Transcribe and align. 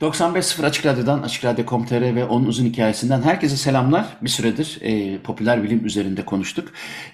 95.0 0.00 0.66
Açık 0.66 0.86
Radyo'dan, 0.86 1.22
Açık 1.22 1.44
Radyo.com.tr 1.44 2.14
ve 2.14 2.24
onun 2.24 2.46
uzun 2.46 2.64
hikayesinden 2.64 3.22
herkese 3.22 3.56
selamlar. 3.56 4.06
Bir 4.22 4.28
süredir 4.28 4.78
e, 4.80 5.18
popüler 5.18 5.62
bilim 5.62 5.86
üzerinde 5.86 6.24
konuştuk. 6.24 6.68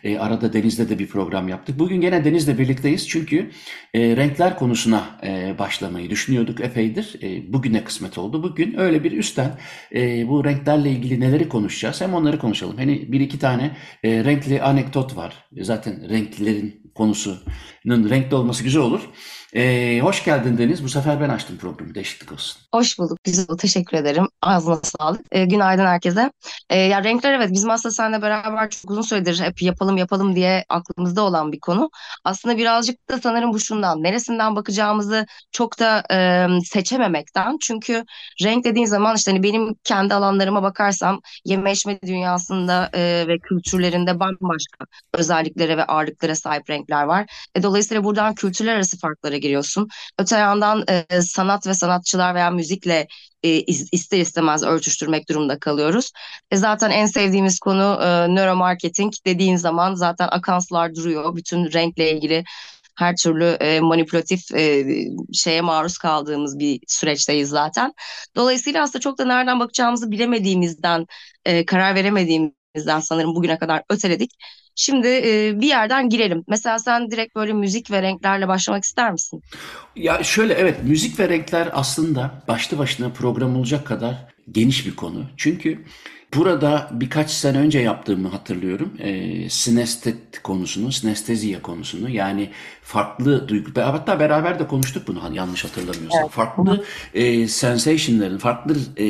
E, 0.05 0.19
arada 0.19 0.53
Deniz'de 0.53 0.89
de 0.89 0.99
bir 0.99 1.07
program 1.07 1.49
yaptık. 1.49 1.79
Bugün 1.79 2.01
gene 2.01 2.25
Deniz'le 2.25 2.59
birlikteyiz 2.59 3.09
çünkü 3.09 3.51
e, 3.95 4.17
renkler 4.17 4.59
konusuna 4.59 5.05
e, 5.23 5.59
başlamayı 5.59 6.10
düşünüyorduk 6.10 6.60
epeydir. 6.60 7.16
E, 7.23 7.52
bugüne 7.52 7.85
kısmet 7.85 8.19
oldu. 8.19 8.43
Bugün 8.43 8.79
öyle 8.79 9.05
bir 9.05 9.13
üstten 9.13 9.59
e, 9.95 10.29
bu 10.29 10.45
renklerle 10.45 10.91
ilgili 10.91 11.21
neleri 11.21 11.49
konuşacağız 11.49 12.01
hem 12.01 12.15
onları 12.15 12.38
konuşalım. 12.38 12.77
Hani 12.77 13.13
bir 13.13 13.21
iki 13.21 13.38
tane 13.38 13.77
e, 14.05 14.25
renkli 14.25 14.63
anekdot 14.63 15.16
var. 15.16 15.35
Zaten 15.60 16.09
renklerin 16.09 16.93
konusunun 16.95 18.10
renkli 18.10 18.35
olması 18.35 18.65
güzel 18.65 18.82
olur. 18.82 19.01
Ee, 19.57 20.01
hoş 20.02 20.24
geldin 20.24 20.59
Deniz. 20.59 20.85
Bu 20.85 20.88
sefer 20.88 21.21
ben 21.21 21.29
açtım 21.29 21.59
programı. 21.59 21.95
Değişiklik 21.95 22.32
olsun. 22.32 22.62
Hoş 22.74 22.99
bulduk. 22.99 23.18
Güzel. 23.24 23.46
Teşekkür 23.59 23.96
ederim. 23.96 24.29
Ağzına 24.43 24.80
sağlık. 24.82 25.21
Ee, 25.32 25.45
günaydın 25.45 25.87
herkese. 25.87 26.32
Ee, 26.71 26.79
ya 26.79 27.04
renkler 27.04 27.32
evet 27.35 27.51
bizim 27.52 27.71
aslında 27.71 27.93
seninle 27.93 28.23
beraber 28.23 28.71
çok 28.71 28.90
uzun 28.90 29.02
süredir 29.02 29.40
hep 29.40 29.63
yapalım 29.63 29.96
yapalım 29.96 30.37
diye 30.37 30.65
aklımızda 30.68 31.23
olan 31.23 31.52
bir 31.52 31.60
konu. 31.60 31.90
Aslında 32.24 32.59
birazcık 32.59 33.09
da 33.10 33.18
sanırım 33.21 33.52
bu 33.52 33.60
şundan. 33.60 34.02
Neresinden 34.02 34.57
bakacağımızı 34.57 35.26
çok 35.52 35.79
da 35.79 36.02
e, 36.13 36.46
seçememekten. 36.65 37.57
Çünkü 37.63 38.04
renk 38.43 38.65
dediğin 38.65 38.87
zaman 38.87 39.16
işte 39.16 39.30
hani 39.30 39.43
benim 39.43 39.74
kendi 39.85 40.15
alanlarıma 40.15 40.63
bakarsam 40.63 41.20
yeme 41.45 41.73
içme 41.73 41.98
dünyasında 42.07 42.91
e, 42.95 43.24
ve 43.29 43.38
kültürlerinde 43.38 44.20
bambaşka 44.20 44.85
özelliklere 45.15 45.76
ve 45.76 45.85
ağırlıklara 45.85 46.35
sahip 46.35 46.70
renkler 46.70 47.02
var. 47.04 47.26
E, 47.54 47.63
dolayısıyla 47.63 48.04
buradan 48.04 48.35
kültürler 48.35 48.74
arası 48.74 48.98
farklara 48.98 49.37
giriyorsun. 49.47 49.89
Öte 50.19 50.37
yandan 50.37 50.85
e, 50.89 51.23
sanat 51.23 51.66
ve 51.66 51.75
sanatçılar 51.75 52.35
veya 52.35 52.51
müzikle 52.51 53.07
e, 53.43 53.61
ister 53.93 54.19
istemez 54.19 54.63
örtüştürmek 54.63 55.29
durumunda 55.29 55.59
kalıyoruz. 55.59 56.11
E, 56.51 56.57
zaten 56.57 56.91
en 56.91 57.07
sevdiğimiz 57.07 57.59
konu 57.59 57.99
e, 58.03 58.35
nöromarketing 58.35 59.13
dediğin 59.27 59.57
zaman 59.57 59.95
zaten 59.95 60.29
akanslar 60.30 60.95
duruyor. 60.95 61.37
Bütün 61.37 61.73
renkle 61.73 62.13
ilgili 62.13 62.45
her 62.99 63.16
türlü 63.16 63.45
e, 63.45 63.80
manipülatif 63.80 64.55
e, 64.55 64.84
şeye 65.33 65.60
maruz 65.60 65.99
kaldığımız 65.99 66.59
bir 66.59 66.81
süreçteyiz 66.88 67.49
zaten. 67.49 67.93
Dolayısıyla 68.37 68.83
aslında 68.83 69.00
çok 69.00 69.19
da 69.19 69.25
nereden 69.25 69.60
bakacağımızı 69.60 70.10
bilemediğimizden, 70.10 71.06
e, 71.44 71.65
karar 71.66 71.94
veremediğimizden 71.94 73.00
sanırım 73.00 73.34
bugüne 73.34 73.59
kadar 73.59 73.82
öteledik. 73.91 74.31
Şimdi 74.76 75.09
e, 75.09 75.60
bir 75.60 75.66
yerden 75.66 76.09
girelim. 76.09 76.44
Mesela 76.48 76.78
sen 76.78 77.10
direkt 77.10 77.37
böyle 77.37 77.53
müzik 77.53 77.91
ve 77.91 78.03
renklerle 78.03 78.48
başlamak 78.48 78.84
ister 78.84 79.12
misin? 79.12 79.42
Ya 79.97 80.22
şöyle 80.22 80.54
evet 80.54 80.76
müzik 80.84 81.20
ve 81.20 81.28
renkler 81.28 81.69
aslında 81.72 82.42
başlı 82.48 82.78
başına 82.78 83.10
program 83.10 83.56
olacak 83.56 83.87
kadar 83.87 84.14
geniş 84.53 84.87
bir 84.87 84.97
konu. 84.97 85.25
Çünkü 85.37 85.84
Burada 86.34 86.88
birkaç 86.92 87.31
sene 87.31 87.59
önce 87.59 87.78
yaptığımı 87.78 88.28
hatırlıyorum. 88.28 88.92
E, 88.98 89.50
sinestet 89.50 90.42
konusunu, 90.42 90.92
sinesteziya 90.92 91.62
konusunu 91.62 92.10
yani 92.10 92.50
farklı 92.82 93.48
duygu, 93.48 93.81
hatta 93.81 94.20
beraber 94.20 94.59
de 94.59 94.66
konuştuk 94.66 95.09
bunu 95.09 95.22
hani 95.22 95.37
yanlış 95.37 95.64
hatırlamıyorsam. 95.64 96.20
Evet. 96.22 96.31
Farklı 96.31 96.84
e, 97.14 97.48
sensationların, 97.48 98.38
farklı 98.38 98.76
e, 98.97 99.06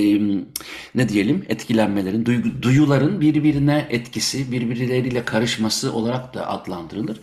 ne 0.95 1.09
diyelim 1.09 1.45
etkilenmelerin, 1.49 2.27
duygu, 2.27 2.63
duyuların 2.63 3.21
birbirine 3.21 3.87
etkisi, 3.91 4.53
birbirleriyle 4.53 5.25
karışması 5.25 5.93
olarak 5.93 6.35
da 6.35 6.49
adlandırılır. 6.49 7.21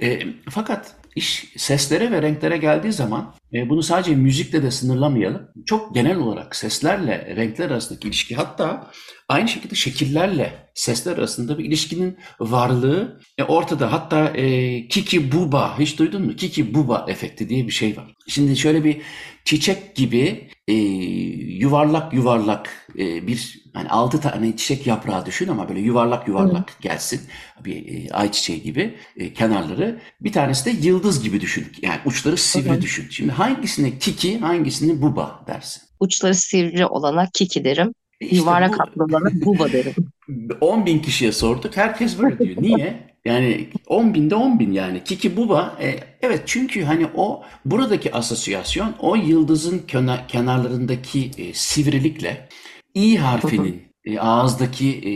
E, 0.00 0.20
fakat 0.50 0.94
İş 1.16 1.52
seslere 1.56 2.10
ve 2.10 2.22
renklere 2.22 2.56
geldiği 2.56 2.92
zaman 2.92 3.34
e, 3.52 3.68
bunu 3.68 3.82
sadece 3.82 4.14
müzikle 4.14 4.62
de 4.62 4.70
sınırlamayalım. 4.70 5.48
Çok 5.66 5.94
genel 5.94 6.16
olarak 6.16 6.56
seslerle 6.56 7.36
renkler 7.36 7.70
arasındaki 7.70 8.08
ilişki 8.08 8.34
hatta 8.34 8.90
aynı 9.28 9.48
şekilde 9.48 9.74
şekillerle 9.74 10.52
sesler 10.74 11.18
arasında 11.18 11.58
bir 11.58 11.64
ilişkinin 11.64 12.18
varlığı 12.40 13.20
e, 13.38 13.44
ortada. 13.44 13.92
Hatta 13.92 14.28
e, 14.28 14.88
Kiki 14.88 15.32
Buba 15.32 15.78
hiç 15.78 15.98
duydun 15.98 16.22
mu? 16.22 16.36
Kiki 16.36 16.74
Buba 16.74 17.06
efekti 17.08 17.48
diye 17.48 17.66
bir 17.66 17.72
şey 17.72 17.96
var. 17.96 18.14
Şimdi 18.28 18.56
şöyle 18.56 18.84
bir 18.84 19.02
çiçek 19.44 19.96
gibi 19.96 20.48
e, 20.68 20.72
yuvarlak 20.72 22.14
yuvarlak 22.14 22.88
e, 22.98 23.26
bir 23.26 23.64
hani 23.74 23.88
altı 23.88 24.20
tane 24.20 24.56
çiçek 24.56 24.86
yaprağı 24.86 25.26
düşün 25.26 25.48
ama 25.48 25.68
böyle 25.68 25.80
yuvarlak 25.80 26.28
yuvarlak 26.28 26.70
Hı. 26.70 26.74
gelsin 26.80 27.20
bir 27.64 28.06
e, 28.06 28.12
ay 28.12 28.32
çiçeği 28.32 28.62
gibi 28.62 28.94
e, 29.16 29.32
kenarları 29.32 30.00
bir 30.20 30.32
tanesi 30.32 30.64
de 30.64 30.86
yıldız 30.86 31.22
gibi 31.22 31.40
düşün 31.40 31.66
yani 31.82 32.00
uçları 32.04 32.36
sivri 32.36 32.70
Hı. 32.70 32.82
düşün. 32.82 33.06
Şimdi 33.10 33.32
hangisine 33.38 33.98
kiki 33.98 34.38
hangisini 34.38 35.02
buba 35.02 35.44
dersin? 35.46 35.82
Uçları 36.00 36.34
sivri 36.34 36.86
olana 36.86 37.28
kiki 37.34 37.64
derim. 37.64 37.92
İşte 38.20 38.36
Yuvarlak 38.36 38.80
hatlı 38.80 39.04
olana 39.04 39.28
buba 39.44 39.72
derim. 39.72 39.94
10 40.60 40.86
bin 40.86 40.98
kişiye 40.98 41.32
sorduk 41.32 41.76
herkes 41.76 42.18
böyle 42.18 42.38
diyor. 42.38 42.62
Niye? 42.62 43.16
Yani 43.24 43.68
10 43.86 44.14
binde 44.14 44.34
10 44.34 44.58
bin 44.58 44.72
yani. 44.72 45.04
Kiki 45.04 45.36
Buba 45.36 45.78
e, 45.80 45.98
evet 46.22 46.42
çünkü 46.46 46.84
hani 46.84 47.06
o 47.14 47.42
buradaki 47.64 48.14
asosyasyon 48.14 48.94
o 48.98 49.16
yıldızın 49.16 49.78
kenar, 49.78 50.28
kenarlarındaki 50.28 51.30
e, 51.38 51.54
sivrilikle 51.54 52.48
i 52.94 53.16
harfinin 53.16 53.82
e, 54.04 54.18
ağızdaki 54.18 54.88
e, 54.88 55.12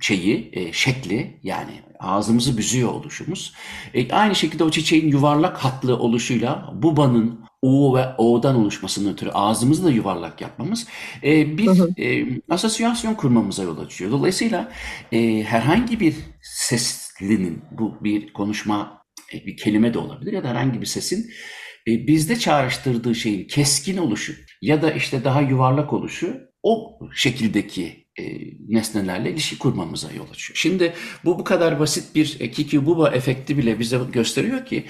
şeyi 0.00 0.50
e, 0.52 0.72
şekli 0.72 1.40
yani 1.42 1.72
ağzımızı 2.00 2.58
büzüyor 2.58 2.88
oluşumuz. 2.88 3.54
E, 3.94 4.12
aynı 4.12 4.34
şekilde 4.34 4.64
o 4.64 4.70
çiçeğin 4.70 5.08
yuvarlak 5.08 5.56
hatlı 5.58 5.98
oluşuyla 5.98 6.70
Buba'nın 6.74 7.43
U 7.64 7.96
ve 7.96 8.14
O'dan 8.18 8.56
oluşmasının 8.56 9.12
ötürü 9.12 9.30
ağzımızı 9.30 9.84
da 9.84 9.90
yuvarlak 9.90 10.40
yapmamız 10.40 10.86
e, 11.22 11.58
bir 11.58 11.98
e, 11.98 12.40
asosyasyon 12.50 13.14
kurmamıza 13.14 13.62
yol 13.62 13.78
açıyor. 13.78 14.10
Dolayısıyla 14.10 14.72
e, 15.12 15.42
herhangi 15.42 16.00
bir 16.00 16.14
ses 16.42 17.10
dilinin 17.20 17.62
bu 17.70 18.04
bir 18.04 18.32
konuşma 18.32 19.02
e, 19.34 19.46
bir 19.46 19.56
kelime 19.56 19.94
de 19.94 19.98
olabilir 19.98 20.32
ya 20.32 20.44
da 20.44 20.48
herhangi 20.48 20.80
bir 20.80 20.86
sesin 20.86 21.30
e, 21.88 22.06
bizde 22.06 22.38
çağrıştırdığı 22.38 23.14
şeyin 23.14 23.48
keskin 23.48 23.96
oluşu 23.96 24.34
ya 24.62 24.82
da 24.82 24.92
işte 24.92 25.24
daha 25.24 25.40
yuvarlak 25.40 25.92
oluşu 25.92 26.40
o 26.62 26.98
şekildeki 27.14 28.06
e, 28.18 28.24
nesnelerle 28.68 29.30
ilişki 29.30 29.58
kurmamıza 29.58 30.12
yol 30.12 30.30
açıyor. 30.30 30.56
Şimdi 30.56 30.92
bu 31.24 31.38
bu 31.38 31.44
kadar 31.44 31.80
basit 31.80 32.14
bir 32.14 32.36
e, 32.40 32.50
Kiki 32.50 32.86
Buba 32.86 33.08
efekti 33.08 33.58
bile 33.58 33.78
bize 33.78 33.98
gösteriyor 34.12 34.66
ki 34.66 34.84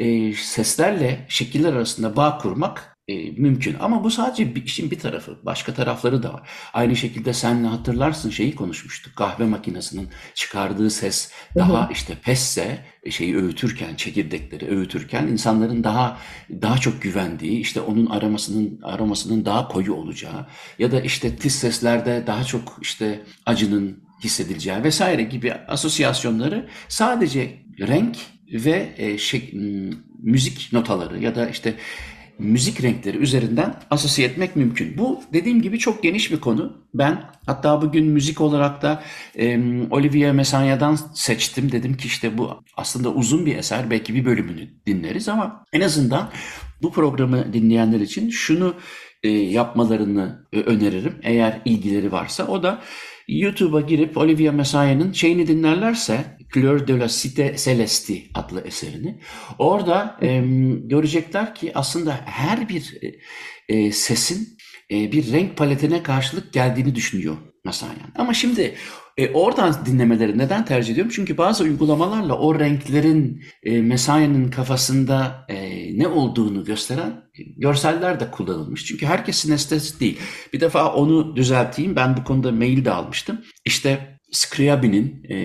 e, 0.00 0.34
seslerle 0.34 1.26
şekiller 1.28 1.72
arasında 1.72 2.16
bağ 2.16 2.38
kurmak 2.38 2.96
e, 3.08 3.30
mümkün. 3.30 3.76
Ama 3.80 4.04
bu 4.04 4.10
sadece 4.10 4.54
bir, 4.54 4.64
işin 4.64 4.90
bir 4.90 4.98
tarafı. 4.98 5.38
Başka 5.42 5.74
tarafları 5.74 6.22
da 6.22 6.32
var. 6.32 6.48
Aynı 6.72 6.96
şekilde 6.96 7.32
senle 7.32 7.68
hatırlarsın 7.68 8.30
şeyi 8.30 8.54
konuşmuştuk. 8.54 9.16
Kahve 9.16 9.44
makinesinin 9.44 10.08
çıkardığı 10.34 10.90
ses 10.90 11.32
daha 11.56 11.84
hı 11.84 11.88
hı. 11.88 11.92
işte 11.92 12.14
pesse 12.22 12.84
e, 13.02 13.10
şeyi 13.10 13.36
öğütürken, 13.36 13.94
çekirdekleri 13.94 14.68
öğütürken 14.76 15.26
insanların 15.26 15.84
daha 15.84 16.18
daha 16.50 16.78
çok 16.78 17.02
güvendiği, 17.02 17.60
işte 17.60 17.80
onun 17.80 18.06
aramasının 18.06 18.80
aromasının 18.82 19.44
daha 19.44 19.68
koyu 19.68 19.94
olacağı 19.94 20.46
ya 20.78 20.92
da 20.92 21.00
işte 21.00 21.36
tiz 21.36 21.54
seslerde 21.54 22.24
daha 22.26 22.44
çok 22.44 22.78
işte 22.82 23.22
acının 23.46 24.04
hissedileceği 24.24 24.84
vesaire 24.84 25.22
gibi 25.22 25.52
asosyasyonları 25.52 26.68
sadece 26.88 27.62
renk 27.80 28.16
ve 28.52 28.88
e, 28.96 29.18
şey, 29.18 29.54
müzik 30.22 30.68
notaları 30.72 31.22
ya 31.22 31.34
da 31.34 31.48
işte 31.48 31.74
müzik 32.40 32.82
renkleri 32.82 33.16
üzerinden 33.16 33.74
asosiye 33.90 34.28
etmek 34.28 34.56
mümkün. 34.56 34.98
Bu 34.98 35.22
dediğim 35.32 35.62
gibi 35.62 35.78
çok 35.78 36.02
geniş 36.02 36.32
bir 36.32 36.40
konu. 36.40 36.86
Ben 36.94 37.24
hatta 37.46 37.82
bugün 37.82 38.06
müzik 38.06 38.40
olarak 38.40 38.82
da 38.82 39.02
e, 39.38 39.60
Olivier 39.90 40.32
Messiaen'dan 40.32 40.98
seçtim. 41.14 41.72
Dedim 41.72 41.96
ki 41.96 42.06
işte 42.06 42.38
bu 42.38 42.50
aslında 42.76 43.10
uzun 43.12 43.46
bir 43.46 43.56
eser. 43.56 43.90
Belki 43.90 44.14
bir 44.14 44.24
bölümünü 44.24 44.68
dinleriz 44.86 45.28
ama 45.28 45.64
en 45.72 45.80
azından 45.80 46.30
bu 46.82 46.92
programı 46.92 47.52
dinleyenler 47.52 48.00
için 48.00 48.30
şunu 48.30 48.74
e, 49.22 49.28
yapmalarını 49.28 50.46
e, 50.52 50.60
öneririm 50.60 51.14
eğer 51.22 51.60
ilgileri 51.64 52.12
varsa. 52.12 52.46
O 52.46 52.62
da 52.62 52.80
YouTube'a 53.30 53.80
girip 53.80 54.16
Olivia 54.16 54.52
Messiah'nın 54.52 55.12
şeyini 55.12 55.46
dinlerlerse 55.46 56.38
Fleur 56.48 56.86
de 56.86 56.98
la 56.98 57.04
Cité 57.04 57.64
Celeste 57.64 58.22
adlı 58.34 58.60
eserini 58.60 59.18
orada 59.58 60.18
e, 60.22 60.44
görecekler 60.84 61.54
ki 61.54 61.72
aslında 61.74 62.20
her 62.24 62.68
bir 62.68 62.98
e, 63.68 63.92
sesin 63.92 64.58
e, 64.90 65.12
bir 65.12 65.32
renk 65.32 65.56
paletine 65.56 66.02
karşılık 66.02 66.52
geldiğini 66.52 66.94
düşünüyor 66.94 67.36
Messiah. 67.64 67.90
Ama 68.14 68.34
şimdi 68.34 68.74
e, 69.16 69.32
oradan 69.32 69.74
dinlemeleri 69.86 70.38
neden 70.38 70.64
tercih 70.64 70.92
ediyorum? 70.92 71.12
Çünkü 71.14 71.38
bazı 71.38 71.64
uygulamalarla 71.64 72.38
o 72.38 72.58
renklerin 72.58 73.42
e, 73.62 73.82
Messiah'nın 73.82 74.50
kafasında 74.50 75.46
e, 75.48 75.98
ne 75.98 76.08
olduğunu 76.08 76.64
gösteren 76.64 77.24
görseller 77.56 78.20
de 78.20 78.30
kullanılmış. 78.30 78.84
Çünkü 78.84 79.06
herkesin 79.06 79.52
estetik 79.52 80.00
değil. 80.00 80.18
Bir 80.52 80.60
defa 80.60 80.94
onu 80.94 81.36
düzelteyim. 81.36 81.96
Ben 81.96 82.16
bu 82.16 82.24
konuda 82.24 82.52
mail 82.52 82.84
de 82.84 82.90
almıştım. 82.90 83.40
İşte 83.64 84.20
Scriabin'in, 84.32 85.22
e, 85.28 85.36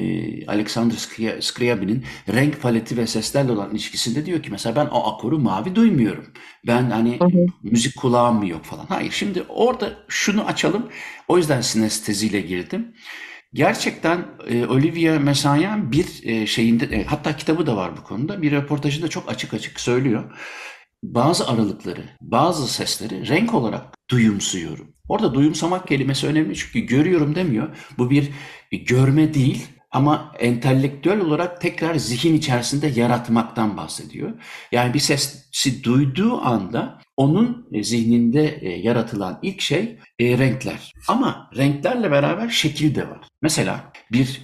Alexander 0.47 0.95
Scriabin'in 1.39 2.03
renk 2.33 2.61
paleti 2.61 2.97
ve 2.97 3.07
seslerle 3.07 3.51
olan 3.51 3.71
ilişkisinde 3.71 4.25
diyor 4.25 4.43
ki 4.43 4.51
mesela 4.51 4.75
ben 4.75 4.85
o 4.85 5.13
akoru 5.13 5.39
mavi 5.39 5.75
duymuyorum. 5.75 6.25
Ben 6.67 6.89
hani 6.89 7.19
hı 7.19 7.25
hı. 7.25 7.45
müzik 7.63 7.95
kulağım 7.95 8.37
mı 8.37 8.47
yok 8.47 8.63
falan. 8.63 8.85
Hayır 8.89 9.11
şimdi 9.11 9.43
orada 9.49 9.93
şunu 10.07 10.45
açalım. 10.45 10.89
O 11.27 11.37
yüzden 11.37 11.61
sinesteziyle 11.61 12.41
girdim. 12.41 12.93
Gerçekten 13.55 14.25
e, 14.47 14.65
Olivia 14.65 15.19
Messiaen 15.19 15.91
bir 15.91 16.23
e, 16.23 16.47
şeyinde 16.47 16.85
e, 16.85 17.03
hatta 17.03 17.37
kitabı 17.37 17.67
da 17.67 17.77
var 17.77 17.97
bu 17.97 18.03
konuda. 18.03 18.41
Bir 18.41 18.51
röportajında 18.51 19.07
çok 19.07 19.29
açık 19.29 19.53
açık 19.53 19.79
söylüyor. 19.79 20.31
Bazı 21.03 21.47
aralıkları, 21.47 22.03
bazı 22.21 22.73
sesleri 22.73 23.27
renk 23.27 23.53
olarak 23.53 23.85
duyumsuyorum. 24.09 24.93
Orada 25.09 25.33
duyumsamak 25.33 25.87
kelimesi 25.87 26.27
önemli 26.27 26.55
çünkü 26.55 26.79
görüyorum 26.79 27.35
demiyor. 27.35 27.77
Bu 27.97 28.09
bir 28.09 28.31
görme 28.71 29.33
değil 29.33 29.67
ama 29.91 30.31
entelektüel 30.39 31.19
olarak 31.19 31.61
tekrar 31.61 31.95
zihin 31.95 32.33
içerisinde 32.33 32.87
yaratmaktan 32.87 33.77
bahsediyor. 33.77 34.31
Yani 34.71 34.93
bir 34.93 34.99
sesi 34.99 35.83
duyduğu 35.83 36.41
anda 36.41 37.01
onun 37.17 37.67
e, 37.71 37.83
zihninde 37.83 38.59
e, 38.61 38.69
yaratılan 38.69 39.39
ilk 39.41 39.61
şey 39.61 39.97
e, 40.19 40.37
renkler. 40.37 40.93
Ama 41.07 41.49
renklerle 41.57 42.11
beraber 42.11 42.49
şekil 42.49 42.95
de 42.95 43.09
var. 43.09 43.19
Mesela 43.41 43.91
bir 44.11 44.41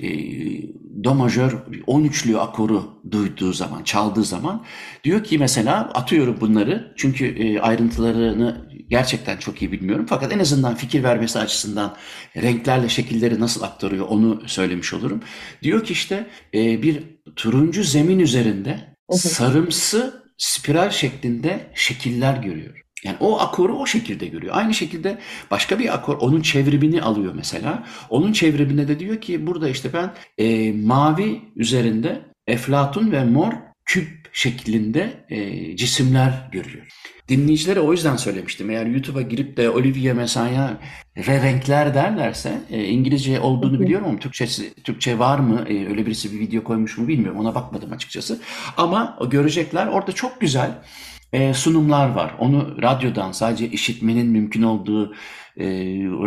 do 1.04 1.16
majör 1.16 1.52
13'lü 1.88 2.38
akoru 2.38 3.02
duyduğu 3.12 3.54
zaman, 3.54 3.84
çaldığı 3.84 4.24
zaman 4.24 4.64
diyor 5.04 5.24
ki 5.24 5.38
mesela 5.38 5.80
atıyorum 5.80 6.38
bunları 6.42 6.94
çünkü 6.98 7.60
ayrıntılarını 7.60 8.70
gerçekten 8.90 9.38
çok 9.38 9.62
iyi 9.62 9.72
bilmiyorum. 9.72 10.06
Fakat 10.10 10.34
en 10.34 10.40
azından 10.40 10.76
fikir 10.76 11.04
vermesi 11.04 11.40
açısından 11.40 11.96
renklerle 12.38 12.90
şekilleri 12.90 13.40
nasıl 13.40 13.64
aktarıyor 13.64 14.08
onu 14.08 14.42
söylemiş 14.46 14.94
olurum. 14.94 15.22
Diyor 15.64 15.84
ki 15.84 15.94
işte 15.94 16.28
bir 16.54 17.04
turuncu 17.36 17.84
zemin 17.84 18.20
üzerinde 18.20 18.96
sarımsı 19.10 20.21
spiral 20.42 20.90
şeklinde 20.90 21.72
şekiller 21.76 22.38
görüyor. 22.38 22.82
Yani 23.04 23.18
o 23.20 23.40
akoru 23.40 23.78
o 23.78 23.86
şekilde 23.86 24.26
görüyor. 24.28 24.56
Aynı 24.58 24.74
şekilde 24.74 25.18
başka 25.52 25.80
bir 25.80 25.94
akor 25.94 26.18
onun 26.18 26.42
çevrimini 26.42 27.02
alıyor 27.02 27.34
mesela. 27.36 27.84
Onun 28.10 28.34
çevriminde 28.34 28.88
de 28.88 29.00
diyor 29.00 29.22
ki 29.22 29.48
burada 29.48 29.70
işte 29.70 29.94
ben 29.94 30.14
e, 30.38 30.72
mavi 30.72 31.42
üzerinde 31.56 32.22
eflatun 32.48 33.12
ve 33.12 33.24
mor 33.24 33.54
küp 33.86 34.21
şeklinde 34.34 35.26
e, 35.30 35.76
cisimler 35.76 36.50
görüyor. 36.52 36.88
Dinleyicilere 37.28 37.80
o 37.80 37.92
yüzden 37.92 38.16
söylemiştim. 38.16 38.70
Eğer 38.70 38.86
YouTube'a 38.86 39.22
girip 39.22 39.58
de 39.58 39.70
Olivia 39.70 40.14
Messiah 40.14 40.72
ve 41.18 41.42
renkler 41.42 41.94
derlerse 41.94 42.62
e, 42.70 42.84
İngilizce 42.84 43.40
olduğunu 43.40 43.80
biliyorum 43.80 44.08
ama 44.10 44.20
Türkçesi, 44.20 44.74
Türkçe 44.74 45.20
var 45.20 45.40
mı? 45.40 45.66
E, 45.70 45.88
öyle 45.88 46.06
birisi 46.06 46.34
bir 46.34 46.40
video 46.40 46.64
koymuş 46.64 46.98
mu 46.98 47.08
bilmiyorum. 47.08 47.40
Ona 47.40 47.56
bakmadım 47.56 47.94
açıkçası. 47.94 48.42
Ama 48.78 49.20
görecekler 49.30 49.88
orada 49.88 50.12
çok 50.12 50.42
güzel 50.42 50.82
e, 51.34 51.54
sunumlar 51.54 52.10
var. 52.10 52.36
Onu 52.40 52.82
radyodan 52.82 53.32
sadece 53.32 53.68
işitmenin 53.70 54.28
mümkün 54.28 54.62
olduğu 54.62 55.14
e, 55.58 55.66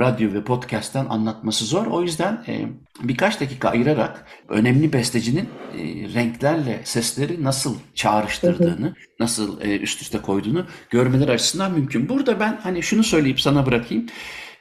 radyo 0.00 0.32
ve 0.32 0.44
podcast'tan 0.44 1.06
anlatması 1.06 1.64
zor. 1.64 1.86
O 1.86 2.02
yüzden 2.02 2.44
e, 2.48 2.68
birkaç 3.02 3.40
dakika 3.40 3.68
ayırarak 3.68 4.26
önemli 4.48 4.92
bestecinin 4.92 5.48
e, 5.78 5.78
renklerle 6.14 6.80
sesleri 6.84 7.44
nasıl 7.44 7.76
çağrıştırdığını, 7.94 8.94
nasıl 9.20 9.60
e, 9.60 9.78
üst 9.78 10.02
üste 10.02 10.18
koyduğunu 10.18 10.66
görmeleri 10.90 11.30
açısından 11.30 11.72
mümkün. 11.72 12.08
Burada 12.08 12.40
ben 12.40 12.58
hani 12.62 12.82
şunu 12.82 13.04
söyleyip 13.04 13.40
sana 13.40 13.66
bırakayım. 13.66 14.06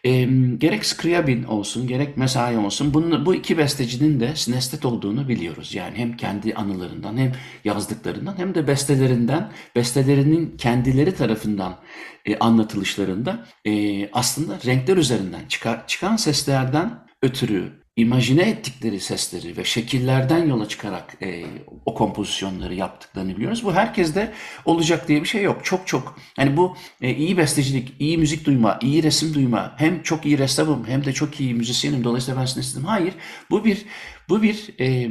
E, 0.05 0.23
gerek 0.57 0.85
Scriabin 0.85 1.43
olsun 1.43 1.87
gerek 1.87 2.17
Mesai 2.17 2.57
olsun 2.57 2.93
bunun, 2.93 3.25
bu 3.25 3.35
iki 3.35 3.57
bestecinin 3.57 4.19
de 4.19 4.35
sinestet 4.35 4.85
olduğunu 4.85 5.27
biliyoruz. 5.27 5.75
Yani 5.75 5.97
hem 5.97 6.17
kendi 6.17 6.53
anılarından 6.53 7.17
hem 7.17 7.31
yazdıklarından 7.63 8.37
hem 8.37 8.55
de 8.55 8.67
bestelerinden, 8.67 9.51
bestelerinin 9.75 10.57
kendileri 10.57 11.15
tarafından 11.15 11.79
e, 12.25 12.37
anlatılışlarında 12.37 13.45
e, 13.65 14.09
aslında 14.11 14.57
renkler 14.65 14.97
üzerinden 14.97 15.45
çıkar, 15.45 15.87
çıkan 15.87 16.15
seslerden 16.15 16.99
ötürü 17.21 17.82
imajine 17.95 18.41
ettikleri 18.41 18.99
sesleri 18.99 19.57
ve 19.57 19.63
şekillerden 19.63 20.47
yola 20.47 20.67
çıkarak 20.67 21.17
e, 21.21 21.45
o 21.85 21.93
kompozisyonları 21.93 22.75
yaptıklarını 22.75 23.35
biliyoruz. 23.35 23.63
Bu 23.63 23.73
herkeste 23.73 24.33
olacak 24.65 25.07
diye 25.07 25.21
bir 25.21 25.27
şey 25.27 25.43
yok. 25.43 25.65
Çok 25.65 25.87
çok 25.87 26.19
hani 26.35 26.57
bu 26.57 26.77
e, 27.01 27.15
iyi 27.15 27.37
bestecilik, 27.37 27.93
iyi 27.99 28.17
müzik 28.17 28.45
duyma, 28.45 28.79
iyi 28.81 29.03
resim 29.03 29.33
duyma, 29.33 29.75
hem 29.77 30.03
çok 30.03 30.25
iyi 30.25 30.37
ressamım 30.37 30.87
hem 30.87 31.05
de 31.05 31.13
çok 31.13 31.39
iyi 31.39 31.53
müzisyenim 31.53 32.03
dolayısıyla 32.03 32.41
ben 32.41 32.45
sinestetim. 32.45 32.85
Hayır, 32.85 33.13
bu 33.49 33.65
bir 33.65 33.85
bu 34.29 34.41
bir 34.41 34.69
e, 34.79 35.09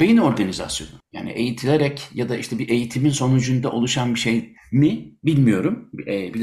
beyin 0.00 0.16
organizasyonu. 0.16 0.90
Yani 1.12 1.30
eğitilerek 1.30 2.02
ya 2.14 2.28
da 2.28 2.36
işte 2.36 2.58
bir 2.58 2.68
eğitimin 2.68 3.10
sonucunda 3.10 3.70
oluşan 3.70 4.14
bir 4.14 4.20
şey 4.20 4.54
mi 4.72 5.18
bilmiyorum. 5.24 5.90
E, 6.06 6.34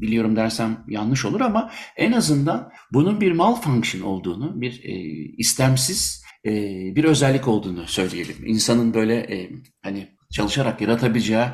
biliyorum 0.00 0.36
dersem 0.36 0.84
yanlış 0.88 1.24
olur 1.24 1.40
ama 1.40 1.70
en 1.96 2.12
azından 2.12 2.70
bunun 2.92 3.20
bir 3.20 3.32
malfunction 3.32 4.02
olduğunu, 4.02 4.60
bir 4.60 4.80
e, 4.84 4.92
istemsiz 5.38 6.22
e, 6.46 6.50
bir 6.96 7.04
özellik 7.04 7.48
olduğunu 7.48 7.86
söyleyelim. 7.86 8.36
İnsanın 8.46 8.94
böyle 8.94 9.14
e, 9.14 9.50
hani 9.82 10.08
çalışarak 10.32 10.80
yaratabileceği 10.80 11.44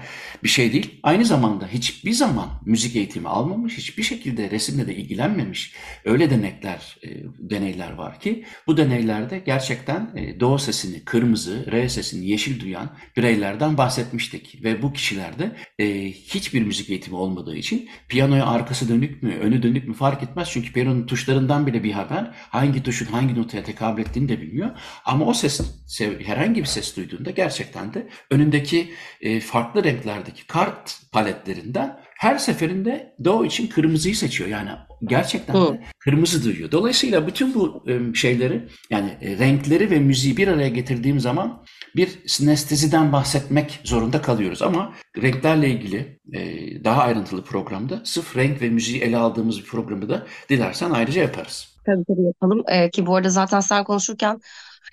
bir 0.43 0.49
şey 0.49 0.73
değil. 0.73 1.01
Aynı 1.03 1.25
zamanda 1.25 1.67
hiçbir 1.67 2.13
zaman 2.13 2.49
müzik 2.65 2.97
eğitimi 2.97 3.29
almamış, 3.29 3.79
hiçbir 3.79 4.03
şekilde 4.03 4.51
resimle 4.51 4.87
de 4.87 4.97
ilgilenmemiş 4.97 5.75
öyle 6.05 6.31
denekler, 6.31 6.97
e, 7.03 7.09
deneyler 7.39 7.93
var 7.93 8.21
ki 8.21 8.45
bu 8.67 8.77
deneylerde 8.77 9.39
gerçekten 9.39 10.11
e, 10.17 10.41
do 10.41 10.59
sesini 10.59 11.05
kırmızı, 11.05 11.73
re 11.73 11.89
sesini 11.89 12.27
yeşil 12.27 12.61
duyan 12.61 12.91
bireylerden 13.17 13.79
bahsetmiştik. 13.79 14.65
Ve 14.65 14.83
bu 14.83 14.93
kişilerde 14.93 15.57
e, 15.79 16.11
hiçbir 16.11 16.63
müzik 16.63 16.91
eğitimi 16.91 17.17
olmadığı 17.17 17.57
için 17.57 17.89
piyanoya 18.09 18.47
arkası 18.47 18.89
dönük 18.89 19.23
mü, 19.23 19.35
önü 19.35 19.63
dönük 19.63 19.89
mü 19.89 19.95
fark 19.95 20.23
etmez. 20.23 20.49
Çünkü 20.51 20.73
piyanonun 20.73 21.07
tuşlarından 21.07 21.67
bile 21.67 21.85
bir 21.85 21.93
haber 21.93 22.31
hangi 22.35 22.83
tuşun 22.83 23.07
hangi 23.07 23.35
notaya 23.35 23.65
tekabül 23.65 24.03
ettiğini 24.03 24.29
de 24.29 24.41
bilmiyor. 24.41 24.71
Ama 25.05 25.25
o 25.25 25.35
ses, 25.35 25.61
herhangi 26.25 26.61
bir 26.61 26.67
ses 26.67 26.97
duyduğunda 26.97 27.31
gerçekten 27.31 27.95
de 27.95 28.09
önündeki 28.31 28.68
içindeki 28.69 28.95
e, 29.21 29.41
farklı 29.41 29.85
renklerdeki 29.85 30.47
kart 30.47 31.01
paletlerinden 31.13 31.99
her 32.19 32.39
seferinde 32.39 33.15
Doğu 33.25 33.47
için 33.47 33.67
kırmızıyı 33.67 34.17
seçiyor. 34.17 34.51
Yani 34.51 34.71
gerçekten 35.05 35.57
de 35.57 35.81
kırmızı 35.99 36.45
duyuyor. 36.45 36.71
Dolayısıyla 36.73 37.27
bütün 37.27 37.55
bu 37.55 37.85
e, 37.89 38.15
şeyleri 38.15 38.69
yani 38.91 39.11
e, 39.21 39.39
renkleri 39.39 39.91
ve 39.91 39.99
müziği 39.99 40.37
bir 40.37 40.49
araya 40.49 40.69
getirdiğim 40.69 41.21
zaman 41.21 41.65
bir 41.97 42.09
sinesteziden 42.27 43.13
bahsetmek 43.13 43.81
zorunda 43.85 44.23
kalıyoruz. 44.23 44.63
Ama 44.63 44.93
renklerle 45.23 45.71
ilgili 45.71 46.21
e, 46.33 46.41
daha 46.85 47.03
ayrıntılı 47.03 47.45
programda 47.45 48.01
sırf 48.05 48.37
renk 48.37 48.63
ve 48.63 48.69
müziği 48.69 49.01
ele 49.01 49.17
aldığımız 49.17 49.59
bir 49.59 49.67
programı 49.67 50.09
da 50.09 50.27
dilersen 50.49 50.91
ayrıca 50.91 51.23
yaparız. 51.23 51.79
Tabii 51.87 52.05
tabii 52.09 52.27
yapalım. 52.27 52.63
Ee, 52.69 52.91
ki 52.91 53.07
bu 53.07 53.17
arada 53.17 53.31
zaten 53.31 53.61
sen 53.61 53.85
konuşurken 53.85 54.41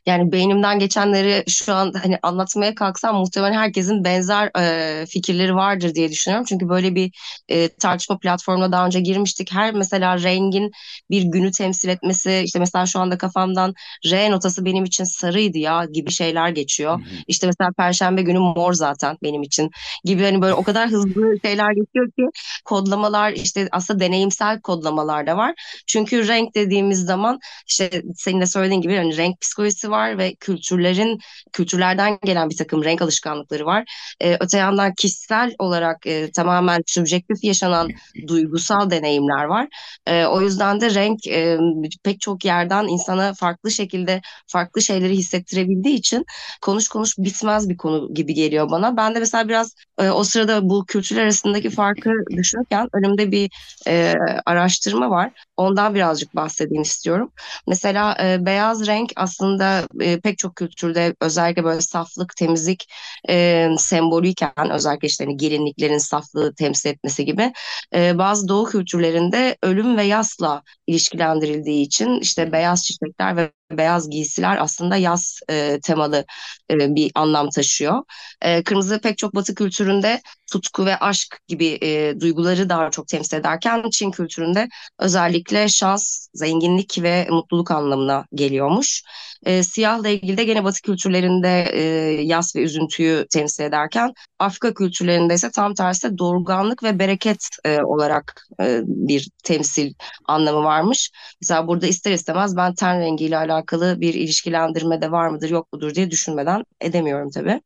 yani 0.05 0.31
beynimden 0.31 0.79
geçenleri 0.79 1.43
şu 1.47 1.74
an 1.74 1.93
hani 2.03 2.19
anlatmaya 2.21 2.75
kalksam 2.75 3.15
muhtemelen 3.15 3.53
herkesin 3.53 4.03
benzer 4.03 4.51
e, 4.59 5.05
fikirleri 5.05 5.55
vardır 5.55 5.95
diye 5.95 6.12
düşünüyorum. 6.12 6.45
Çünkü 6.50 6.69
böyle 6.69 6.95
bir 6.95 7.12
e, 7.50 7.69
tartışma 7.69 8.19
platformuna 8.19 8.71
daha 8.71 8.85
önce 8.85 9.00
girmiştik. 9.00 9.53
Her 9.53 9.74
mesela 9.74 10.24
rengin 10.24 10.71
bir 11.09 11.24
günü 11.24 11.51
temsil 11.51 11.89
etmesi 11.89 12.41
işte 12.45 12.59
mesela 12.59 12.85
şu 12.85 13.00
anda 13.00 13.17
kafamdan 13.17 13.74
R 14.12 14.31
notası 14.31 14.65
benim 14.65 14.83
için 14.83 15.03
sarıydı 15.03 15.57
ya 15.57 15.85
gibi 15.93 16.12
şeyler 16.12 16.50
geçiyor. 16.50 17.00
Hı 17.00 17.03
hı. 17.03 17.15
İşte 17.27 17.47
mesela 17.47 17.71
perşembe 17.77 18.21
günü 18.21 18.39
mor 18.39 18.74
zaten 18.74 19.17
benim 19.24 19.43
için 19.43 19.71
gibi 20.03 20.24
hani 20.24 20.41
böyle 20.41 20.53
o 20.53 20.63
kadar 20.63 20.89
hızlı 20.89 21.38
şeyler 21.45 21.71
geçiyor 21.71 22.12
ki 22.12 22.24
kodlamalar 22.65 23.31
işte 23.31 23.67
aslında 23.71 24.00
deneyimsel 24.00 24.62
kodlamalar 24.62 25.27
da 25.27 25.38
var. 25.38 25.53
Çünkü 25.88 26.27
renk 26.27 26.55
dediğimiz 26.55 27.05
zaman 27.05 27.39
işte 27.67 28.01
senin 28.15 28.41
de 28.41 28.45
söylediğin 28.45 28.81
gibi 28.81 28.95
hani 28.97 29.17
renk 29.17 29.41
psikolojisi 29.41 29.91
var 29.91 29.94
var 29.95 30.17
ve 30.17 30.35
kültürlerin 30.35 31.19
kültürlerden 31.53 32.17
gelen 32.23 32.49
bir 32.49 32.57
takım 32.57 32.83
renk 32.83 33.01
alışkanlıkları 33.01 33.65
var. 33.65 33.83
E, 34.21 34.37
öte 34.39 34.57
yandan 34.57 34.93
kişisel 34.93 35.55
olarak 35.59 36.07
e, 36.07 36.31
tamamen 36.31 36.81
subjektif 36.87 37.43
yaşanan 37.43 37.89
duygusal 38.27 38.89
deneyimler 38.89 39.43
var. 39.43 39.67
E, 40.07 40.25
o 40.25 40.41
yüzden 40.41 40.81
de 40.81 40.93
renk 40.93 41.27
e, 41.27 41.57
pek 42.03 42.21
çok 42.21 42.45
yerden 42.45 42.87
insana 42.87 43.33
farklı 43.33 43.71
şekilde 43.71 44.21
farklı 44.47 44.81
şeyleri 44.81 45.13
hissettirebildiği 45.13 45.95
için 45.95 46.25
konuş 46.61 46.87
konuş 46.87 47.17
bitmez 47.17 47.69
bir 47.69 47.77
konu 47.77 48.13
gibi 48.13 48.33
geliyor 48.33 48.71
bana. 48.71 48.97
Ben 48.97 49.15
de 49.15 49.19
mesela 49.19 49.47
biraz 49.47 49.75
e, 49.99 50.09
o 50.09 50.23
sırada 50.23 50.69
bu 50.69 50.85
kültürler 50.85 51.23
arasındaki 51.23 51.69
farkı 51.69 52.11
düşünürken 52.37 52.87
önümde 52.93 53.31
bir 53.31 53.51
e, 53.87 54.13
araştırma 54.45 55.09
var. 55.09 55.31
Ondan 55.57 55.95
birazcık 55.95 56.35
bahsedeyim 56.35 56.81
istiyorum. 56.81 57.31
Mesela 57.67 58.17
e, 58.23 58.45
beyaz 58.45 58.87
renk 58.87 59.11
aslında 59.15 59.85
e, 60.01 60.20
pek 60.20 60.38
çok 60.38 60.56
kültürde 60.56 61.15
özellikle 61.22 61.63
böyle 61.63 61.82
saflık, 61.82 62.36
temizlik 62.36 62.88
e, 63.30 63.70
sembolüyken 63.77 64.72
özellikle 64.72 65.08
işte 65.08 65.25
hani 65.25 65.38
gelinliklerin 65.38 65.98
saflığı 65.98 66.56
temsil 66.56 66.89
etmesi 66.89 67.25
gibi 67.25 67.54
e, 67.96 68.18
bazı 68.18 68.48
doğu 68.48 68.65
kültürlerinde 68.65 69.58
ölüm 69.63 69.98
ve 69.98 70.04
yasla 70.04 70.63
ilişkilendirildiği 70.88 71.86
için 71.86 72.20
işte 72.20 72.51
beyaz 72.51 72.86
çiçekler 72.86 73.38
ve 73.38 73.51
beyaz 73.77 74.10
giysiler 74.10 74.58
aslında 74.62 74.96
yaz 74.96 75.39
e, 75.50 75.79
temalı 75.84 76.25
e, 76.72 76.96
bir 76.96 77.12
anlam 77.15 77.50
taşıyor. 77.50 78.03
E, 78.41 78.63
kırmızı 78.63 79.01
pek 79.01 79.17
çok 79.17 79.36
batı 79.36 79.55
kültüründe 79.55 80.22
tutku 80.51 80.86
ve 80.86 80.98
aşk 80.98 81.39
gibi 81.48 81.77
e, 81.82 82.20
duyguları 82.20 82.70
daha 82.70 82.91
çok 82.91 83.08
temsil 83.08 83.38
ederken 83.38 83.89
Çin 83.91 84.12
kültüründe 84.12 84.67
özellikle 85.00 85.67
şans, 85.70 86.27
zenginlik 86.34 87.03
ve 87.03 87.27
mutluluk 87.29 87.72
anlamına 87.72 88.25
geliyormuş. 88.34 89.03
E, 89.46 89.63
siyahla 89.63 90.10
ilgili 90.10 90.38
de 90.38 90.44
gene 90.44 90.63
batı 90.63 90.82
kültürlerinde 90.82 91.65
e, 91.74 91.82
yas 92.24 92.55
ve 92.55 92.62
üzüntüyü 92.62 93.25
temsil 93.29 93.63
ederken 93.63 94.13
Afrika 94.39 94.74
kültürlerinde 94.74 95.34
ise 95.34 95.51
tam 95.51 95.74
tersi 95.74 96.17
dorganlık 96.17 96.84
ve 96.84 97.00
bereket 97.00 97.48
e, 97.65 97.82
olarak 97.82 98.48
e, 98.62 98.82
bir 98.86 99.29
temsil 99.44 99.94
anlamı 100.25 100.63
varmış. 100.63 101.12
Mesela 101.41 101.67
burada 101.67 101.88
ister 101.88 102.12
istemez 102.12 102.58
ben 102.58 102.75
ten 102.75 103.00
rengiyle 103.00 103.38
alakalı 103.38 103.64
bir 103.72 104.13
ilişkilendirme 104.13 105.01
de 105.01 105.12
var 105.12 105.27
mıdır 105.27 105.50
yok 105.50 105.74
mudur 105.74 105.95
diye 105.95 106.12
düşünmeden 106.12 106.63
edemiyorum 106.81 107.31
tabii. 107.31 107.62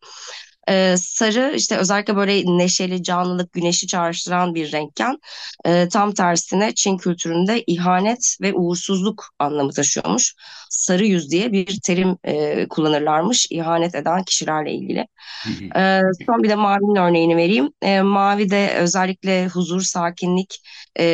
Ee, 0.69 0.95
sarı 0.97 1.53
işte 1.55 1.77
özellikle 1.77 2.15
böyle 2.15 2.57
neşeli, 2.57 3.03
canlılık, 3.03 3.53
güneşi 3.53 3.87
çağrıştıran 3.87 4.55
bir 4.55 4.71
renkken 4.71 5.17
e, 5.65 5.87
tam 5.89 6.13
tersine 6.13 6.75
Çin 6.75 6.97
kültüründe 6.97 7.63
ihanet 7.67 8.37
ve 8.41 8.53
uğursuzluk 8.53 9.25
anlamı 9.39 9.71
taşıyormuş. 9.71 10.35
Sarı 10.69 11.05
yüz 11.05 11.31
diye 11.31 11.51
bir 11.51 11.79
terim 11.83 12.17
e, 12.23 12.67
kullanırlarmış 12.67 13.47
ihanet 13.51 13.95
eden 13.95 14.23
kişilerle 14.23 14.71
ilgili. 14.71 15.07
e, 15.75 16.01
son 16.25 16.43
bir 16.43 16.49
de 16.49 16.55
mavinin 16.55 16.95
örneğini 16.95 17.37
vereyim. 17.37 17.69
E, 17.81 18.01
mavi 18.01 18.49
de 18.49 18.75
özellikle 18.77 19.47
huzur, 19.47 19.81
sakinlik 19.81 20.61
e, 20.99 21.05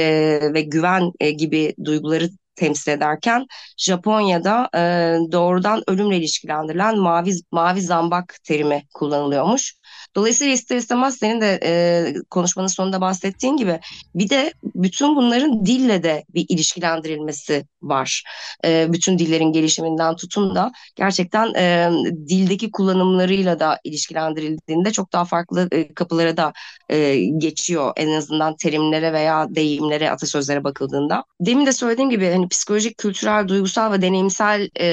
ve 0.54 0.62
güven 0.62 1.12
e, 1.20 1.32
gibi 1.32 1.76
duyguları 1.86 2.30
temsil 2.56 2.92
ederken 2.92 3.46
Japonya'da 3.78 4.70
e, 4.76 4.80
doğrudan 5.32 5.84
ölümle 5.88 6.18
ilişkilendirilen 6.18 6.98
mavi 6.98 7.32
mavi 7.52 7.82
zambak 7.82 8.36
terimi 8.44 8.84
kullanılıyormuş. 8.94 9.76
Dolayısıyla 10.16 10.54
ister 10.54 10.76
istemez 10.76 11.18
senin 11.18 11.42
de 11.42 11.60
e, 11.64 12.14
konuşmanın 12.30 12.68
sonunda 12.68 13.02
bahsettiğin 13.02 13.58
gibi 13.58 13.80
bir 14.16 14.30
de 14.30 14.54
bütün 14.64 15.16
bunların 15.16 15.66
dille 15.66 16.04
de 16.04 16.26
bir 16.34 16.46
ilişkilendirilmesi 16.50 17.66
var. 17.82 18.24
E, 18.66 18.94
bütün 18.94 19.20
dillerin 19.20 19.52
gelişiminden 19.52 20.16
tutun 20.16 20.56
da 20.56 20.72
gerçekten 20.96 21.54
e, 21.54 21.90
dildeki 22.30 22.72
kullanımlarıyla 22.72 23.60
da 23.60 23.80
ilişkilendirildiğinde 23.84 24.92
çok 24.92 25.14
daha 25.14 25.26
farklı 25.26 25.68
e, 25.72 25.94
kapılara 25.94 26.38
da 26.38 26.54
e, 26.90 27.16
geçiyor 27.38 27.94
en 27.96 28.12
azından 28.12 28.56
terimlere 28.56 29.14
veya 29.14 29.56
deyimlere, 29.56 30.12
atasözlere 30.12 30.64
bakıldığında. 30.64 31.24
Demin 31.42 31.66
de 31.66 31.74
söylediğim 31.74 32.10
gibi 32.10 32.32
hani 32.32 32.45
psikolojik, 32.48 32.98
kültürel, 32.98 33.48
duygusal 33.48 33.92
ve 33.92 34.02
deneyimsel 34.02 34.70
e, 34.76 34.86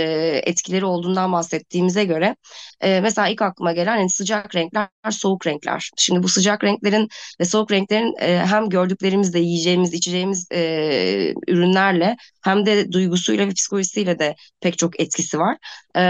etkileri 0.45 0.85
olduğundan 0.85 1.33
bahsettiğimize 1.33 2.05
göre 2.05 2.37
e, 2.81 3.01
mesela 3.01 3.29
ilk 3.29 3.43
aklıma 3.43 3.73
gelen 3.73 3.97
hani 3.97 4.11
sıcak 4.11 4.55
renkler, 4.55 4.89
soğuk 5.11 5.47
renkler. 5.47 5.91
Şimdi 5.97 6.23
bu 6.23 6.29
sıcak 6.29 6.65
renklerin 6.65 7.09
ve 7.41 7.45
soğuk 7.45 7.73
renklerin 7.73 8.15
e, 8.21 8.39
hem 8.39 8.69
gördüklerimizde 8.69 9.39
yiyeceğimiz, 9.39 9.95
içeceğimiz 9.95 10.47
e, 10.53 11.35
ürünlerle 11.49 12.17
hem 12.43 12.67
de 12.67 12.93
duygusuyla 12.93 13.47
ve 13.47 13.51
psikolojisiyle 13.51 14.19
de 14.19 14.35
pek 14.61 14.79
çok 14.79 15.01
etkisi 15.01 15.39
var. 15.39 15.57
E, 15.97 16.01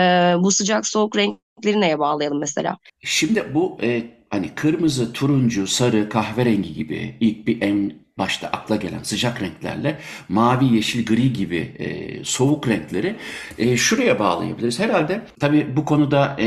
bu 0.42 0.50
sıcak 0.50 0.86
soğuk 0.86 1.16
renkleri 1.16 1.80
neye 1.80 1.98
bağlayalım 1.98 2.40
mesela? 2.40 2.76
Şimdi 3.00 3.54
bu 3.54 3.78
e, 3.82 4.02
hani 4.30 4.54
kırmızı, 4.54 5.12
turuncu, 5.12 5.66
sarı, 5.66 6.08
kahverengi 6.08 6.74
gibi 6.74 7.16
ilk 7.20 7.46
bir 7.46 7.62
en 7.62 8.01
başta 8.18 8.48
akla 8.48 8.76
gelen 8.76 9.02
sıcak 9.02 9.42
renklerle 9.42 9.98
mavi, 10.28 10.74
yeşil, 10.74 11.06
gri 11.06 11.32
gibi 11.32 11.56
e, 11.78 12.24
soğuk 12.24 12.68
renkleri 12.68 13.16
e, 13.58 13.76
şuraya 13.76 14.18
bağlayabiliriz. 14.18 14.78
Herhalde 14.78 15.22
tabii 15.40 15.76
bu 15.76 15.84
konuda 15.84 16.36
e, 16.40 16.46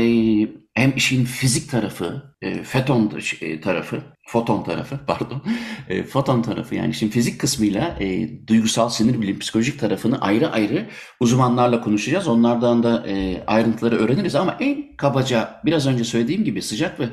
hem 0.76 0.92
işin 0.96 1.24
fizik 1.24 1.70
tarafı, 1.70 2.34
e, 2.42 2.62
feton 2.62 3.12
e, 3.40 3.60
tarafı, 3.60 4.02
foton 4.26 4.64
tarafı 4.64 5.00
pardon, 5.06 5.42
e, 5.88 6.02
foton 6.02 6.42
tarafı 6.42 6.74
yani 6.74 6.90
işin 6.90 7.08
fizik 7.08 7.40
kısmıyla 7.40 7.96
e, 8.00 8.28
duygusal 8.46 8.88
sinir 8.88 9.20
bilim, 9.20 9.38
psikolojik 9.38 9.80
tarafını 9.80 10.20
ayrı 10.20 10.50
ayrı 10.52 10.86
uzmanlarla 11.20 11.80
konuşacağız. 11.80 12.28
Onlardan 12.28 12.82
da 12.82 13.06
e, 13.08 13.44
ayrıntıları 13.46 13.96
öğreniriz 13.96 14.34
ama 14.34 14.56
en 14.60 14.96
kabaca 14.96 15.60
biraz 15.64 15.86
önce 15.86 16.04
söylediğim 16.04 16.44
gibi 16.44 16.62
sıcak 16.62 17.00
ve 17.00 17.08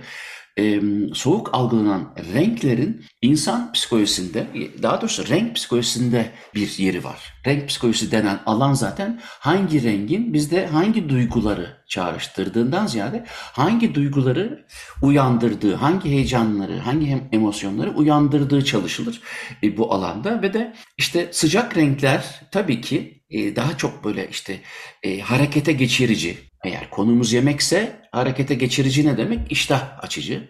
e, 0.60 0.81
soğuk 1.13 1.50
algılanan 1.53 2.15
renklerin 2.33 3.05
insan 3.22 3.72
psikolojisinde, 3.72 4.48
daha 4.81 5.01
doğrusu 5.01 5.27
renk 5.27 5.55
psikolojisinde 5.55 6.31
bir 6.55 6.77
yeri 6.77 7.03
var. 7.03 7.33
Renk 7.45 7.69
psikolojisi 7.69 8.12
denen 8.12 8.39
alan 8.45 8.74
zaten 8.74 9.22
hangi 9.24 9.83
rengin 9.83 10.33
bizde 10.33 10.67
hangi 10.67 11.10
duyguları 11.10 11.83
çağrıştırdığından 11.88 12.88
ziyade 12.88 13.25
hangi 13.27 13.95
duyguları 13.95 14.65
uyandırdığı, 15.01 15.75
hangi 15.75 16.10
heyecanları, 16.10 16.79
hangi 16.79 17.24
emosyonları 17.31 17.91
uyandırdığı 17.91 18.65
çalışılır 18.65 19.22
e, 19.63 19.77
bu 19.77 19.93
alanda 19.93 20.41
ve 20.41 20.53
de 20.53 20.74
işte 20.98 21.29
sıcak 21.31 21.77
renkler 21.77 22.41
tabii 22.51 22.81
ki 22.81 23.24
e, 23.29 23.55
daha 23.55 23.77
çok 23.77 24.03
böyle 24.03 24.29
işte 24.29 24.60
e, 25.03 25.19
harekete 25.19 25.74
geçirici, 25.74 26.38
eğer 26.63 26.89
konumuz 26.89 27.34
yemekse 27.34 28.01
harekete 28.12 28.55
geçirici 28.55 29.08
ne 29.08 29.17
demek? 29.17 29.51
İştah 29.51 30.03
açıcı. 30.03 30.50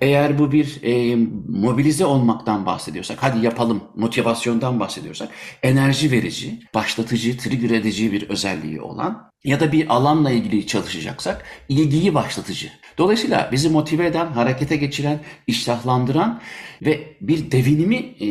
Eğer 0.00 0.38
bu 0.38 0.52
bir 0.52 0.82
e, 0.82 1.16
mobilize 1.48 2.04
olmaktan 2.04 2.66
bahsediyorsak, 2.66 3.18
hadi 3.20 3.44
yapalım 3.44 3.84
motivasyondan 3.96 4.80
bahsediyorsak, 4.80 5.28
enerji 5.62 6.10
verici, 6.10 6.60
başlatıcı, 6.74 7.38
trigger 7.38 7.70
edici 7.70 8.12
bir 8.12 8.28
özelliği 8.28 8.80
olan 8.80 9.30
ya 9.44 9.60
da 9.60 9.72
bir 9.72 9.94
alanla 9.94 10.30
ilgili 10.30 10.66
çalışacaksak 10.66 11.44
ilgiyi 11.68 12.14
başlatıcı. 12.14 12.70
Dolayısıyla 12.98 13.48
bizi 13.52 13.68
motive 13.70 14.06
eden, 14.06 14.26
harekete 14.26 14.76
geçiren, 14.76 15.20
iştahlandıran 15.46 16.40
ve 16.82 17.16
bir 17.20 17.50
devinimi 17.50 17.96
e, 17.96 18.26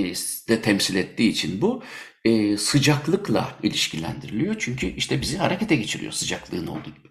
de 0.50 0.62
temsil 0.62 0.96
ettiği 0.96 1.30
için 1.30 1.62
bu 1.62 1.84
e, 2.28 2.58
sıcaklıkla 2.58 3.50
ilişkilendiriliyor. 3.64 4.56
Çünkü 4.60 4.88
işte 4.88 5.22
bizi 5.22 5.38
harekete 5.38 5.76
geçiriyor 5.76 6.12
sıcaklığın 6.12 6.68
olduğu 6.68 6.90
gibi. 6.90 7.10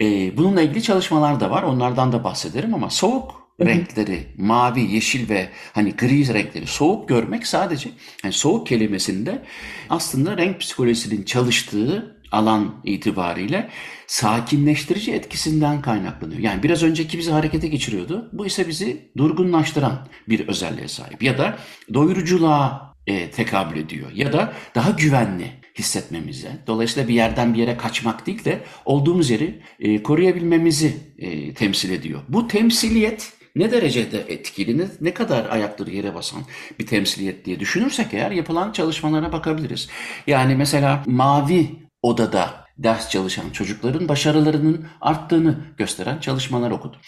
E, 0.00 0.36
bununla 0.36 0.62
ilgili 0.62 0.82
çalışmalar 0.82 1.40
da 1.40 1.50
var. 1.50 1.62
Onlardan 1.62 2.12
da 2.12 2.24
bahsederim 2.24 2.74
ama 2.74 2.90
soğuk 2.90 3.40
renkleri, 3.60 4.26
mavi, 4.38 4.80
yeşil 4.80 5.28
ve 5.28 5.48
hani 5.72 5.92
gri 5.92 6.34
renkleri 6.34 6.66
soğuk 6.66 7.08
görmek 7.08 7.46
sadece 7.46 7.90
yani 8.24 8.32
soğuk 8.32 8.66
kelimesinde 8.66 9.42
aslında 9.90 10.36
renk 10.36 10.60
psikolojisinin 10.60 11.22
çalıştığı 11.22 12.20
alan 12.32 12.74
itibariyle 12.84 13.70
sakinleştirici 14.06 15.12
etkisinden 15.12 15.82
kaynaklanıyor. 15.82 16.40
Yani 16.40 16.62
biraz 16.62 16.82
önceki 16.82 17.18
bizi 17.18 17.30
harekete 17.30 17.68
geçiriyordu. 17.68 18.28
Bu 18.32 18.46
ise 18.46 18.68
bizi 18.68 19.10
durgunlaştıran 19.16 20.08
bir 20.28 20.48
özelliğe 20.48 20.88
sahip. 20.88 21.22
Ya 21.22 21.38
da 21.38 21.58
doyuruculuğa 21.94 22.89
e, 23.10 23.30
tekabül 23.30 23.76
ediyor. 23.76 24.10
Ya 24.14 24.32
da 24.32 24.52
daha 24.74 24.90
güvenli 24.90 25.46
hissetmemize. 25.78 26.48
Dolayısıyla 26.66 27.08
bir 27.08 27.14
yerden 27.14 27.54
bir 27.54 27.58
yere 27.58 27.76
kaçmak 27.76 28.26
değil 28.26 28.44
de 28.44 28.60
olduğumuz 28.84 29.30
yeri 29.30 29.62
e, 29.80 30.02
koruyabilmemizi 30.02 30.96
e, 31.18 31.54
temsil 31.54 31.90
ediyor. 31.90 32.20
Bu 32.28 32.48
temsiliyet 32.48 33.32
ne 33.56 33.70
derecede 33.70 34.24
etkili, 34.28 34.78
ne, 34.78 34.84
ne 35.00 35.14
kadar 35.14 35.50
ayakları 35.50 35.90
yere 35.90 36.14
basan 36.14 36.42
bir 36.78 36.86
temsiliyet 36.86 37.44
diye 37.44 37.60
düşünürsek 37.60 38.14
eğer 38.14 38.30
yapılan 38.30 38.72
çalışmalara 38.72 39.32
bakabiliriz. 39.32 39.88
Yani 40.26 40.54
mesela 40.54 41.02
mavi 41.06 41.66
odada 42.02 42.64
ders 42.82 43.10
çalışan 43.10 43.50
çocukların 43.50 44.08
başarılarının 44.08 44.86
arttığını 45.00 45.58
gösteren 45.76 46.18
çalışmalar 46.18 46.70
okudum. 46.70 47.00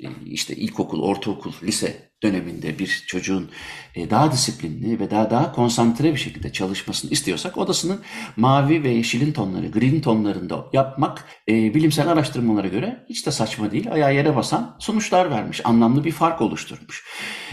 E, 0.00 0.06
işte 0.24 0.56
ilkokul, 0.56 1.02
ortaokul, 1.02 1.52
lise 1.62 2.12
döneminde 2.22 2.78
bir 2.78 3.04
çocuğun 3.06 3.50
e, 3.94 4.10
daha 4.10 4.32
disiplinli 4.32 5.00
ve 5.00 5.10
daha 5.10 5.30
daha 5.30 5.52
konsantre 5.52 6.12
bir 6.12 6.18
şekilde 6.18 6.52
çalışmasını 6.52 7.10
istiyorsak 7.10 7.58
odasının 7.58 8.00
mavi 8.36 8.82
ve 8.82 8.88
yeşilin 8.88 9.32
tonları, 9.32 9.66
green 9.66 10.00
tonlarında 10.00 10.66
yapmak 10.72 11.24
e, 11.48 11.74
bilimsel 11.74 12.08
araştırmalara 12.08 12.68
göre 12.68 13.06
hiç 13.08 13.26
de 13.26 13.30
saçma 13.30 13.70
değil. 13.70 13.92
Ayağı 13.92 14.14
yere 14.14 14.36
basan 14.36 14.76
sonuçlar 14.78 15.30
vermiş, 15.30 15.60
anlamlı 15.64 16.04
bir 16.04 16.12
fark 16.12 16.40
oluşturmuş. 16.40 17.04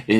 E, 0.09 0.15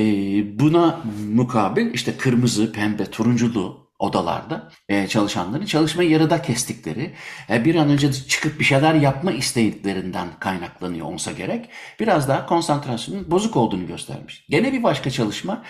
buna 0.59 1.01
mukabil 1.33 1.93
işte 1.93 2.17
kırmızı, 2.17 2.71
pembe, 2.71 3.05
turunculu 3.05 3.88
odalarda 3.99 4.69
e, 4.89 5.07
çalışanların 5.07 5.65
çalışmayı 5.65 6.09
yarıda 6.09 6.41
kestikleri, 6.41 7.13
e, 7.49 7.65
bir 7.65 7.75
an 7.75 7.89
önce 7.89 8.13
çıkıp 8.13 8.59
bir 8.59 8.65
şeyler 8.65 8.93
yapma 8.93 9.31
isteklerinden 9.31 10.27
kaynaklanıyor 10.39 11.05
olsa 11.05 11.31
gerek. 11.31 11.69
Biraz 11.99 12.27
daha 12.27 12.45
konsantrasyonun 12.45 13.31
bozuk 13.31 13.55
olduğunu 13.55 13.87
göstermiş. 13.87 14.45
Gene 14.49 14.73
bir 14.73 14.83
başka 14.83 15.09
çalışma 15.09 15.63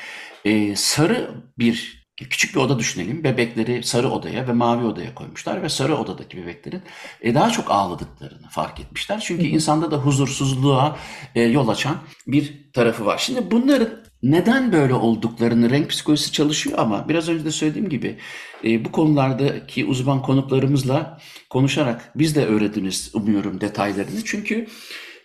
e, 0.46 0.76
sarı 0.76 1.32
bir 1.60 2.00
küçük 2.18 2.56
bir 2.56 2.60
oda 2.60 2.80
düşünelim. 2.80 3.24
Bebekleri 3.24 3.84
sarı 3.84 4.10
odaya 4.10 4.48
ve 4.48 4.54
mavi 4.54 4.86
odaya 4.86 5.16
koymuşlar 5.16 5.64
ve 5.64 5.70
sarı 5.70 5.98
odadaki 5.98 6.38
bebeklerin 6.38 6.82
e, 7.22 7.36
daha 7.36 7.50
çok 7.50 7.72
ağladıklarını 7.72 8.50
fark 8.50 8.80
etmişler. 8.80 9.20
Çünkü 9.26 9.44
insanda 9.44 9.92
da 9.92 9.98
huzursuzluğa 9.98 10.98
e, 11.36 11.42
yol 11.42 11.68
açan 11.68 11.98
bir 12.28 12.72
tarafı 12.74 13.06
var. 13.06 13.18
Şimdi 13.18 13.52
bunların 13.52 14.09
neden 14.24 14.72
böyle 14.72 14.94
olduklarını 14.94 15.70
renk 15.70 15.90
psikolojisi 15.90 16.32
çalışıyor 16.32 16.80
ama 16.80 17.10
biraz 17.10 17.30
önce 17.30 17.46
de 17.46 17.52
söylediğim 17.52 17.90
gibi 17.90 18.18
e, 18.64 18.86
bu 18.86 18.92
konulardaki 18.92 19.86
uzman 19.86 20.22
konuklarımızla 20.22 21.20
konuşarak 21.50 22.12
biz 22.16 22.36
de 22.36 22.46
öğrendiniz 22.46 23.12
umuyorum 23.14 23.62
detaylarını. 23.62 24.24
Çünkü 24.26 24.68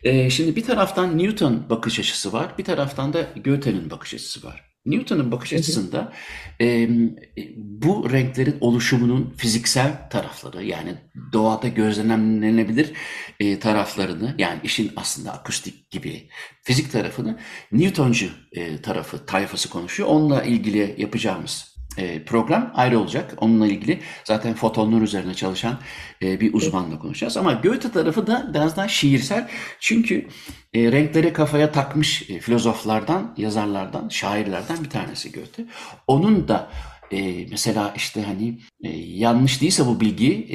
e, 0.03 0.31
şimdi 0.31 0.57
bir 0.57 0.65
taraftan 0.65 1.19
Newton 1.19 1.71
bakış 1.71 1.99
açısı 1.99 2.33
var, 2.33 2.55
bir 2.59 2.65
taraftan 2.65 3.13
da 3.13 3.27
Goethe'nin 3.45 3.91
bakış 3.91 4.15
açısı 4.15 4.47
var. 4.47 4.74
Newton'un 4.87 5.33
bakış 5.33 5.53
açısında 5.53 6.13
e, 6.61 6.89
bu 7.57 8.13
renklerin 8.13 8.57
oluşumunun 8.61 9.35
fiziksel 9.37 10.09
tarafları 10.11 10.65
yani 10.65 10.95
doğada 11.33 11.69
gözlemlenebilir 11.69 12.93
e, 13.41 13.59
taraflarını 13.59 14.35
yani 14.39 14.61
işin 14.65 14.93
aslında 14.97 15.33
akustik 15.33 15.91
gibi 15.91 16.29
fizik 16.63 16.93
tarafını 16.93 17.39
Newtoncu 17.73 18.29
e, 18.53 18.83
tarafı 18.83 19.27
tayfası 19.27 19.71
konuşuyor. 19.71 20.09
Onunla 20.09 20.43
ilgili 20.43 20.95
yapacağımız 20.99 21.74
program 22.27 22.73
ayrı 22.75 22.99
olacak. 22.99 23.35
Onunla 23.37 23.67
ilgili 23.67 24.01
zaten 24.25 24.55
fotonlar 24.55 25.03
üzerine 25.03 25.35
çalışan 25.35 25.79
e, 26.23 26.41
bir 26.41 26.55
uzmanla 26.55 26.99
konuşacağız. 26.99 27.37
Ama 27.37 27.53
Goethe 27.53 27.91
tarafı 27.91 28.27
da 28.27 28.51
biraz 28.55 28.77
daha 28.77 28.89
şiirsel. 28.89 29.49
Çünkü 29.81 30.29
e, 30.75 30.93
renkleri 30.93 31.33
kafaya 31.33 31.73
takmış 31.73 32.23
filozoflardan, 32.23 33.35
yazarlardan, 33.37 34.09
şairlerden 34.09 34.85
bir 34.85 34.91
tanesi 34.91 35.33
Goethe. 35.33 35.65
Onun 36.07 36.49
da 36.49 36.71
mesela 37.51 37.93
işte 37.97 38.23
hani 38.23 38.59
yanlış 39.15 39.61
değilse 39.61 39.87
bu 39.87 40.01
bilgi 40.01 40.49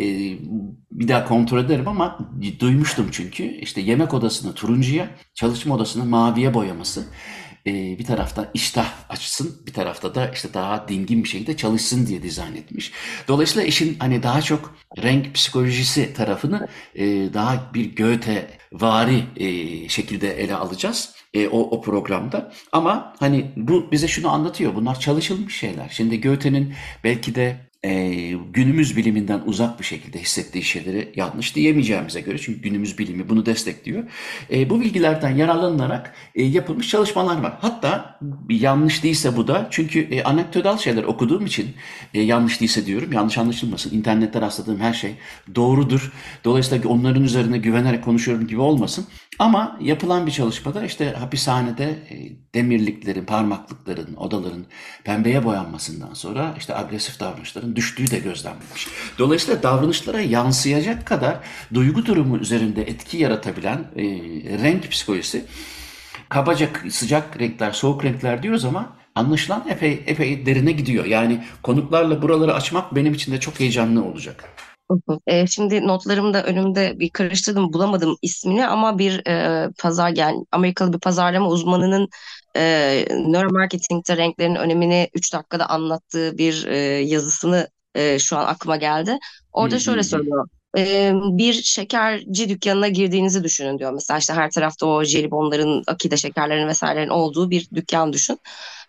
bir 0.91 1.07
daha 1.07 1.25
kontrol 1.25 1.59
ederim 1.59 1.87
ama 1.87 2.19
duymuştum 2.59 3.07
çünkü 3.11 3.43
işte 3.43 3.81
yemek 3.81 4.13
odasını 4.13 4.53
turuncuya, 4.53 5.09
çalışma 5.33 5.75
odasını 5.75 6.05
maviye 6.05 6.53
boyaması 6.53 7.03
e, 7.03 7.48
bir 7.73 8.03
tarafta 8.03 8.51
iştah 8.53 8.93
açsın, 9.09 9.61
bir 9.67 9.73
tarafta 9.73 10.15
da 10.15 10.31
işte 10.31 10.53
daha 10.53 10.87
dingin 10.87 11.23
bir 11.23 11.29
şekilde 11.29 11.57
çalışsın 11.57 12.07
diye 12.07 12.23
dizayn 12.23 12.55
etmiş. 12.55 12.91
Dolayısıyla 13.27 13.67
işin 13.67 13.97
hani 13.99 14.23
daha 14.23 14.41
çok 14.41 14.75
renk 14.97 15.35
psikolojisi 15.35 16.13
tarafını 16.13 16.67
e, 16.95 17.05
daha 17.33 17.71
bir 17.73 17.95
Goethe 17.95 18.47
vari 18.71 19.23
e, 19.37 19.89
şekilde 19.89 20.43
ele 20.43 20.55
alacağız 20.55 21.13
e, 21.33 21.47
o, 21.47 21.59
o 21.59 21.81
programda. 21.81 22.51
Ama 22.71 23.13
hani 23.19 23.51
bu 23.57 23.91
bize 23.91 24.07
şunu 24.07 24.29
anlatıyor. 24.29 24.75
Bunlar 24.75 24.99
çalışılmış 24.99 25.57
şeyler. 25.57 25.89
Şimdi 25.89 26.21
Goethe'nin 26.21 26.73
belki 27.03 27.35
de 27.35 27.68
e, 27.85 28.33
günümüz 28.53 28.97
biliminden 28.97 29.41
uzak 29.45 29.79
bir 29.79 29.85
şekilde 29.85 30.19
hissettiği 30.19 30.63
şeyleri 30.63 31.13
yanlış 31.15 31.55
diyemeyeceğimize 31.55 32.21
göre 32.21 32.37
çünkü 32.37 32.61
günümüz 32.61 32.97
bilimi 32.97 33.29
bunu 33.29 33.45
destekliyor. 33.45 34.03
E, 34.51 34.69
bu 34.69 34.81
bilgilerden 34.81 35.35
yararlanarak 35.35 36.13
e, 36.35 36.43
yapılmış 36.43 36.89
çalışmalar 36.89 37.41
var. 37.41 37.57
Hatta 37.61 38.19
yanlış 38.49 39.03
değilse 39.03 39.37
bu 39.37 39.47
da 39.47 39.67
çünkü 39.71 39.99
e, 39.99 40.23
anekdotal 40.23 40.77
şeyler 40.77 41.03
okuduğum 41.03 41.45
için 41.45 41.67
e, 42.13 42.21
yanlış 42.21 42.61
değilse 42.61 42.85
diyorum. 42.85 43.13
Yanlış 43.13 43.37
anlaşılmasın. 43.37 43.97
İnternette 43.97 44.41
rastladığım 44.41 44.79
her 44.79 44.93
şey 44.93 45.15
doğrudur. 45.55 46.13
Dolayısıyla 46.43 46.89
onların 46.89 47.23
üzerine 47.23 47.57
güvenerek 47.57 48.03
konuşuyorum 48.03 48.47
gibi 48.47 48.61
olmasın. 48.61 49.07
Ama 49.39 49.77
yapılan 49.81 50.27
bir 50.27 50.31
çalışmada 50.31 50.85
işte 50.85 51.11
hapishanede 51.11 51.83
e, 51.83 52.15
demirliklerin, 52.55 53.25
parmaklıkların, 53.25 54.15
odaların 54.15 54.65
pembeye 55.03 55.45
boyanmasından 55.45 56.13
sonra 56.13 56.55
işte 56.57 56.75
agresif 56.75 57.19
davranışların 57.19 57.68
düştüğü 57.75 58.11
de 58.11 58.19
gözlenmiş. 58.19 58.87
Dolayısıyla 59.19 59.63
davranışlara 59.63 60.21
yansıyacak 60.21 61.05
kadar 61.05 61.39
duygu 61.73 62.05
durumu 62.05 62.37
üzerinde 62.37 62.81
etki 62.81 63.17
yaratabilen 63.17 63.77
e, 63.95 64.03
renk 64.63 64.91
psikolojisi 64.91 65.45
kabaca 66.29 66.69
sıcak 66.89 67.39
renkler, 67.39 67.71
soğuk 67.71 68.03
renkler 68.05 68.43
diyoruz 68.43 68.65
ama 68.65 68.97
anlaşılan 69.15 69.65
epey 69.69 70.03
epey 70.07 70.45
derine 70.45 70.71
gidiyor. 70.71 71.05
Yani 71.05 71.43
konuklarla 71.63 72.21
buraları 72.21 72.53
açmak 72.53 72.95
benim 72.95 73.13
için 73.13 73.31
de 73.31 73.39
çok 73.39 73.59
heyecanlı 73.59 74.03
olacak. 74.03 74.43
E, 75.27 75.47
şimdi 75.47 75.87
notlarımda 75.87 76.43
önümde 76.43 76.99
bir 76.99 77.09
karıştırdım 77.09 77.73
bulamadım 77.73 78.17
ismini 78.21 78.67
ama 78.67 78.99
bir 78.99 79.27
e, 79.27 79.69
pazar 79.79 80.09
yani 80.15 80.45
Amerikalı 80.51 80.93
bir 80.93 80.99
pazarlama 80.99 81.49
uzmanının 81.49 82.07
e, 82.55 83.05
nöromarketingte 83.09 84.17
renklerin 84.17 84.55
önemini 84.55 85.09
3 85.13 85.33
dakikada 85.33 85.69
anlattığı 85.69 86.37
bir 86.37 86.65
e, 86.67 86.77
yazısını 87.01 87.69
e, 87.95 88.19
şu 88.19 88.37
an 88.37 88.45
aklıma 88.45 88.77
geldi. 88.77 89.17
Orada 89.51 89.79
şöyle 89.79 90.03
söylüyor. 90.03 90.47
E, 90.77 91.11
bir 91.15 91.53
şekerci 91.53 92.49
dükkanına 92.49 92.87
girdiğinizi 92.87 93.43
düşünün 93.43 93.79
diyor. 93.79 93.93
Mesela 93.93 94.17
işte 94.17 94.33
her 94.33 94.51
tarafta 94.51 94.85
o 94.85 95.03
jelibonların, 95.03 95.83
akide 95.87 96.17
şekerlerin 96.17 96.67
vesairelerin 96.67 97.09
olduğu 97.09 97.49
bir 97.49 97.67
dükkan 97.75 98.13
düşün. 98.13 98.39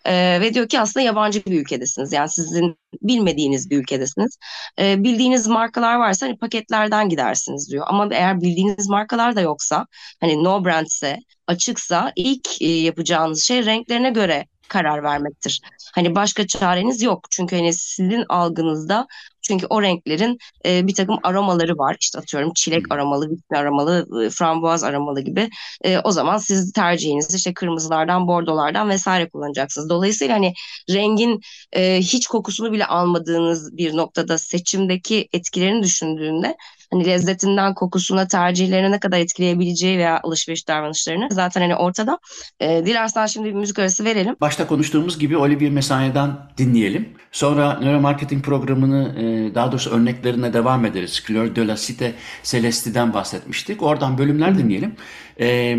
E, 0.05 0.41
ve 0.41 0.53
diyor 0.53 0.67
ki 0.67 0.79
aslında 0.79 1.05
yabancı 1.05 1.45
bir 1.45 1.61
ülkedesiniz. 1.61 2.13
Yani 2.13 2.29
sizin 2.29 2.77
bilmediğiniz 3.01 3.69
bir 3.69 3.77
ülkedesiniz. 3.77 4.37
E, 4.79 5.03
bildiğiniz 5.03 5.47
markalar 5.47 5.95
varsa 5.95 6.25
hani 6.27 6.37
paketlerden 6.37 7.09
gidersiniz 7.09 7.69
diyor. 7.71 7.85
Ama 7.89 8.07
eğer 8.11 8.41
bildiğiniz 8.41 8.89
markalar 8.89 9.35
da 9.35 9.41
yoksa 9.41 9.85
hani 10.19 10.43
no 10.43 10.65
brandse 10.65 11.17
açıksa 11.51 12.11
ilk 12.15 12.61
e, 12.61 12.67
yapacağınız 12.67 13.43
şey 13.43 13.65
renklerine 13.65 14.09
göre 14.09 14.45
karar 14.67 15.03
vermektir. 15.03 15.61
Hani 15.95 16.15
başka 16.15 16.47
çareniz 16.47 17.01
yok. 17.01 17.27
Çünkü 17.31 17.55
hani 17.55 17.73
sizin 17.73 18.25
algınızda 18.29 19.07
çünkü 19.41 19.65
o 19.69 19.81
renklerin 19.81 20.37
e, 20.65 20.87
bir 20.87 20.95
takım 20.95 21.17
aromaları 21.23 21.77
var. 21.77 21.97
İşte 21.99 22.19
atıyorum 22.19 22.51
çilek 22.55 22.91
aromalı, 22.91 23.29
vişne 23.29 23.57
aromalı, 23.57 24.25
e, 24.25 24.29
frambuaz 24.29 24.83
aromalı 24.83 25.21
gibi. 25.21 25.49
E, 25.83 25.99
o 25.99 26.11
zaman 26.11 26.37
siz 26.37 26.71
tercihinizi 26.71 27.37
işte 27.37 27.53
kırmızılardan, 27.53 28.27
bordolardan 28.27 28.89
vesaire 28.89 29.29
kullanacaksınız. 29.29 29.89
Dolayısıyla 29.89 30.35
hani 30.35 30.53
rengin 30.89 31.39
e, 31.73 31.97
hiç 31.97 32.27
kokusunu 32.27 32.71
bile 32.71 32.85
almadığınız 32.85 33.77
bir 33.77 33.97
noktada 33.97 34.37
seçimdeki 34.37 35.29
etkilerini 35.33 35.83
düşündüğünde 35.83 36.57
hani 36.91 37.05
lezzetinden 37.05 37.73
kokusuna 37.73 38.27
tercihlerine 38.27 38.91
ne 38.91 38.99
kadar 38.99 39.19
etkileyebileceği 39.19 39.97
veya 39.97 40.19
alışveriş 40.23 40.67
davranışlarını 40.67 41.27
zaten 41.31 41.61
hani 41.61 41.75
ortada. 41.75 42.19
E, 42.59 42.85
dilersen 42.85 43.25
şimdi 43.25 43.49
bir 43.49 43.53
müzik 43.53 43.79
arası 43.79 44.05
verelim. 44.05 44.35
Başta 44.41 44.67
konuştuğumuz 44.67 45.19
gibi 45.19 45.37
Olivier 45.37 45.71
Messiaen'dan 45.71 46.51
dinleyelim. 46.57 47.09
Sonra 47.31 47.79
nöromarketing 47.79 48.45
programını 48.45 49.15
e, 49.19 49.55
daha 49.55 49.71
doğrusu 49.71 49.89
örneklerine 49.89 50.53
devam 50.53 50.85
ederiz. 50.85 51.23
Fleur 51.23 51.55
de 51.55 51.67
la 51.67 51.73
Cité 51.73 52.11
Celeste'den 52.43 53.13
bahsetmiştik. 53.13 53.81
Oradan 53.81 54.17
bölümler 54.17 54.57
dinleyelim. 54.57 54.95
E, 55.39 55.77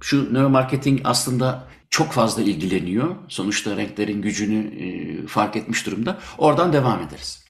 şu 0.00 0.34
nöromarketing 0.34 1.00
aslında 1.04 1.64
çok 1.90 2.12
fazla 2.12 2.42
ilgileniyor. 2.42 3.16
Sonuçta 3.28 3.76
renklerin 3.76 4.22
gücünü 4.22 4.84
e, 4.84 5.26
fark 5.26 5.56
etmiş 5.56 5.86
durumda. 5.86 6.18
Oradan 6.38 6.72
devam 6.72 7.02
ederiz. 7.02 7.49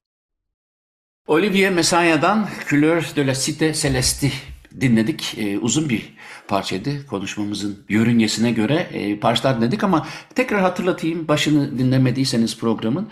Olivier 1.31 1.71
Messiaen'dan 1.71 2.49
Couleur 2.69 3.03
de 3.17 3.27
la 3.27 3.35
Cité 3.35 3.73
Celeste 3.73 4.33
dinledik. 4.81 5.39
E, 5.39 5.59
uzun 5.59 5.89
bir 5.89 6.15
parçaydı 6.49 7.07
konuşmamızın 7.07 7.85
yörüngesine 7.89 8.53
göre 8.53 8.75
e, 8.75 9.21
parçalar 9.21 9.57
dinledik 9.57 9.85
ama 9.85 10.07
tekrar 10.35 10.61
hatırlatayım 10.61 11.29
başını 11.29 11.79
dinlemediyseniz 11.79 12.59
programın. 12.59 13.09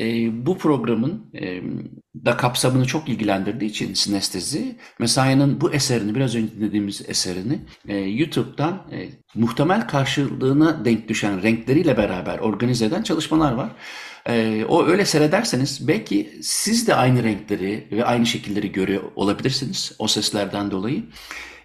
e, 0.00 0.06
bu 0.46 0.58
programın 0.58 1.30
e, 1.34 1.62
da 2.24 2.36
kapsamını 2.36 2.86
çok 2.86 3.08
ilgilendirdiği 3.08 3.70
için 3.70 3.94
sinestezi, 3.94 4.76
Mesai'nin 4.98 5.60
bu 5.60 5.72
eserini, 5.72 6.14
biraz 6.14 6.34
önce 6.34 6.56
dinlediğimiz 6.56 7.02
eserini 7.08 7.58
e, 7.88 7.96
YouTube'dan 7.96 8.86
e, 8.92 9.08
muhtemel 9.34 9.88
karşılığına 9.88 10.84
denk 10.84 11.08
düşen 11.08 11.42
renkleriyle 11.42 11.96
beraber 11.96 12.38
organize 12.38 12.84
eden 12.84 13.02
çalışmalar 13.02 13.52
var. 13.52 13.70
E, 14.28 14.64
o 14.68 14.86
öyle 14.86 15.04
seyrederseniz 15.04 15.88
belki 15.88 16.38
siz 16.42 16.86
de 16.86 16.94
aynı 16.94 17.24
renkleri 17.24 17.88
ve 17.92 18.04
aynı 18.04 18.26
şekilleri 18.26 18.72
görüyor 18.72 19.02
olabilirsiniz 19.16 19.92
o 19.98 20.08
seslerden 20.08 20.70
dolayı 20.70 21.02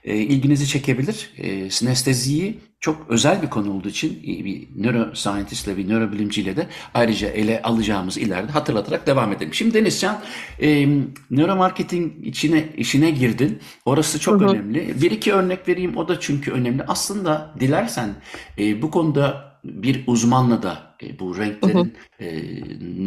e, 0.03 0.17
ilginizi 0.17 0.67
çekebilir. 0.67 1.29
E, 1.37 1.69
sinesteziyi 1.69 2.59
çok 2.79 3.05
özel 3.09 3.41
bir 3.41 3.49
konu 3.49 3.73
olduğu 3.73 3.87
için 3.87 4.19
e, 4.23 4.45
bir 4.45 4.67
neuroscientistle, 4.75 5.77
bir 5.77 5.89
nörobilimciyle 5.89 6.57
de 6.57 6.67
ayrıca 6.93 7.27
ele 7.27 7.61
alacağımız 7.61 8.17
ileride 8.17 8.51
hatırlatarak 8.51 9.07
devam 9.07 9.33
edelim. 9.33 9.53
Şimdi 9.53 9.73
Denizcan, 9.73 10.21
e, 10.61 10.87
nöromarketing 11.31 12.27
içine 12.27 12.65
işine 12.77 13.11
girdin. 13.11 13.59
Orası 13.85 14.19
çok 14.19 14.41
hı 14.41 14.45
hı. 14.45 14.49
önemli. 14.49 15.01
Bir 15.01 15.11
iki 15.11 15.33
örnek 15.33 15.67
vereyim. 15.67 15.97
O 15.97 16.07
da 16.07 16.19
çünkü 16.19 16.51
önemli. 16.51 16.83
Aslında 16.87 17.55
dilersen 17.59 18.09
e, 18.57 18.81
bu 18.81 18.91
konuda 18.91 19.53
bir 19.63 20.03
uzmanla 20.07 20.63
da 20.63 20.92
e, 21.03 21.19
bu 21.19 21.37
renklerin 21.37 21.75
hı 21.75 21.79
hı. 21.79 22.23
e, 22.23 22.41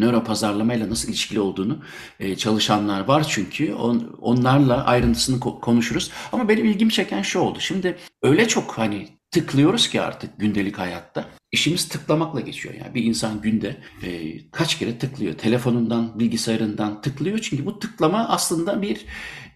nöro 0.01 0.25
pazarlamayla 0.25 0.91
nasıl 0.91 1.09
ilişkili 1.09 1.41
olduğunu 1.41 1.79
e, 2.21 2.37
çalışanlar 2.37 3.01
var 3.01 3.27
çünkü 3.29 3.75
on, 3.75 4.17
onlarla 4.21 4.85
ayrıntısını 4.85 5.37
ko- 5.37 5.61
konuşuruz. 5.61 6.11
Ama 6.33 6.49
benim 6.49 6.65
ilgimi 6.65 6.93
çeken 6.93 7.23
şu 7.23 7.39
oldu. 7.39 7.61
Şimdi 7.61 7.97
öyle 8.23 8.49
çok 8.49 8.79
hani 8.79 9.09
tıklıyoruz 9.31 9.89
ki 9.89 10.01
artık 10.01 10.39
gündelik 10.41 10.79
hayatta. 10.79 11.29
İşimiz 11.53 11.89
tıklamakla 11.89 12.41
geçiyor. 12.41 12.75
Yani 12.75 12.95
bir 12.95 13.05
insan 13.05 13.41
günde 13.41 13.77
e, 14.03 14.39
kaç 14.51 14.79
kere 14.79 14.99
tıklıyor. 14.99 15.35
Telefonundan, 15.35 16.19
bilgisayarından 16.19 17.01
tıklıyor. 17.01 17.39
Çünkü 17.39 17.67
bu 17.67 17.79
tıklama 17.79 18.29
aslında 18.29 18.83
bir 18.83 19.07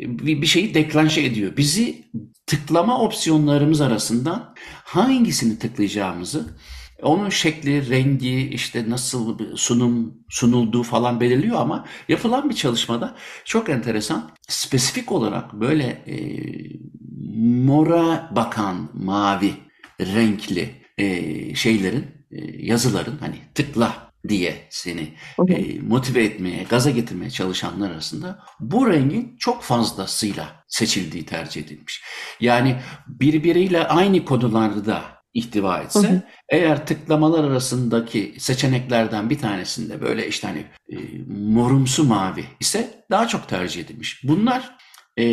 bir, 0.00 0.42
bir 0.42 0.46
şeyi 0.46 0.74
deklanşe 0.74 1.20
ediyor. 1.20 1.56
Bizi 1.56 2.04
tıklama 2.46 3.00
opsiyonlarımız 3.00 3.80
arasından 3.80 4.54
hangisini 4.84 5.58
tıklayacağımızı 5.58 6.56
onun 7.02 7.28
şekli, 7.28 7.90
rengi, 7.90 8.48
işte 8.48 8.90
nasıl 8.90 9.38
sunum 9.56 10.14
sunulduğu 10.28 10.82
falan 10.82 11.20
belirliyor 11.20 11.60
ama 11.60 11.84
yapılan 12.08 12.50
bir 12.50 12.54
çalışmada 12.54 13.16
çok 13.44 13.68
enteresan. 13.68 14.30
Spesifik 14.48 15.12
olarak 15.12 15.52
böyle 15.52 15.84
e, 15.86 16.16
mora 17.40 18.30
bakan 18.36 18.90
mavi 18.94 19.52
renkli 20.00 20.70
e, 20.98 21.54
şeylerin, 21.54 22.06
e, 22.30 22.66
yazıların 22.66 23.18
hani 23.18 23.36
tıkla 23.54 24.10
diye 24.28 24.66
seni 24.70 25.08
e, 25.48 25.80
motive 25.80 26.24
etmeye, 26.24 26.62
gaza 26.62 26.90
getirmeye 26.90 27.30
çalışanlar 27.30 27.90
arasında 27.90 28.42
bu 28.60 28.90
rengin 28.90 29.36
çok 29.38 29.62
fazlasıyla 29.62 30.64
seçildiği 30.68 31.26
tercih 31.26 31.62
edilmiş. 31.62 32.02
Yani 32.40 32.76
birbiriyle 33.06 33.86
aynı 33.86 34.24
konularda 34.24 35.19
ihtiva 35.34 35.78
etse 35.78 36.08
hı 36.08 36.12
hı. 36.12 36.22
eğer 36.48 36.86
tıklamalar 36.86 37.44
arasındaki 37.44 38.34
seçeneklerden 38.38 39.30
bir 39.30 39.38
tanesinde 39.38 40.00
böyle 40.00 40.28
işte 40.28 40.46
hani 40.46 40.64
e, 40.88 40.96
morumsu 41.28 42.04
mavi 42.04 42.44
ise 42.60 43.04
daha 43.10 43.28
çok 43.28 43.48
tercih 43.48 43.80
edilmiş. 43.84 44.24
Bunlar 44.24 44.76
e, 45.16 45.24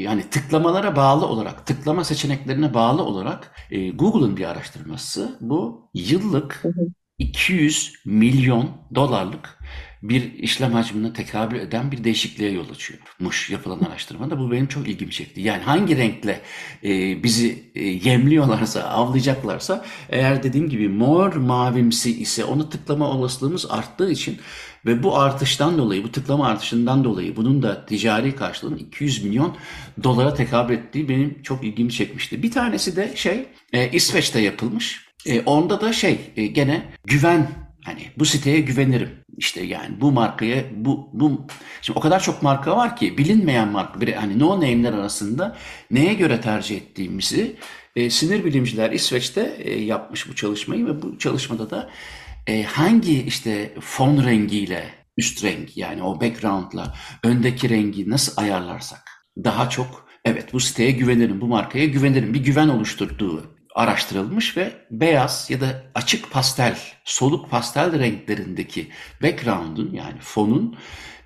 yani 0.00 0.22
tıklamalara 0.30 0.96
bağlı 0.96 1.26
olarak, 1.26 1.66
tıklama 1.66 2.04
seçeneklerine 2.04 2.74
bağlı 2.74 3.02
olarak 3.02 3.54
e, 3.70 3.90
Google'ın 3.90 4.36
bir 4.36 4.44
araştırması 4.44 5.38
bu 5.40 5.90
yıllık 5.94 6.58
hı 6.62 6.68
hı. 6.68 6.86
200 7.18 7.92
milyon 8.04 8.70
dolarlık 8.94 9.58
bir 10.02 10.32
işlem 10.32 10.72
hacmine 10.72 11.12
tekabül 11.12 11.60
eden 11.60 11.92
bir 11.92 12.04
değişikliğe 12.04 12.50
yol 12.50 12.70
açıyormuş 12.70 13.50
yapılan 13.50 13.80
araştırmada. 13.80 14.38
Bu 14.38 14.50
benim 14.50 14.66
çok 14.66 14.88
ilgimi 14.88 15.10
çekti. 15.10 15.40
Yani 15.40 15.62
hangi 15.62 15.96
renkle 15.96 16.40
e, 16.84 17.22
bizi 17.22 17.62
e, 17.74 17.84
yemliyorlarsa, 17.84 18.82
avlayacaklarsa 18.82 19.84
eğer 20.10 20.42
dediğim 20.42 20.68
gibi 20.68 20.88
mor 20.88 21.32
mavimsi 21.32 22.20
ise 22.20 22.44
onu 22.44 22.70
tıklama 22.70 23.10
olasılığımız 23.10 23.66
arttığı 23.70 24.10
için 24.10 24.38
ve 24.86 25.02
bu 25.02 25.18
artıştan 25.18 25.78
dolayı, 25.78 26.04
bu 26.04 26.12
tıklama 26.12 26.46
artışından 26.46 27.04
dolayı 27.04 27.36
bunun 27.36 27.62
da 27.62 27.86
ticari 27.86 28.36
karşılığının 28.36 28.76
200 28.76 29.24
milyon 29.24 29.56
dolara 30.02 30.34
tekabül 30.34 30.74
ettiği 30.74 31.08
benim 31.08 31.42
çok 31.42 31.64
ilgimi 31.64 31.92
çekmişti. 31.92 32.42
Bir 32.42 32.50
tanesi 32.50 32.96
de 32.96 33.12
şey 33.16 33.46
e, 33.72 33.90
İsveç'te 33.90 34.40
yapılmış. 34.40 35.06
E, 35.26 35.40
onda 35.40 35.80
da 35.80 35.92
şey 35.92 36.20
e, 36.36 36.46
gene 36.46 36.92
güven 37.04 37.65
hani 37.86 38.02
bu 38.18 38.24
siteye 38.24 38.60
güvenirim. 38.60 39.10
İşte 39.38 39.62
yani 39.62 40.00
bu 40.00 40.12
markaya 40.12 40.64
bu 40.76 41.10
bu. 41.12 41.46
Şimdi 41.82 41.98
o 41.98 42.02
kadar 42.02 42.22
çok 42.22 42.42
marka 42.42 42.76
var 42.76 42.96
ki 42.96 43.18
bilinmeyen 43.18 43.68
marka. 43.68 44.00
Bir 44.00 44.12
hani 44.12 44.38
no 44.38 44.56
name'ler 44.56 44.92
arasında 44.92 45.56
neye 45.90 46.14
göre 46.14 46.40
tercih 46.40 46.76
ettiğimizi 46.76 47.56
e, 47.96 48.10
sinir 48.10 48.44
bilimciler 48.44 48.90
İsveç'te 48.90 49.56
e, 49.58 49.82
yapmış 49.84 50.28
bu 50.28 50.34
çalışmayı 50.34 50.86
ve 50.86 51.02
bu 51.02 51.18
çalışmada 51.18 51.70
da 51.70 51.90
e, 52.46 52.62
hangi 52.62 53.22
işte 53.22 53.74
fon 53.80 54.24
rengiyle 54.24 54.84
üst 55.16 55.44
renk 55.44 55.76
yani 55.76 56.02
o 56.02 56.20
background'la 56.20 56.94
öndeki 57.24 57.68
rengi 57.68 58.10
nasıl 58.10 58.42
ayarlarsak 58.42 59.02
daha 59.44 59.70
çok 59.70 60.08
evet 60.24 60.52
bu 60.52 60.60
siteye 60.60 60.90
güvenirim 60.90 61.40
bu 61.40 61.46
markaya 61.46 61.86
güvenirim. 61.86 62.34
Bir 62.34 62.44
güven 62.44 62.68
oluşturduğu 62.68 63.55
araştırılmış 63.76 64.56
ve 64.56 64.72
beyaz 64.90 65.46
ya 65.50 65.60
da 65.60 65.82
açık 65.94 66.30
pastel, 66.30 66.78
soluk 67.04 67.50
pastel 67.50 67.98
renklerindeki 67.98 68.88
background'un 69.22 69.92
yani 69.92 70.18
fonun 70.20 70.76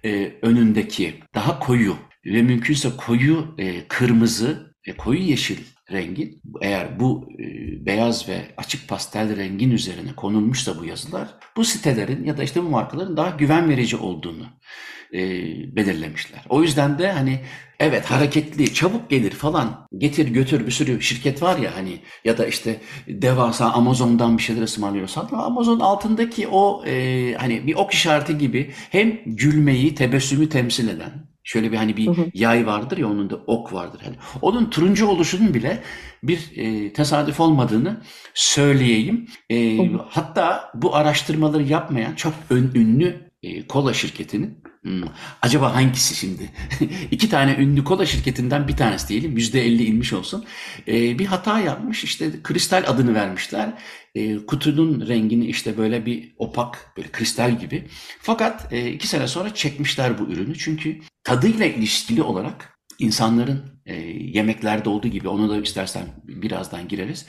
e, 0.04 0.32
önündeki 0.42 1.14
daha 1.34 1.58
koyu 1.58 1.96
ve 2.26 2.42
mümkünse 2.42 2.88
koyu 2.96 3.54
e, 3.58 3.88
kırmızı 3.88 4.74
ve 4.88 4.96
koyu 4.96 5.20
yeşil 5.20 5.58
rengin 5.92 6.42
eğer 6.60 7.00
bu 7.00 7.28
e, 7.38 7.44
beyaz 7.86 8.28
ve 8.28 8.42
açık 8.56 8.88
pastel 8.88 9.36
rengin 9.36 9.70
üzerine 9.70 10.14
konulmuşsa 10.16 10.78
bu 10.78 10.84
yazılar 10.84 11.28
bu 11.56 11.64
sitelerin 11.64 12.24
ya 12.24 12.36
da 12.36 12.42
işte 12.42 12.62
bu 12.62 12.68
markaların 12.68 13.16
daha 13.16 13.30
güven 13.30 13.68
verici 13.68 13.96
olduğunu 13.96 14.46
e, 15.12 15.20
belirlemişler. 15.76 16.40
O 16.48 16.62
yüzden 16.62 16.98
de 16.98 17.12
hani 17.12 17.40
evet 17.80 18.06
hareketli, 18.06 18.74
çabuk 18.74 19.10
gelir 19.10 19.30
falan 19.30 19.86
getir 19.98 20.28
götür 20.28 20.66
bir 20.66 20.70
sürü 20.70 21.02
şirket 21.02 21.42
var 21.42 21.58
ya 21.58 21.76
hani 21.76 21.98
ya 22.24 22.38
da 22.38 22.46
işte 22.46 22.80
devasa 23.08 23.72
Amazon'dan 23.72 24.38
bir 24.38 24.42
şeyler 24.42 24.62
ısmarlıyorsan 24.62 25.28
Amazon 25.32 25.80
altındaki 25.80 26.48
o 26.48 26.84
e, 26.86 27.34
hani 27.34 27.66
bir 27.66 27.74
ok 27.74 27.94
işareti 27.94 28.38
gibi 28.38 28.70
hem 28.90 29.20
gülmeyi, 29.26 29.94
tebessümü 29.94 30.48
temsil 30.48 30.88
eden 30.88 31.30
Şöyle 31.44 31.72
bir 31.72 31.76
hani 31.76 31.96
bir 31.96 32.06
hı 32.06 32.10
hı. 32.10 32.30
yay 32.34 32.66
vardır 32.66 32.98
ya 32.98 33.06
onun 33.06 33.30
da 33.30 33.36
ok 33.36 33.72
vardır. 33.72 34.00
Hani 34.04 34.16
onun 34.42 34.70
turuncu 34.70 35.06
oluşunun 35.06 35.54
bile 35.54 35.82
bir 36.22 36.50
e, 36.56 36.92
tesadüf 36.92 37.40
olmadığını 37.40 38.02
söyleyeyim. 38.34 39.26
E, 39.50 39.78
hatta 40.08 40.72
bu 40.74 40.96
araştırmaları 40.96 41.62
yapmayan 41.62 42.14
çok 42.14 42.34
ön, 42.50 42.70
ünlü 42.74 43.30
e, 43.42 43.66
kola 43.66 43.94
şirketinin 43.94 44.62
Hmm. 44.82 45.02
Acaba 45.42 45.74
hangisi 45.74 46.14
şimdi? 46.14 46.50
İki 47.10 47.28
tane 47.28 47.54
ünlü 47.54 47.84
kola 47.84 48.06
şirketinden 48.06 48.68
bir 48.68 48.76
tanesi 48.76 49.08
diyelim. 49.08 49.36
Yüzde 49.36 49.66
elli 49.66 49.84
inmiş 49.84 50.12
olsun. 50.12 50.44
Ee, 50.88 51.18
bir 51.18 51.26
hata 51.26 51.60
yapmış. 51.60 52.04
İşte 52.04 52.42
kristal 52.42 52.84
adını 52.86 53.14
vermişler. 53.14 53.72
Ee, 54.14 54.46
kutunun 54.46 55.08
rengini 55.08 55.46
işte 55.46 55.78
böyle 55.78 56.06
bir 56.06 56.34
opak, 56.38 56.92
böyle 56.96 57.08
kristal 57.12 57.58
gibi. 57.58 57.88
Fakat 58.20 58.72
e, 58.72 58.92
iki 58.92 59.08
sene 59.08 59.28
sonra 59.28 59.54
çekmişler 59.54 60.18
bu 60.18 60.22
ürünü. 60.22 60.58
Çünkü 60.58 61.00
tadıyla 61.24 61.66
ilişkili 61.66 62.22
olarak 62.22 62.78
insanların 62.98 63.82
e, 63.86 63.94
yemeklerde 64.10 64.88
olduğu 64.88 65.08
gibi 65.08 65.28
onu 65.28 65.50
da 65.50 65.60
istersen 65.60 66.06
birazdan 66.24 66.88
gireriz. 66.88 67.26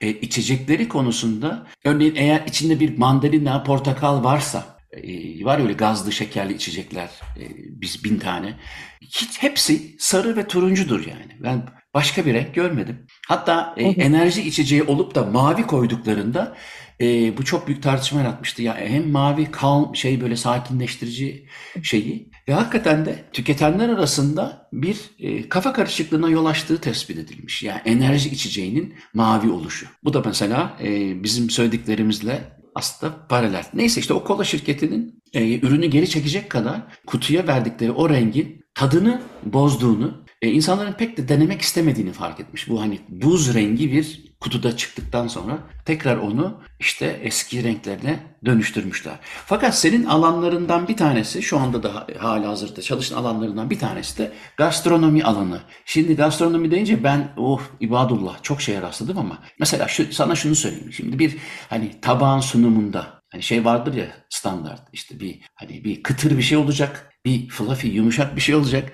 E, 0.00 0.10
içecekleri 0.10 0.88
konusunda 0.88 1.66
örneğin 1.84 2.14
eğer 2.16 2.46
içinde 2.46 2.80
bir 2.80 2.98
mandalina, 2.98 3.62
portakal 3.62 4.24
varsa 4.24 4.81
e, 4.92 5.44
var 5.44 5.60
öyle 5.60 5.72
gazlı 5.72 6.12
şekerli 6.12 6.54
içecekler 6.54 7.08
e, 7.36 7.44
biz 7.56 8.04
bin 8.04 8.18
tane. 8.18 8.54
Hiç 9.00 9.42
hepsi 9.42 9.96
sarı 9.98 10.36
ve 10.36 10.46
turuncudur 10.46 11.06
yani. 11.06 11.36
Ben 11.40 11.68
başka 11.94 12.26
bir 12.26 12.34
renk 12.34 12.54
görmedim. 12.54 13.06
Hatta 13.28 13.74
e, 13.76 13.84
enerji 13.84 14.42
içeceği 14.42 14.82
olup 14.82 15.14
da 15.14 15.24
mavi 15.24 15.62
koyduklarında 15.62 16.56
e, 17.00 17.36
bu 17.38 17.44
çok 17.44 17.66
büyük 17.66 17.82
tartışma 17.82 18.20
yaratmıştı. 18.20 18.62
Ya 18.62 18.76
hem 18.76 19.10
mavi 19.10 19.48
calm 19.62 19.96
şey 19.96 20.20
böyle 20.20 20.36
sakinleştirici 20.36 21.46
şeyi 21.82 22.30
ve 22.48 22.52
hakikaten 22.52 23.06
de 23.06 23.24
tüketenler 23.32 23.88
arasında 23.88 24.68
bir 24.72 24.96
e, 25.18 25.48
kafa 25.48 25.72
karışıklığına 25.72 26.28
yol 26.28 26.46
açtığı 26.46 26.80
tespit 26.80 27.18
edilmiş. 27.18 27.62
Yani 27.62 27.80
enerji 27.84 28.28
içeceğinin 28.28 28.94
mavi 29.14 29.50
oluşu. 29.50 29.86
Bu 30.04 30.14
da 30.14 30.22
mesela 30.26 30.78
e, 30.82 31.22
bizim 31.22 31.50
söylediklerimizle 31.50 32.61
aslında 32.74 33.26
paralel. 33.28 33.64
Neyse 33.74 34.00
işte 34.00 34.14
o 34.14 34.24
kola 34.24 34.44
şirketinin 34.44 35.22
e, 35.32 35.58
ürünü 35.60 35.86
geri 35.86 36.08
çekecek 36.08 36.50
kadar 36.50 36.82
kutuya 37.06 37.46
verdikleri 37.46 37.92
o 37.92 38.08
rengin 38.10 38.64
tadını 38.74 39.22
bozduğunu, 39.44 40.24
e, 40.42 40.50
insanların 40.50 40.92
pek 40.92 41.16
de 41.16 41.28
denemek 41.28 41.60
istemediğini 41.60 42.12
fark 42.12 42.40
etmiş. 42.40 42.68
Bu 42.68 42.80
hani 42.80 43.00
buz 43.08 43.54
rengi 43.54 43.92
bir 43.92 44.31
kutuda 44.42 44.76
çıktıktan 44.76 45.28
sonra 45.28 45.58
tekrar 45.84 46.16
onu 46.16 46.60
işte 46.80 47.20
eski 47.22 47.64
renklerine 47.64 48.20
dönüştürmüşler. 48.44 49.14
Fakat 49.22 49.78
senin 49.78 50.04
alanlarından 50.04 50.88
bir 50.88 50.96
tanesi 50.96 51.42
şu 51.42 51.58
anda 51.58 51.82
da 51.82 52.06
hala 52.18 52.48
hazırda 52.48 52.82
çalışan 52.82 53.16
alanlarından 53.16 53.70
bir 53.70 53.78
tanesi 53.78 54.18
de 54.18 54.32
gastronomi 54.56 55.24
alanı. 55.24 55.60
Şimdi 55.84 56.16
gastronomi 56.16 56.70
deyince 56.70 57.04
ben 57.04 57.32
oh 57.36 57.60
ibadullah 57.80 58.42
çok 58.42 58.60
şeye 58.60 58.82
rastladım 58.82 59.18
ama 59.18 59.38
mesela 59.60 59.88
şu, 59.88 60.12
sana 60.12 60.34
şunu 60.34 60.54
söyleyeyim. 60.54 60.92
Şimdi 60.92 61.18
bir 61.18 61.36
hani 61.68 62.00
tabağın 62.00 62.40
sunumunda 62.40 63.22
Hani 63.32 63.42
şey 63.42 63.64
vardır 63.64 63.94
ya 63.94 64.06
standart 64.28 64.80
işte 64.92 65.20
bir 65.20 65.40
hani 65.54 65.84
bir 65.84 66.02
kıtır 66.02 66.38
bir 66.38 66.42
şey 66.42 66.58
olacak, 66.58 67.12
bir 67.24 67.48
fluffy 67.48 67.88
yumuşak 67.88 68.36
bir 68.36 68.40
şey 68.40 68.54
olacak. 68.54 68.92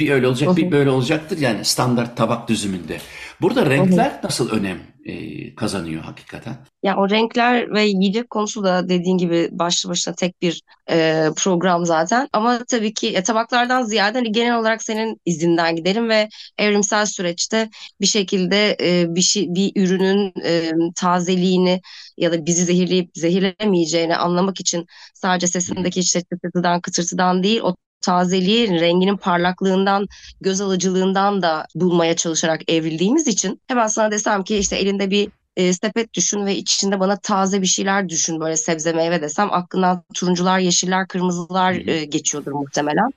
Bir 0.00 0.10
öyle 0.10 0.26
olacak, 0.26 0.56
bir 0.56 0.70
böyle 0.70 0.90
olacaktır 0.90 1.38
yani 1.38 1.64
standart 1.64 2.16
tabak 2.16 2.48
düzümünde. 2.48 3.00
Burada 3.40 3.70
renkler 3.70 4.20
nasıl 4.24 4.50
önem 4.50 4.78
e, 5.04 5.54
kazanıyor 5.54 6.02
hakikaten? 6.02 6.56
Ya 6.82 6.96
o 6.96 7.10
renkler 7.10 7.74
ve 7.74 7.82
yiyecek 7.84 8.30
konusu 8.30 8.64
da 8.64 8.88
dediğin 8.88 9.18
gibi 9.18 9.48
başlı 9.52 9.90
başına 9.90 10.14
tek 10.14 10.42
bir 10.42 10.62
e, 10.90 11.28
program 11.36 11.86
zaten. 11.86 12.28
Ama 12.32 12.64
tabii 12.64 12.94
ki 12.94 13.08
e, 13.08 13.22
tabaklardan 13.22 13.82
ziyade 13.82 14.18
hani 14.18 14.32
genel 14.32 14.58
olarak 14.58 14.82
senin 14.82 15.20
izinden 15.24 15.76
giderim 15.76 16.08
ve 16.08 16.28
evrimsel 16.58 17.06
süreçte 17.06 17.68
bir 18.00 18.06
şekilde 18.06 18.76
e, 18.82 19.14
bir 19.14 19.20
şey 19.22 19.46
bir 19.48 19.72
ürünün 19.76 20.32
e, 20.44 20.72
tazeliğini 20.96 21.80
ya 22.16 22.32
da 22.32 22.46
bizi 22.46 22.64
zehirleyip 22.64 23.10
zehirlemeyeceğini 23.14 24.16
anlamak 24.16 24.60
için 24.60 24.86
sadece 25.14 25.46
sesindeki 25.46 26.00
işte 26.00 26.20
çıtırtıdan 26.20 26.80
kıtırtıdan 26.80 27.42
değil 27.42 27.60
o 27.60 27.76
tazeliği, 28.00 28.80
renginin 28.80 29.16
parlaklığından, 29.16 30.08
göz 30.40 30.60
alıcılığından 30.60 31.42
da 31.42 31.66
bulmaya 31.74 32.16
çalışarak 32.16 32.60
evrildiğimiz 32.70 33.26
için 33.26 33.60
hemen 33.68 33.86
sana 33.86 34.10
desem 34.10 34.44
ki 34.44 34.56
işte 34.56 34.76
elinde 34.76 35.10
bir 35.10 35.28
e, 35.56 35.72
sepet 35.72 36.14
düşün 36.14 36.46
ve 36.46 36.56
içinde 36.56 37.00
bana 37.00 37.16
taze 37.16 37.62
bir 37.62 37.66
şeyler 37.66 38.08
düşün. 38.08 38.40
Böyle 38.40 38.56
sebze 38.56 38.92
meyve 38.92 39.22
desem 39.22 39.52
aklından 39.52 40.02
turuncular, 40.14 40.58
yeşiller, 40.58 41.08
kırmızılar 41.08 41.72
e, 41.72 42.04
geçiyordur 42.04 42.52
muhtemelen 42.52 43.10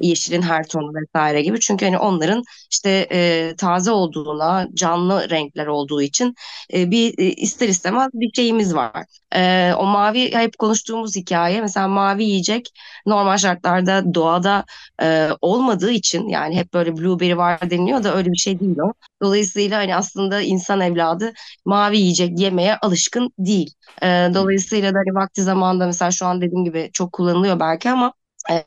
yeşilin 0.00 0.42
her 0.42 0.66
tonu 0.68 0.92
vesaire 0.94 1.42
gibi. 1.42 1.60
Çünkü 1.60 1.84
hani 1.84 1.98
onların 1.98 2.42
işte 2.70 3.08
e, 3.12 3.54
taze 3.58 3.90
olduğuna, 3.90 4.68
canlı 4.74 5.30
renkler 5.30 5.66
olduğu 5.66 6.02
için 6.02 6.34
e, 6.74 6.90
bir 6.90 7.18
e, 7.18 7.24
ister 7.32 7.68
istemez 7.68 8.10
bir 8.14 8.30
şeyimiz 8.34 8.74
var. 8.74 9.04
E, 9.34 9.72
o 9.78 9.86
mavi 9.86 10.34
hep 10.34 10.58
konuştuğumuz 10.58 11.16
hikaye 11.16 11.60
mesela 11.60 11.88
mavi 11.88 12.24
yiyecek 12.24 12.68
normal 13.06 13.36
şartlarda 13.36 14.14
doğada 14.14 14.64
e, 15.02 15.28
olmadığı 15.40 15.90
için 15.90 16.28
yani 16.28 16.56
hep 16.56 16.74
böyle 16.74 16.96
blueberry 16.96 17.36
var 17.36 17.70
deniliyor 17.70 18.04
da 18.04 18.14
öyle 18.16 18.32
bir 18.32 18.36
şey 18.38 18.60
değil 18.60 18.78
o. 18.78 18.92
Dolayısıyla 19.22 19.78
hani 19.78 19.96
aslında 19.96 20.40
insan 20.40 20.80
evladı 20.80 21.32
mavi 21.64 21.98
yiyecek 21.98 22.38
yemeye 22.40 22.76
alışkın 22.76 23.30
değil. 23.38 23.74
E, 24.02 24.06
dolayısıyla 24.34 24.94
da 24.94 24.98
hani 24.98 25.14
vakti 25.14 25.42
zamanda 25.42 25.86
mesela 25.86 26.10
şu 26.10 26.26
an 26.26 26.40
dediğim 26.40 26.64
gibi 26.64 26.90
çok 26.92 27.12
kullanılıyor 27.12 27.60
belki 27.60 27.90
ama 27.90 28.12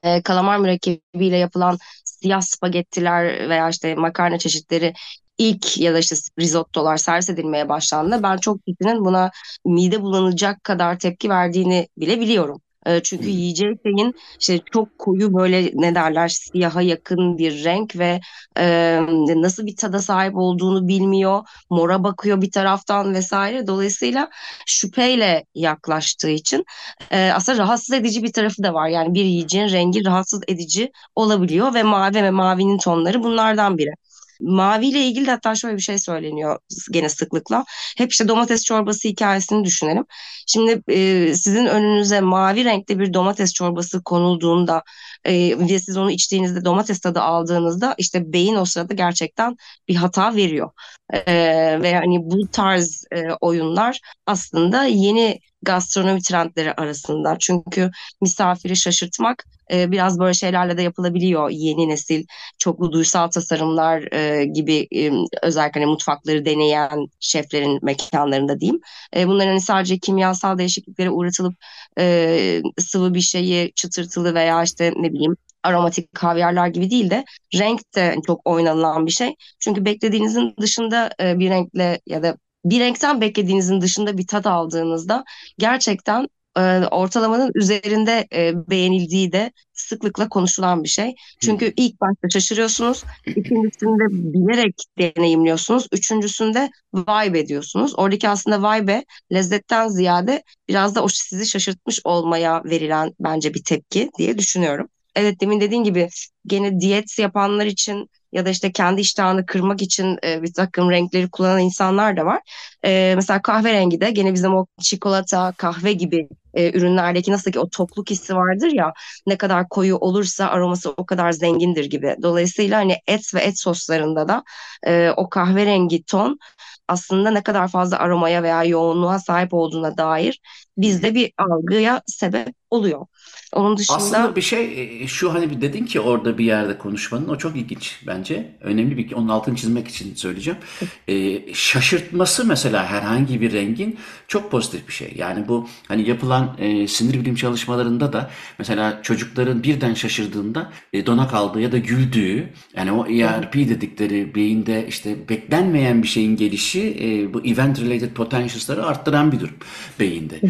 e, 0.03 0.21
kalamar 0.21 0.57
mürekkebiyle 0.57 1.37
yapılan 1.37 1.77
siyah 2.03 2.41
spagettiler 2.41 3.49
veya 3.49 3.69
işte 3.69 3.95
makarna 3.95 4.37
çeşitleri 4.39 4.93
ilk 5.37 5.77
ya 5.77 5.93
da 5.93 5.99
işte 5.99 6.15
risottolar 6.39 6.97
servis 6.97 7.29
edilmeye 7.29 7.69
başlandığında 7.69 8.23
ben 8.23 8.37
çok 8.37 8.65
kişinin 8.65 9.05
buna 9.05 9.31
mide 9.65 10.01
bulanacak 10.01 10.63
kadar 10.63 10.99
tepki 10.99 11.29
verdiğini 11.29 11.87
bile 11.97 12.19
biliyorum. 12.19 12.61
E, 12.85 13.03
çünkü 13.03 13.29
yiyeceği 13.29 13.77
şeyin 13.83 14.13
işte 14.39 14.59
çok 14.73 14.99
koyu 14.99 15.33
böyle 15.33 15.71
ne 15.73 15.95
derler 15.95 16.27
siyaha 16.27 16.81
yakın 16.81 17.37
bir 17.37 17.63
renk 17.63 17.95
ve 17.95 18.19
e, 18.57 18.99
nasıl 19.35 19.65
bir 19.65 19.75
tada 19.75 19.99
sahip 19.99 20.35
olduğunu 20.35 20.87
bilmiyor. 20.87 21.41
Mora 21.69 22.03
bakıyor 22.03 22.41
bir 22.41 22.51
taraftan 22.51 23.13
vesaire. 23.13 23.67
Dolayısıyla 23.67 24.29
şüpheyle 24.65 25.45
yaklaştığı 25.55 26.29
için 26.29 26.65
e, 27.11 27.31
aslında 27.33 27.57
rahatsız 27.57 27.95
edici 27.95 28.23
bir 28.23 28.33
tarafı 28.33 28.63
da 28.63 28.73
var. 28.73 28.87
Yani 28.87 29.13
bir 29.13 29.25
yiyeceğin 29.25 29.69
rengi 29.69 30.05
rahatsız 30.05 30.41
edici 30.47 30.91
olabiliyor 31.15 31.73
ve 31.73 31.83
mavi 31.83 32.15
ve 32.15 32.31
mavinin 32.31 32.77
tonları 32.77 33.23
bunlardan 33.23 33.77
biri. 33.77 34.02
Mavi 34.43 34.87
ile 34.87 35.01
ilgili 35.01 35.25
de 35.27 35.31
hatta 35.31 35.55
şöyle 35.55 35.75
bir 35.77 35.81
şey 35.81 35.99
söyleniyor 35.99 36.59
gene 36.91 37.09
sıklıkla. 37.09 37.65
Hep 37.97 38.11
işte 38.11 38.27
domates 38.27 38.63
çorbası 38.63 39.07
hikayesini 39.07 39.63
düşünelim. 39.65 40.05
Şimdi 40.47 40.81
e, 40.87 41.33
sizin 41.35 41.65
önünüze 41.65 42.21
mavi 42.21 42.65
renkte 42.65 42.99
bir 42.99 43.13
domates 43.13 43.53
çorbası 43.53 44.03
konulduğunda 44.03 44.83
e, 45.25 45.59
ve 45.59 45.79
siz 45.79 45.97
onu 45.97 46.11
içtiğinizde 46.11 46.65
domates 46.65 46.99
tadı 46.99 47.21
aldığınızda 47.21 47.95
işte 47.97 48.33
beyin 48.33 48.55
o 48.55 48.65
sırada 48.65 48.93
gerçekten 48.93 49.57
bir 49.87 49.95
hata 49.95 50.35
veriyor. 50.35 50.71
E, 51.13 51.33
ve 51.81 51.95
hani 51.95 52.17
bu 52.21 52.47
tarz 52.51 53.05
e, 53.11 53.23
oyunlar 53.41 53.99
aslında 54.25 54.83
yeni 54.85 55.39
gastronomi 55.65 56.21
trendleri 56.21 56.73
arasında. 56.73 57.37
Çünkü 57.39 57.91
misafiri 58.21 58.75
şaşırtmak 58.75 59.45
e, 59.71 59.91
biraz 59.91 60.19
böyle 60.19 60.33
şeylerle 60.33 60.77
de 60.77 60.81
yapılabiliyor. 60.81 61.49
Yeni 61.49 61.89
nesil 61.89 62.25
çoklu 62.57 62.91
duysal 62.91 63.27
tasarımlar 63.27 64.13
e, 64.13 64.45
gibi 64.45 64.87
e, 64.95 65.11
özellikle 65.43 65.81
hani 65.81 65.91
mutfakları 65.91 66.45
deneyen 66.45 67.07
şeflerin 67.19 67.79
mekanlarında 67.81 68.59
diyeyim. 68.59 68.81
E, 69.15 69.27
bunların 69.27 69.47
hani 69.49 69.61
sadece 69.61 69.97
kimyasal 69.99 70.57
değişikliklere 70.57 71.09
uğratılıp 71.09 71.53
e, 71.99 72.61
sıvı 72.79 73.13
bir 73.13 73.21
şeyi 73.21 73.71
çıtırtılı 73.75 74.33
veya 74.35 74.63
işte 74.63 74.93
ne 74.97 75.13
bileyim 75.13 75.37
aromatik 75.63 76.13
kavyarlar 76.15 76.67
gibi 76.67 76.89
değil 76.89 77.09
de 77.09 77.25
renk 77.55 77.95
de 77.95 78.15
çok 78.27 78.41
oynanılan 78.49 79.05
bir 79.05 79.11
şey. 79.11 79.35
Çünkü 79.59 79.85
beklediğinizin 79.85 80.53
dışında 80.61 81.09
e, 81.21 81.39
bir 81.39 81.49
renkle 81.49 82.01
ya 82.07 82.23
da 82.23 82.37
bir 82.65 82.79
renkten 82.79 83.21
beklediğinizin 83.21 83.81
dışında 83.81 84.17
bir 84.17 84.27
tat 84.27 84.47
aldığınızda 84.47 85.23
gerçekten 85.57 86.27
e, 86.57 86.61
ortalamanın 86.91 87.51
üzerinde 87.55 88.27
e, 88.33 88.69
beğenildiği 88.69 89.31
de 89.31 89.51
sıklıkla 89.73 90.29
konuşulan 90.29 90.83
bir 90.83 90.89
şey. 90.89 91.15
Çünkü 91.41 91.73
ilk 91.77 92.01
başta 92.01 92.29
şaşırıyorsunuz, 92.29 93.03
ikincisinde 93.25 94.03
bilerek 94.09 94.75
deneyimliyorsunuz, 94.99 95.87
üçüncüsünde 95.91 96.69
vibe 96.95 97.39
ediyorsunuz. 97.39 97.93
Oradaki 97.97 98.29
aslında 98.29 98.75
vibe 98.75 99.05
lezzetten 99.33 99.87
ziyade 99.87 100.43
biraz 100.67 100.95
da 100.95 101.03
o 101.03 101.07
sizi 101.07 101.45
şaşırtmış 101.45 101.99
olmaya 102.03 102.63
verilen 102.63 103.13
bence 103.19 103.53
bir 103.53 103.63
tepki 103.63 104.09
diye 104.17 104.37
düşünüyorum. 104.37 104.89
Evet 105.15 105.41
demin 105.41 105.61
dediğin 105.61 105.83
gibi 105.83 106.09
gene 106.45 106.79
diyet 106.79 107.19
yapanlar 107.19 107.65
için 107.65 108.09
ya 108.33 108.45
da 108.45 108.49
işte 108.49 108.71
kendi 108.71 109.01
iştahını 109.01 109.45
kırmak 109.45 109.81
için 109.81 110.17
e, 110.23 110.41
bir 110.43 110.53
takım 110.53 110.91
renkleri 110.91 111.29
kullanan 111.29 111.59
insanlar 111.59 112.17
da 112.17 112.25
var. 112.25 112.41
E, 112.85 113.13
mesela 113.15 113.41
kahverengi 113.41 114.01
de 114.01 114.11
gene 114.11 114.33
bizim 114.33 114.55
o 114.55 114.65
çikolata, 114.81 115.53
kahve 115.57 115.93
gibi 115.93 116.27
e, 116.53 116.77
ürünlerdeki 116.77 117.31
nasıl 117.31 117.51
ki 117.51 117.59
o 117.59 117.69
tokluk 117.69 118.09
hissi 118.09 118.35
vardır 118.35 118.71
ya 118.73 118.93
ne 119.27 119.37
kadar 119.37 119.69
koyu 119.69 119.97
olursa 119.97 120.47
aroması 120.47 120.91
o 120.97 121.05
kadar 121.05 121.31
zengindir 121.31 121.85
gibi. 121.85 122.15
Dolayısıyla 122.21 122.79
hani 122.79 122.97
et 123.07 123.33
ve 123.35 123.39
et 123.41 123.59
soslarında 123.59 124.27
da 124.27 124.43
e, 124.87 125.09
o 125.17 125.29
kahverengi 125.29 126.03
ton 126.03 126.39
aslında 126.87 127.31
ne 127.31 127.43
kadar 127.43 127.67
fazla 127.67 127.97
aromaya 127.99 128.43
veya 128.43 128.63
yoğunluğa 128.63 129.19
sahip 129.19 129.53
olduğuna 129.53 129.97
dair 129.97 130.39
bizde 130.77 131.15
bir 131.15 131.31
algıya 131.37 132.01
sebep 132.07 132.55
oluyor. 132.69 133.05
Onun 133.53 133.77
dışında 133.77 133.97
Aslında 133.97 134.35
bir 134.35 134.41
şey 134.41 135.01
e, 135.03 135.07
şu 135.07 135.33
hani 135.33 135.49
bir 135.49 135.61
dedin 135.61 135.85
ki 135.85 135.99
orada 135.99 136.37
bir 136.37 136.45
yerde 136.45 136.77
konuşmanın 136.77 137.29
o 137.29 137.37
çok 137.37 137.55
ilginç 137.55 137.99
bence. 138.07 138.57
Önemli 138.61 138.97
bir 138.97 139.11
onun 139.11 139.27
altını 139.27 139.55
çizmek 139.55 139.87
için 139.87 140.15
söyleyeceğim. 140.15 140.59
Ee, 141.07 141.53
şaşırtması 141.53 142.45
mesela 142.45 142.85
herhangi 142.85 143.41
bir 143.41 143.53
rengin 143.53 143.99
çok 144.27 144.51
pozitif 144.51 144.87
bir 144.87 144.93
şey. 144.93 145.13
Yani 145.15 145.47
bu 145.47 145.67
hani 145.87 146.09
yapılan 146.09 146.55
e, 146.59 146.87
sinir 146.87 147.13
bilim 147.13 147.35
çalışmalarında 147.35 148.13
da 148.13 148.29
mesela 148.59 148.99
çocukların 149.03 149.63
birden 149.63 149.93
şaşırdığında 149.93 150.71
e, 150.93 151.05
dona 151.05 151.27
kaldığı 151.27 151.61
ya 151.61 151.71
da 151.71 151.77
güldüğü 151.77 152.53
yani 152.75 152.91
o 152.91 153.07
ERP 153.07 153.53
dedikleri 153.53 154.35
beyinde 154.35 154.85
işte 154.87 155.29
beklenmeyen 155.29 156.03
bir 156.03 156.07
şeyin 156.07 156.35
gelişi 156.35 156.72
e, 156.79 157.33
bu 157.33 157.45
event 157.45 157.81
related 157.81 158.09
potentials'ları 158.09 158.85
arttıran 158.85 159.31
bir 159.31 159.39
durum 159.39 159.55
beyinde. 159.99 160.41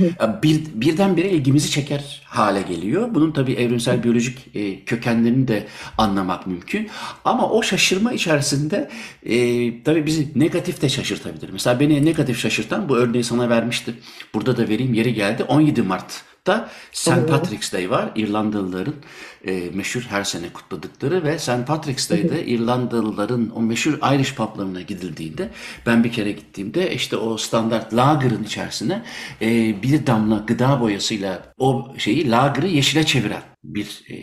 Bir, 0.43 0.61
birdenbire 0.73 1.29
ilgimizi 1.29 1.71
çeker 1.71 2.21
hale 2.25 2.61
geliyor. 2.61 3.09
Bunun 3.15 3.31
tabii 3.31 3.53
evrimsel 3.53 4.03
biyolojik 4.03 4.55
e, 4.55 4.83
kökenlerini 4.85 5.47
de 5.47 5.67
anlamak 5.97 6.47
mümkün. 6.47 6.89
Ama 7.25 7.49
o 7.49 7.63
şaşırma 7.63 8.13
içerisinde 8.13 8.89
e, 9.25 9.37
tabii 9.83 10.05
bizi 10.05 10.27
negatif 10.35 10.81
de 10.81 10.89
şaşırtabilir. 10.89 11.49
Mesela 11.49 11.79
beni 11.79 12.05
negatif 12.05 12.39
şaşırtan 12.39 12.89
bu 12.89 12.97
örneği 12.97 13.23
sana 13.23 13.49
vermiştim. 13.49 13.95
Burada 14.33 14.57
da 14.57 14.69
vereyim 14.69 14.93
yeri 14.93 15.13
geldi. 15.13 15.43
17 15.43 15.81
Mart 15.81 16.23
da 16.47 16.69
St. 16.91 17.27
Patrick's 17.27 17.73
Day 17.73 17.89
var. 17.89 18.11
İrlandalıların 18.15 18.95
e, 19.45 19.69
meşhur 19.73 20.01
her 20.01 20.23
sene 20.23 20.53
kutladıkları 20.53 21.23
ve 21.23 21.39
St. 21.39 21.67
Patrick's 21.67 22.09
Day'de 22.09 22.45
İrlandalıların 22.45 23.51
o 23.55 23.61
meşhur 23.61 23.93
Irish 24.15 24.35
publarına 24.35 24.81
gidildiğinde 24.81 25.49
ben 25.85 26.03
bir 26.03 26.11
kere 26.11 26.31
gittiğimde 26.31 26.93
işte 26.93 27.17
o 27.17 27.37
standart 27.37 27.93
lager'ın 27.93 28.43
içerisine 28.43 29.03
e, 29.41 29.81
bir 29.83 30.07
damla 30.07 30.37
gıda 30.37 30.81
boyasıyla 30.81 31.53
o 31.57 31.93
şeyi 31.97 32.31
lager'ı 32.31 32.67
yeşile 32.67 33.05
çeviren 33.05 33.43
bir 33.63 34.03
e, 34.09 34.15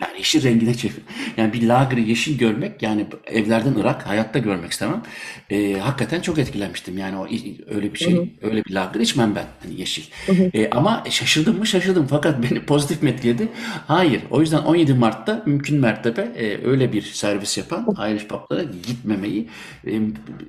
Yani 0.00 0.18
yeşil 0.18 0.42
rengine 0.42 0.74
çevir. 0.74 1.02
Yani 1.36 1.52
bir 1.52 1.62
lager'ı 1.62 2.00
yeşil 2.00 2.38
görmek 2.38 2.82
yani 2.82 3.06
evlerden 3.26 3.74
Irak 3.80 4.06
hayatta 4.06 4.38
görmek 4.38 4.72
istemem. 4.72 5.02
Ee, 5.50 5.72
hakikaten 5.72 6.20
çok 6.20 6.38
etkilenmiştim. 6.38 6.98
Yani 6.98 7.16
o 7.16 7.26
öyle 7.74 7.94
bir 7.94 7.98
şey, 7.98 8.14
hı 8.14 8.20
hı. 8.20 8.26
öyle 8.42 8.64
bir 8.64 8.74
lager 8.74 9.00
içmem 9.00 9.34
ben 9.34 9.46
hani 9.62 9.80
yeşil. 9.80 10.02
Hı 10.26 10.32
hı. 10.32 10.50
Ee, 10.54 10.70
ama 10.70 11.04
şaşırdım 11.10 11.58
mı 11.58 11.66
şaşırdım 11.66 12.06
fakat 12.06 12.42
beni 12.50 12.60
pozitif 12.60 13.02
mi 13.02 13.10
etkiledi? 13.10 13.48
Hayır. 13.86 14.22
O 14.30 14.40
yüzden 14.40 14.58
17 14.58 14.94
Mart'ta 14.94 15.42
mümkün 15.46 15.80
mertebe 15.80 16.20
e, 16.20 16.66
öyle 16.66 16.92
bir 16.92 17.02
servis 17.02 17.58
yapan 17.58 17.96
Irish 18.10 18.26
pub'lara 18.26 18.62
gitmemeyi 18.62 19.48
e, 19.86 19.92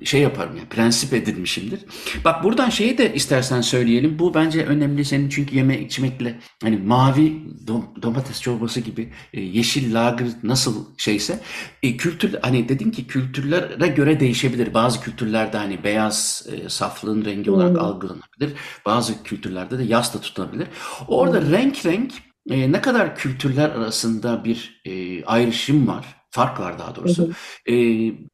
şey 0.04 0.20
yaparım 0.20 0.56
yani 0.56 0.68
prensip 0.68 1.12
edinmişimdir. 1.12 1.80
Bak 2.24 2.44
buradan 2.44 2.70
şeyi 2.70 2.98
de 2.98 3.14
istersen 3.14 3.60
söyleyelim. 3.60 4.18
Bu 4.18 4.34
bence 4.34 4.64
önemli 4.64 5.04
senin 5.04 5.28
çünkü 5.28 5.56
yeme 5.56 5.80
içmekle 5.80 6.38
hani 6.62 6.76
mavi 6.76 7.32
dom, 7.66 7.84
domates 8.02 8.42
çorbası 8.42 8.80
gibi 8.80 9.08
e, 9.34 9.40
yeşil 9.52 9.94
lager 9.94 10.28
nasıl 10.42 10.84
şeyse 10.96 11.40
e, 11.82 11.96
kültür 11.96 12.36
hani 12.42 12.68
dedin 12.68 12.90
ki 12.90 13.06
kültürlere 13.06 13.88
göre 13.88 14.20
değişebilir. 14.20 14.74
Bazı 14.74 15.00
kültürlerde 15.00 15.56
hani 15.56 15.84
beyaz 15.84 16.46
e, 16.52 16.68
saflığın 16.68 17.24
rengi 17.24 17.50
olarak 17.50 17.70
hmm. 17.70 17.80
algılanabilir. 17.80 18.52
Bazı 18.86 19.22
kültürlerde 19.22 19.78
de 19.78 19.84
yas 19.84 20.14
da 20.14 20.20
tutabilir. 20.20 20.66
Orada 21.08 21.40
hmm. 21.40 21.52
renk 21.52 21.86
renk 21.86 22.12
e, 22.50 22.72
ne 22.72 22.80
kadar 22.80 23.16
kültürler 23.16 23.70
arasında 23.70 24.44
bir 24.44 24.80
e, 24.84 25.24
ayrışım 25.24 25.86
var 25.86 26.15
fark 26.36 26.60
var 26.60 26.78
daha 26.78 26.94
doğrusu. 26.96 27.22
Hı 27.22 27.26
hı. 27.26 27.72
E, 27.72 27.74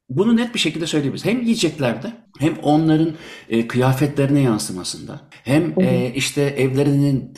bunu 0.09 0.37
net 0.37 0.53
bir 0.53 0.59
şekilde 0.59 0.87
söyleyebiliriz. 0.87 1.25
Hem 1.25 1.41
yiyeceklerde 1.41 2.13
hem 2.39 2.57
onların 2.57 3.11
e, 3.49 3.67
kıyafetlerine 3.67 4.41
yansımasında 4.41 5.21
hem 5.43 5.81
e, 5.81 6.13
işte 6.15 6.41
evlerinin 6.41 7.33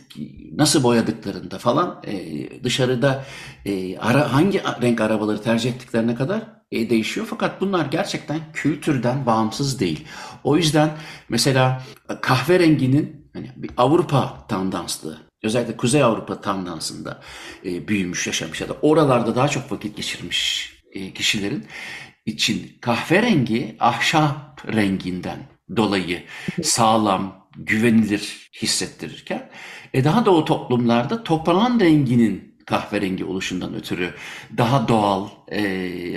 nasıl 0.55 0.83
boyadıklarında 0.83 1.57
falan 1.57 2.01
e, 2.07 2.13
dışarıda 2.63 3.25
e, 3.65 3.97
ara, 3.97 4.33
hangi 4.33 4.61
renk 4.81 5.01
arabaları 5.01 5.41
tercih 5.41 5.73
ettiklerine 5.73 6.15
kadar 6.15 6.41
e, 6.71 6.89
değişiyor. 6.89 7.27
Fakat 7.29 7.61
bunlar 7.61 7.85
gerçekten 7.85 8.39
kültürden 8.53 9.25
bağımsız 9.25 9.79
değil. 9.79 10.05
O 10.43 10.57
yüzden 10.57 10.89
mesela 11.29 11.83
kahverenginin 12.21 13.29
hani 13.33 13.51
bir 13.55 13.71
Avrupa 13.77 14.45
tandanslı 14.47 15.24
özellikle 15.45 15.77
Kuzey 15.77 16.03
Avrupa 16.03 16.41
tandansında 16.41 17.21
e, 17.65 17.87
büyümüş, 17.87 18.27
yaşamış 18.27 18.61
ya 18.61 18.69
da 18.69 18.73
oralarda 18.81 19.35
daha 19.35 19.47
çok 19.47 19.71
vakit 19.71 19.97
geçirmiş 19.97 20.71
e, 20.91 21.13
kişilerin 21.13 21.65
için 22.25 22.77
kahverengi 22.81 23.75
ahşap 23.79 24.61
renginden 24.73 25.39
dolayı 25.75 26.23
sağlam, 26.63 27.47
güvenilir 27.57 28.51
hissettirirken 28.61 29.49
e, 29.93 30.03
daha 30.03 30.25
doğu 30.25 30.45
toplumlarda 30.45 31.23
toprağın 31.23 31.79
renginin 31.79 32.54
kahverengi 32.65 33.25
oluşundan 33.25 33.75
ötürü 33.75 34.13
daha 34.57 34.87
doğal, 34.87 35.29
e, 35.51 35.61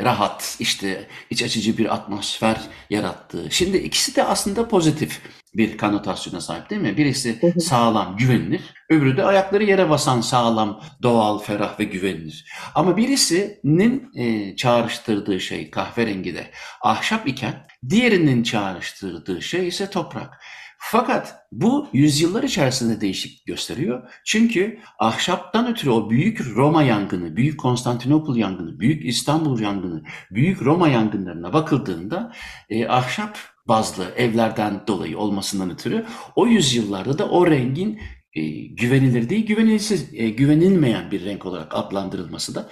rahat, 0.05 0.57
işte 0.61 1.07
iç 1.31 1.43
açıcı 1.43 1.79
bir 1.79 1.95
atmosfer 1.95 2.61
yarattığı. 2.91 3.47
Şimdi 3.51 3.77
ikisi 3.77 4.17
de 4.17 4.25
aslında 4.25 4.69
pozitif 4.69 5.21
bir 5.55 5.79
kanotasyona 5.79 6.41
sahip 6.41 6.71
değil 6.71 6.83
mi? 6.83 6.97
Birisi 6.97 7.53
sağlam, 7.61 8.17
güvenilir. 8.17 8.61
Öbürü 8.91 9.17
de 9.17 9.25
ayakları 9.25 9.65
yere 9.65 9.91
basan 9.91 10.21
sağlam, 10.21 10.81
doğal, 11.03 11.39
ferah 11.39 11.81
ve 11.81 11.85
güvenilir. 11.85 12.53
Ama 12.75 12.97
birisinin 12.97 14.11
e, 14.15 14.57
çağrıştırdığı 14.57 15.41
şey 15.41 15.71
kahverengi 15.71 16.35
de 16.35 16.51
ahşap 16.81 17.29
iken 17.29 17.67
diğerinin 17.89 18.43
çağrıştırdığı 18.43 19.43
şey 19.43 19.69
ise 19.69 19.91
toprak. 19.91 20.43
Fakat 20.81 21.47
bu 21.53 21.89
yüzyıllar 21.93 22.43
içerisinde 22.43 23.01
değişik 23.01 23.47
gösteriyor. 23.47 24.11
Çünkü 24.25 24.79
ahşaptan 24.99 25.71
ötürü 25.71 25.91
o 25.91 26.11
büyük 26.11 26.57
Roma 26.57 26.83
yangını, 26.83 27.37
büyük 27.37 27.61
Konstantinopol 27.61 28.37
yangını, 28.37 28.81
büyük 28.81 29.05
İstanbul 29.05 29.61
yangını, 29.61 30.03
büyük 30.31 30.63
Roma 30.63 30.89
yangınlarına 30.89 31.53
bakıldığında 31.53 32.33
e, 32.71 32.89
ahşap 32.89 33.39
bazlı 33.69 34.05
evlerden 34.17 34.81
dolayı 34.87 35.19
olmasından 35.19 35.71
ötürü 35.71 36.07
o 36.37 36.47
yüzyıllarda 36.47 37.19
da 37.19 37.29
o 37.29 37.47
rengin 37.47 38.01
e, 38.35 38.41
güvenilir 38.67 39.29
değil, 39.29 39.47
güvenilsiz, 39.47 40.15
e, 40.15 40.29
güvenilmeyen 40.29 41.11
bir 41.11 41.25
renk 41.25 41.47
olarak 41.47 41.75
adlandırılması 41.75 42.55
da 42.55 42.69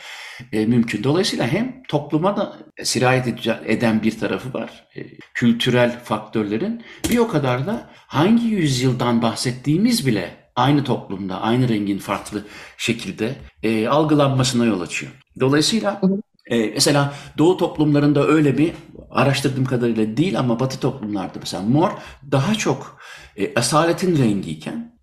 e, 0.52 0.66
mümkün. 0.66 1.04
Dolayısıyla 1.04 1.46
hem 1.46 1.82
topluma 1.88 2.36
da 2.36 2.56
sirayet 2.82 3.46
eden 3.66 4.02
bir 4.02 4.18
tarafı 4.18 4.54
var, 4.54 4.86
e, 4.96 5.00
kültürel 5.34 6.00
faktörlerin 6.04 6.82
bir 7.10 7.18
o 7.18 7.28
kadar 7.28 7.66
da 7.66 7.90
hangi 7.92 8.46
yüzyıldan 8.46 9.22
bahsettiğimiz 9.22 10.06
bile 10.06 10.46
aynı 10.56 10.84
toplumda, 10.84 11.40
aynı 11.40 11.68
rengin 11.68 11.98
farklı 11.98 12.44
şekilde 12.76 13.34
e, 13.62 13.88
algılanmasına 13.88 14.64
yol 14.64 14.80
açıyor. 14.80 15.12
Dolayısıyla 15.40 16.00
e, 16.46 16.66
mesela 16.66 17.14
Doğu 17.38 17.56
toplumlarında 17.56 18.26
öyle 18.26 18.58
bir 18.58 18.72
araştırdığım 19.10 19.64
kadarıyla 19.64 20.16
değil 20.16 20.38
ama 20.38 20.60
Batı 20.60 20.80
toplumlarda 20.80 21.38
mesela 21.40 21.62
mor 21.62 21.90
daha 22.32 22.54
çok 22.54 23.00
e, 23.36 23.54
asaletin 23.54 24.18
rengiyken 24.18 24.95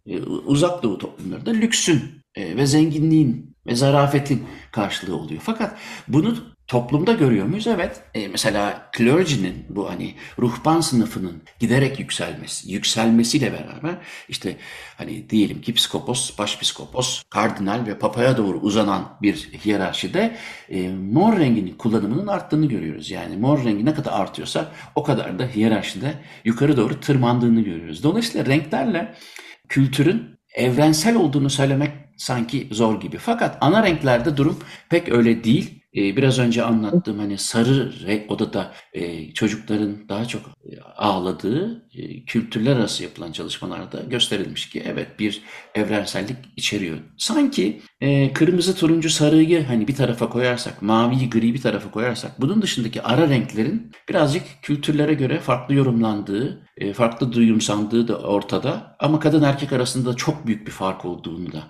uzak 0.46 0.84
Doğu 0.84 0.98
toplumlarında 0.98 1.52
lüksün 1.52 2.02
e, 2.36 2.58
ve 2.58 2.66
zenginliğin 2.66 3.56
ve 3.66 3.76
zarafetin 3.76 4.44
karşılığı 4.72 5.16
oluyor. 5.16 5.42
Fakat 5.44 5.78
bunu 6.08 6.36
toplumda 6.68 7.14
görüyor 7.14 7.46
muyuz? 7.46 7.68
Evet. 7.68 8.02
E, 8.14 8.28
mesela 8.28 8.90
clergy'nin 8.98 9.66
bu 9.70 9.90
hani 9.90 10.16
ruhban 10.40 10.82
sınıfının 10.82 11.42
giderek 11.60 12.00
yükselmesi, 12.00 12.72
yükselmesiyle 12.72 13.54
beraber 13.54 13.96
işte 14.30 14.58
hani 14.98 15.30
diyelim 15.30 15.62
ki 15.62 15.74
psikopos, 15.74 16.38
başpiskopos, 16.38 17.24
kardinal 17.30 17.86
ve 17.88 18.00
papaya 18.00 18.38
doğru 18.38 18.60
uzanan 18.60 19.18
bir 19.22 19.36
hiyerarşide 19.66 20.38
e, 20.70 20.90
mor 20.90 21.40
renginin 21.40 21.78
kullanımının 21.78 22.28
arttığını 22.28 22.66
görüyoruz. 22.66 23.12
Yani 23.12 23.38
mor 23.38 23.66
rengi 23.66 23.86
ne 23.86 23.94
kadar 23.94 24.12
artıyorsa 24.12 24.72
o 24.96 25.04
kadar 25.04 25.40
da 25.40 25.48
hiyerarşide 25.48 26.14
yukarı 26.46 26.78
doğru 26.78 27.00
tırmandığını 27.00 27.62
görüyoruz. 27.62 28.04
Dolayısıyla 28.04 28.46
renklerle 28.46 29.16
kültürün 29.70 30.40
evrensel 30.56 31.16
olduğunu 31.16 31.50
söylemek 31.50 31.92
sanki 32.18 32.68
zor 32.72 33.02
gibi. 33.02 33.18
Fakat 33.18 33.58
ana 33.62 33.84
renklerde 33.84 34.38
durum 34.38 34.60
pek 34.90 35.10
öyle 35.10 35.44
değil. 35.44 35.84
Ee, 35.96 36.18
biraz 36.18 36.40
önce 36.40 36.64
anlattığım 36.64 37.20
hani 37.20 37.38
sarı 37.38 37.92
odada 38.28 38.74
e, 38.94 39.34
çocukların 39.34 40.10
daha 40.10 40.26
çok 40.26 40.42
e, 40.42 40.82
ağladığı 40.96 41.86
e, 41.94 42.26
kültürler 42.26 42.76
arası 42.76 43.04
yapılan 43.04 43.32
çalışmalarda 43.32 44.02
gösterilmiş 44.02 44.70
ki 44.70 44.84
evet 44.86 45.20
bir 45.20 45.42
evrensellik 45.76 46.38
içeriyor. 46.56 46.98
Sanki 47.18 47.82
kırmızı, 48.34 48.76
turuncu, 48.76 49.10
sarıyı 49.10 49.66
hani 49.66 49.88
bir 49.88 49.96
tarafa 49.96 50.30
koyarsak, 50.30 50.82
maviyi, 50.82 51.30
gri 51.30 51.54
bir 51.54 51.62
tarafa 51.62 51.92
koyarsak 51.92 52.42
bunun 52.42 52.62
dışındaki 52.62 53.02
ara 53.02 53.30
renklerin 53.30 53.92
birazcık 54.10 54.44
kültürlere 54.62 55.14
göre 55.14 55.40
farklı 55.40 55.74
yorumlandığı, 55.74 56.63
farklı 56.96 57.34
duyumsandığı 57.34 58.08
da 58.08 58.18
ortada. 58.18 58.96
Ama 59.00 59.20
kadın 59.20 59.44
erkek 59.44 59.74
arasında 59.74 60.14
çok 60.14 60.48
büyük 60.48 60.68
bir 60.68 60.72
fark 60.72 61.06
olduğunu 61.06 61.52
da 61.52 61.64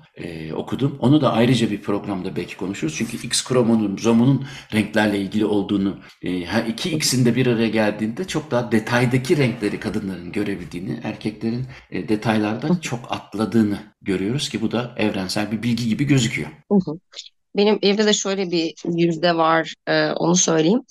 okudum. 0.54 0.98
Onu 1.00 1.22
da 1.22 1.34
ayrıca 1.34 1.72
bir 1.72 1.82
programda 1.82 2.36
belki 2.36 2.58
konuşuruz. 2.58 2.96
Çünkü 2.98 3.28
X 3.28 3.44
kromozomun 3.44 4.24
kromozomunun 4.24 4.46
renklerle 4.74 5.20
ilgili 5.20 5.46
olduğunu, 5.46 5.98
e, 6.22 6.62
iki 6.68 6.89
ikisinde 6.89 7.36
bir 7.36 7.48
araya 7.48 7.70
geldiğinde 7.70 8.28
çok 8.28 8.52
daha 8.52 8.72
detaydaki 8.72 9.38
renkleri 9.38 9.80
kadınların 9.80 10.32
görebildiğini, 10.32 11.00
erkeklerin 11.04 11.66
e, 11.92 12.10
detaylarda 12.10 12.82
çok 12.82 13.00
atladığını 13.10 13.80
görüyoruz 14.02 14.50
ki 14.50 14.62
bu 14.62 14.72
da 14.72 14.96
evrensel 14.98 15.52
bir 15.52 15.63
bilgi 15.63 15.88
gibi 15.88 16.04
gözüküyor. 16.04 16.50
Benim 17.56 17.80
evde 17.82 18.06
de 18.06 18.13
şöyle 18.13 18.52
bir 18.52 18.74
yüzde 18.86 19.36
var, 19.36 19.74
e, 19.88 20.12
onu 20.12 20.36
söyleyeyim. 20.36 20.82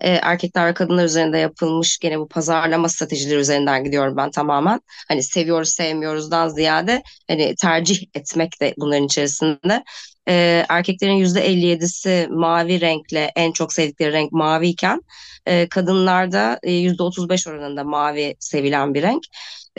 E, 0.00 0.10
erkekler 0.10 0.66
ve 0.66 0.74
kadınlar 0.74 1.04
üzerinde 1.04 1.38
yapılmış 1.38 1.98
gene 1.98 2.18
bu 2.18 2.28
pazarlama 2.28 2.88
stratejileri 2.88 3.38
üzerinden 3.38 3.84
gidiyorum 3.84 4.16
ben 4.16 4.30
tamamen. 4.30 4.80
Hani 5.08 5.22
seviyoruz 5.22 5.68
sevmiyoruzdan 5.68 6.48
ziyade 6.48 7.02
hani 7.28 7.54
tercih 7.54 8.06
etmek 8.14 8.60
de 8.60 8.74
bunların 8.78 9.06
içerisinde 9.06 9.84
e, 10.28 10.64
erkeklerin 10.68 11.16
%57'si 11.16 12.28
mavi 12.30 12.80
renkle 12.80 13.32
en 13.36 13.52
çok 13.52 13.72
sevdikleri 13.72 14.12
renk 14.12 14.32
maviyken 14.32 15.00
e, 15.46 15.68
kadınlarda 15.68 16.58
e, 16.62 16.70
%35 16.72 17.50
oranında 17.50 17.84
mavi 17.84 18.36
sevilen 18.38 18.94
bir 18.94 19.02
renk. 19.02 19.22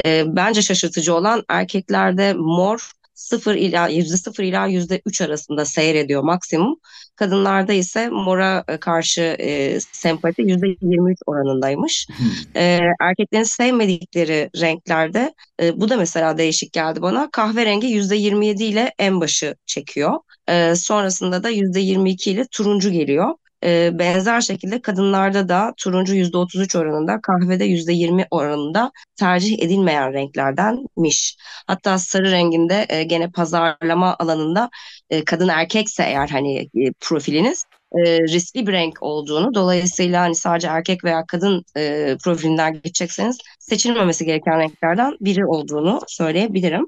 E, 0.05 0.23
bence 0.27 0.61
şaşırtıcı 0.61 1.15
olan 1.15 1.43
erkeklerde 1.49 2.33
mor 2.33 2.91
0 3.13 3.55
ila 3.55 3.89
%0 3.89 4.43
ila 4.43 4.67
%3 4.67 5.21
arasında 5.21 5.65
seyrediyor 5.65 6.23
maksimum. 6.23 6.75
Kadınlarda 7.15 7.73
ise 7.73 8.09
mora 8.09 8.63
e, 8.67 8.77
karşı 8.77 9.21
e, 9.21 9.79
sempati 9.79 10.41
%23 10.41 11.15
oranındaymış. 11.25 12.07
Hmm. 12.17 12.61
E, 12.61 12.79
erkeklerin 13.01 13.43
sevmedikleri 13.43 14.49
renklerde 14.61 15.33
e, 15.61 15.81
bu 15.81 15.89
da 15.89 15.97
mesela 15.97 16.37
değişik 16.37 16.73
geldi 16.73 17.01
bana. 17.01 17.29
Kahverengi 17.31 17.87
%27 17.87 18.63
ile 18.63 18.93
en 18.99 19.21
başı 19.21 19.55
çekiyor. 19.65 20.13
E, 20.47 20.75
sonrasında 20.75 21.43
da 21.43 21.51
%22 21.51 22.29
ile 22.29 22.45
turuncu 22.51 22.91
geliyor. 22.91 23.35
E, 23.63 23.99
benzer 23.99 24.41
şekilde 24.41 24.81
kadınlarda 24.81 25.49
da 25.49 25.73
turuncu 25.77 26.15
%33 26.15 26.75
oranında, 26.75 27.21
kahvede 27.21 27.65
%20 27.65 28.27
oranında 28.31 28.91
tercih 29.15 29.59
edilmeyen 29.59 30.13
renklerdenmiş. 30.13 31.37
Hatta 31.67 31.97
sarı 31.97 32.31
renginde 32.31 32.85
e, 32.89 33.03
gene 33.03 33.31
pazarlama 33.31 34.15
alanında 34.19 34.69
e, 35.09 35.23
kadın 35.25 35.47
erkekse 35.47 36.03
eğer 36.03 36.27
hani 36.27 36.59
e, 36.59 36.91
profiliniz 36.99 37.65
riskli 38.29 38.67
bir 38.67 38.71
renk 38.71 39.03
olduğunu 39.03 39.53
dolayısıyla 39.53 40.21
hani 40.21 40.35
sadece 40.35 40.67
erkek 40.67 41.03
veya 41.03 41.23
kadın 41.27 41.63
e, 41.77 42.15
profilinden 42.23 42.73
geçecekseniz 42.73 43.37
seçilmemesi 43.59 44.25
gereken 44.25 44.59
renklerden 44.59 45.17
biri 45.21 45.45
olduğunu 45.45 45.99
söyleyebilirim. 46.07 46.87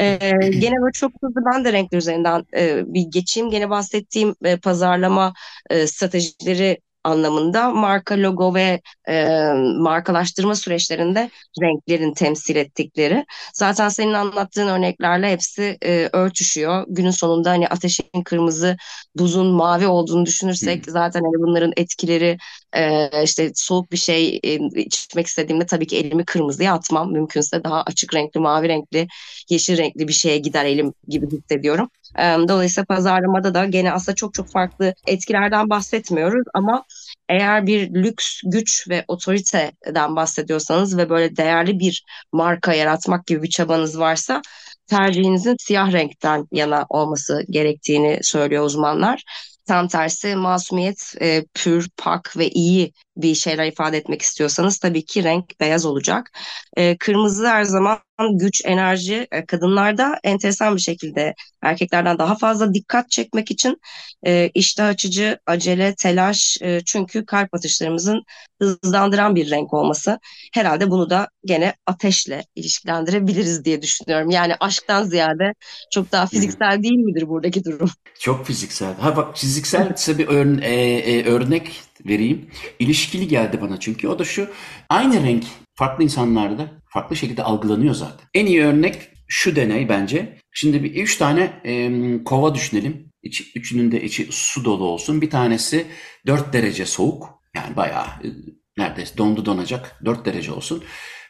Ee, 0.00 0.18
gene 0.58 0.74
böyle 0.82 0.92
çok 0.92 1.12
hızlı 1.22 1.40
ben 1.54 1.64
de 1.64 1.72
renkler 1.72 1.98
üzerinden 1.98 2.44
e, 2.56 2.94
bir 2.94 3.02
geçeyim. 3.02 3.50
Gene 3.50 3.70
bahsettiğim 3.70 4.34
e, 4.44 4.56
pazarlama 4.56 5.32
e, 5.70 5.86
stratejileri 5.86 6.78
anlamında 7.08 7.70
marka 7.70 8.22
logo 8.22 8.54
ve 8.54 8.80
e, 9.08 9.26
markalaştırma 9.78 10.54
süreçlerinde 10.54 11.30
renklerin 11.62 12.14
temsil 12.14 12.56
ettikleri. 12.56 13.26
Zaten 13.54 13.88
senin 13.88 14.12
anlattığın 14.12 14.68
örneklerle 14.68 15.32
hepsi 15.32 15.78
e, 15.84 16.08
örtüşüyor. 16.12 16.84
Günün 16.88 17.10
sonunda 17.10 17.50
hani 17.50 17.68
ateşin 17.68 18.22
kırmızı, 18.24 18.76
buzun 19.14 19.46
mavi 19.46 19.86
olduğunu 19.86 20.26
düşünürsek 20.26 20.86
hmm. 20.86 20.92
zaten 20.92 21.20
hani 21.20 21.42
bunların 21.42 21.72
etkileri 21.76 22.38
e, 22.76 23.10
işte 23.24 23.52
soğuk 23.54 23.92
bir 23.92 23.96
şey 23.96 24.40
e, 24.44 24.54
içmek 24.74 25.26
istediğimde 25.26 25.66
tabii 25.66 25.86
ki 25.86 25.96
elimi 25.96 26.24
kırmızıya 26.24 26.74
atmam. 26.74 27.12
Mümkünse 27.12 27.64
daha 27.64 27.82
açık 27.82 28.14
renkli, 28.14 28.40
mavi 28.40 28.68
renkli, 28.68 29.08
yeşil 29.50 29.78
renkli 29.78 30.08
bir 30.08 30.12
şeye 30.12 30.38
gider 30.38 30.64
elim 30.64 30.94
gibi 31.08 31.26
hissediyorum. 31.30 31.90
Dolayısıyla 32.48 32.84
pazarlamada 32.84 33.54
da 33.54 33.64
gene 33.64 33.92
aslında 33.92 34.14
çok 34.14 34.34
çok 34.34 34.48
farklı 34.50 34.94
etkilerden 35.06 35.70
bahsetmiyoruz 35.70 36.44
ama 36.54 36.84
eğer 37.28 37.66
bir 37.66 37.94
lüks, 37.94 38.40
güç 38.44 38.88
ve 38.88 39.04
otoriteden 39.08 40.16
bahsediyorsanız 40.16 40.96
ve 40.96 41.10
böyle 41.10 41.36
değerli 41.36 41.78
bir 41.78 42.04
marka 42.32 42.74
yaratmak 42.74 43.26
gibi 43.26 43.42
bir 43.42 43.50
çabanız 43.50 43.98
varsa 43.98 44.42
tercihinizin 44.86 45.56
siyah 45.58 45.92
renkten 45.92 46.46
yana 46.52 46.86
olması 46.88 47.42
gerektiğini 47.50 48.18
söylüyor 48.22 48.64
uzmanlar. 48.64 49.22
Tam 49.66 49.88
tersi 49.88 50.36
masumiyet, 50.36 51.14
e, 51.20 51.44
pür, 51.54 51.88
pak 51.96 52.36
ve 52.36 52.48
iyi 52.50 52.92
bir 53.18 53.34
şeyler 53.34 53.66
ifade 53.66 53.96
etmek 53.96 54.22
istiyorsanız 54.22 54.78
tabii 54.78 55.04
ki 55.04 55.24
renk 55.24 55.60
beyaz 55.60 55.86
olacak. 55.86 56.30
E, 56.76 56.96
kırmızı 56.96 57.48
her 57.48 57.64
zaman 57.64 58.00
güç, 58.32 58.62
enerji 58.64 59.26
e, 59.32 59.46
kadınlarda 59.46 60.18
enteresan 60.24 60.76
bir 60.76 60.80
şekilde 60.80 61.34
erkeklerden 61.62 62.18
daha 62.18 62.36
fazla 62.36 62.74
dikkat 62.74 63.10
çekmek 63.10 63.50
için 63.50 63.80
e, 64.26 64.50
iştah 64.54 64.88
açıcı, 64.88 65.38
acele, 65.46 65.94
telaş 65.94 66.58
e, 66.62 66.80
çünkü 66.86 67.26
kalp 67.26 67.54
atışlarımızın 67.54 68.22
hızlandıran 68.62 69.34
bir 69.34 69.50
renk 69.50 69.74
olması. 69.74 70.18
Herhalde 70.54 70.90
bunu 70.90 71.10
da 71.10 71.28
gene 71.44 71.74
ateşle 71.86 72.44
ilişkilendirebiliriz 72.54 73.64
diye 73.64 73.82
düşünüyorum. 73.82 74.30
Yani 74.30 74.54
aşktan 74.60 75.04
ziyade 75.04 75.54
çok 75.90 76.12
daha 76.12 76.26
fiziksel 76.26 76.82
değil 76.82 76.98
midir 76.98 77.28
buradaki 77.28 77.64
durum? 77.64 77.90
Çok 78.18 78.46
fiziksel. 78.46 78.94
Ha 78.94 79.16
bak 79.16 79.38
fiziksel 79.38 79.92
size 79.96 80.18
bir 80.18 80.28
ör, 80.28 80.62
e, 80.62 80.74
e, 80.98 81.24
örnek 81.24 81.80
vereyim. 82.06 82.50
İlişkili 82.78 83.28
geldi 83.28 83.60
bana 83.60 83.80
çünkü 83.80 84.08
o 84.08 84.18
da 84.18 84.24
şu. 84.24 84.48
Aynı 84.88 85.22
renk 85.22 85.44
farklı 85.74 86.04
insanlarda 86.04 86.70
farklı 86.88 87.16
şekilde 87.16 87.42
algılanıyor 87.42 87.94
zaten. 87.94 88.28
En 88.34 88.46
iyi 88.46 88.62
örnek 88.62 89.10
şu 89.28 89.56
deney 89.56 89.88
bence. 89.88 90.38
Şimdi 90.52 90.84
bir 90.84 90.94
üç 90.94 91.16
tane 91.16 91.60
e, 91.64 91.90
kova 92.24 92.54
düşünelim. 92.54 93.12
İç, 93.22 93.56
üçünün 93.56 93.92
de 93.92 94.02
içi 94.02 94.28
su 94.30 94.64
dolu 94.64 94.84
olsun. 94.84 95.20
Bir 95.20 95.30
tanesi 95.30 95.86
4 96.26 96.52
derece 96.52 96.86
soğuk. 96.86 97.28
Yani 97.54 97.76
bayağı 97.76 98.06
e, 98.06 98.28
neredeyse 98.78 99.18
dondu 99.18 99.46
donacak 99.46 100.00
4 100.04 100.24
derece 100.24 100.52
olsun. 100.52 100.84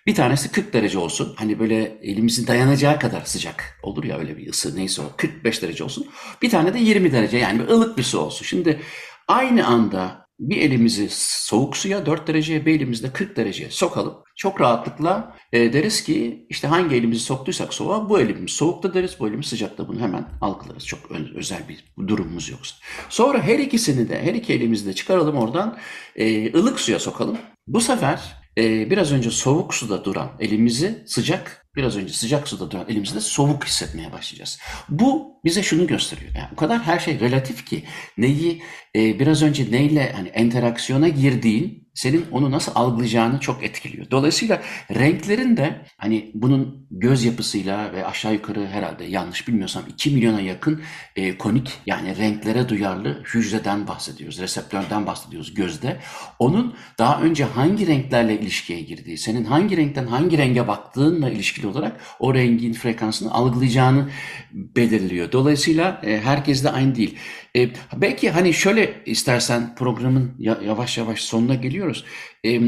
Bir 0.07 0.15
tanesi 0.15 0.53
40 0.53 0.73
derece 0.73 0.99
olsun. 0.99 1.35
Hani 1.37 1.59
böyle 1.59 1.99
elimizin 2.03 2.47
dayanacağı 2.47 2.99
kadar 2.99 3.21
sıcak 3.21 3.81
olur 3.83 4.05
ya 4.05 4.19
öyle 4.19 4.37
bir 4.37 4.51
ısı 4.51 4.77
neyse 4.77 5.03
o 5.03 5.17
45 5.17 5.63
derece 5.63 5.85
olsun. 5.85 6.07
Bir 6.43 6.51
tane 6.51 6.75
de 6.75 6.79
20 6.79 7.13
derece 7.13 7.39
yani 7.39 7.59
bir 7.59 7.69
ılık 7.69 7.99
bir 7.99 8.03
su 8.03 8.19
olsun. 8.19 8.45
Şimdi 8.45 8.81
aynı 9.29 9.67
anda 9.67 10.28
bir 10.39 10.57
elimizi 10.57 11.09
soğuk 11.11 11.77
suya 11.77 12.07
4 12.07 12.29
dereceye 12.29 12.67
bir 12.67 12.75
elimizde 12.75 13.13
40 13.13 13.37
dereceye 13.37 13.71
sokalım. 13.71 14.15
Çok 14.37 14.61
rahatlıkla 14.61 15.37
e, 15.53 15.73
deriz 15.73 16.05
ki 16.05 16.47
işte 16.49 16.69
hangi 16.69 16.97
elimizi 16.97 17.25
soktuysak 17.25 17.75
soğuğa 17.75 18.09
bu 18.09 18.21
elimiz 18.21 18.51
soğukta 18.51 18.95
deriz 18.95 19.17
bu 19.21 19.29
elimiz 19.29 19.47
sıcakta 19.47 19.89
bunu 19.89 20.01
hemen 20.01 20.29
algılarız. 20.41 20.87
Çok 20.87 21.01
özel 21.35 21.69
bir 21.69 21.85
durumumuz 22.09 22.49
yoksa. 22.49 22.77
Sonra 23.09 23.43
her 23.43 23.59
ikisini 23.59 24.09
de 24.09 24.23
her 24.23 24.35
iki 24.35 24.53
elimizi 24.53 24.87
de 24.87 24.93
çıkaralım 24.93 25.37
oradan 25.37 25.79
e, 26.17 26.53
ılık 26.59 26.81
suya 26.81 26.99
sokalım. 26.99 27.39
Bu 27.67 27.81
sefer 27.81 28.37
e, 28.59 28.91
biraz 28.91 29.13
önce 29.13 29.31
soğuk 29.31 29.75
suda 29.75 30.05
duran 30.05 30.31
elimizi 30.41 31.05
sıcak 31.07 31.68
biraz 31.79 31.97
önce 31.97 32.13
sıcak 32.13 32.49
suda 32.49 32.71
duran 32.71 32.89
elimizde 32.89 33.21
soğuk 33.21 33.65
hissetmeye 33.65 34.13
başlayacağız. 34.13 34.59
Bu 34.89 35.41
bize 35.45 35.63
şunu 35.63 35.87
gösteriyor. 35.87 36.35
Yani 36.35 36.49
o 36.53 36.57
kadar 36.57 36.83
her 36.83 36.99
şey 36.99 37.21
relatif 37.21 37.67
ki 37.67 37.85
neyi 38.19 38.63
e, 38.97 39.19
biraz 39.19 39.43
önce 39.43 39.71
neyle 39.71 40.13
hani 40.13 40.33
interaksiyona 40.37 41.09
girdiğin 41.09 41.88
senin 41.99 42.27
onu 42.33 42.51
nasıl 42.51 42.73
algılayacağını 42.75 43.41
çok 43.41 43.65
etkiliyor. 43.65 44.11
Dolayısıyla 44.11 44.63
renklerin 44.95 45.57
de 45.57 45.87
hani 45.97 46.31
bunun 46.35 46.87
göz 46.91 47.25
yapısıyla 47.25 47.93
ve 47.93 48.07
aşağı 48.07 48.33
yukarı 48.33 48.67
herhalde 48.67 49.05
yanlış 49.05 49.49
bilmiyorsam 49.49 49.83
2 49.89 50.11
milyona 50.11 50.41
yakın 50.41 50.83
e, 51.17 51.39
konik 51.39 51.73
yani 51.87 52.17
renklere 52.17 52.69
duyarlı 52.69 53.23
hücreden 53.35 53.87
bahsediyoruz. 53.87 54.41
Reseptörden 54.41 55.07
bahsediyoruz 55.07 55.55
gözde. 55.55 55.97
Onun 56.39 56.75
daha 56.99 57.21
önce 57.21 57.45
hangi 57.45 57.87
renklerle 57.87 58.41
ilişkiye 58.41 58.81
girdiği, 58.81 59.19
senin 59.19 59.45
hangi 59.45 59.77
renkten 59.77 60.07
hangi 60.07 60.39
renge 60.39 60.69
baktığınla 60.69 61.31
ilişkili 61.31 61.67
olarak 61.67 62.01
o 62.19 62.35
rengin 62.35 62.73
frekansını 62.73 63.35
algılayacağını 63.35 64.09
belirliyor. 64.53 65.33
Dolayısıyla 65.33 66.01
e, 66.05 66.21
herkes 66.21 66.65
de 66.65 66.71
aynı 66.71 66.95
değil. 66.95 67.19
E, 67.57 67.69
belki 67.97 68.31
hani 68.31 68.55
şöyle 68.55 69.05
istersen 69.07 69.75
programın 69.75 70.35
yavaş 70.39 70.99
yavaş 70.99 71.21
sonuna 71.21 71.55
geliyoruz. 71.55 72.05
E, 72.45 72.61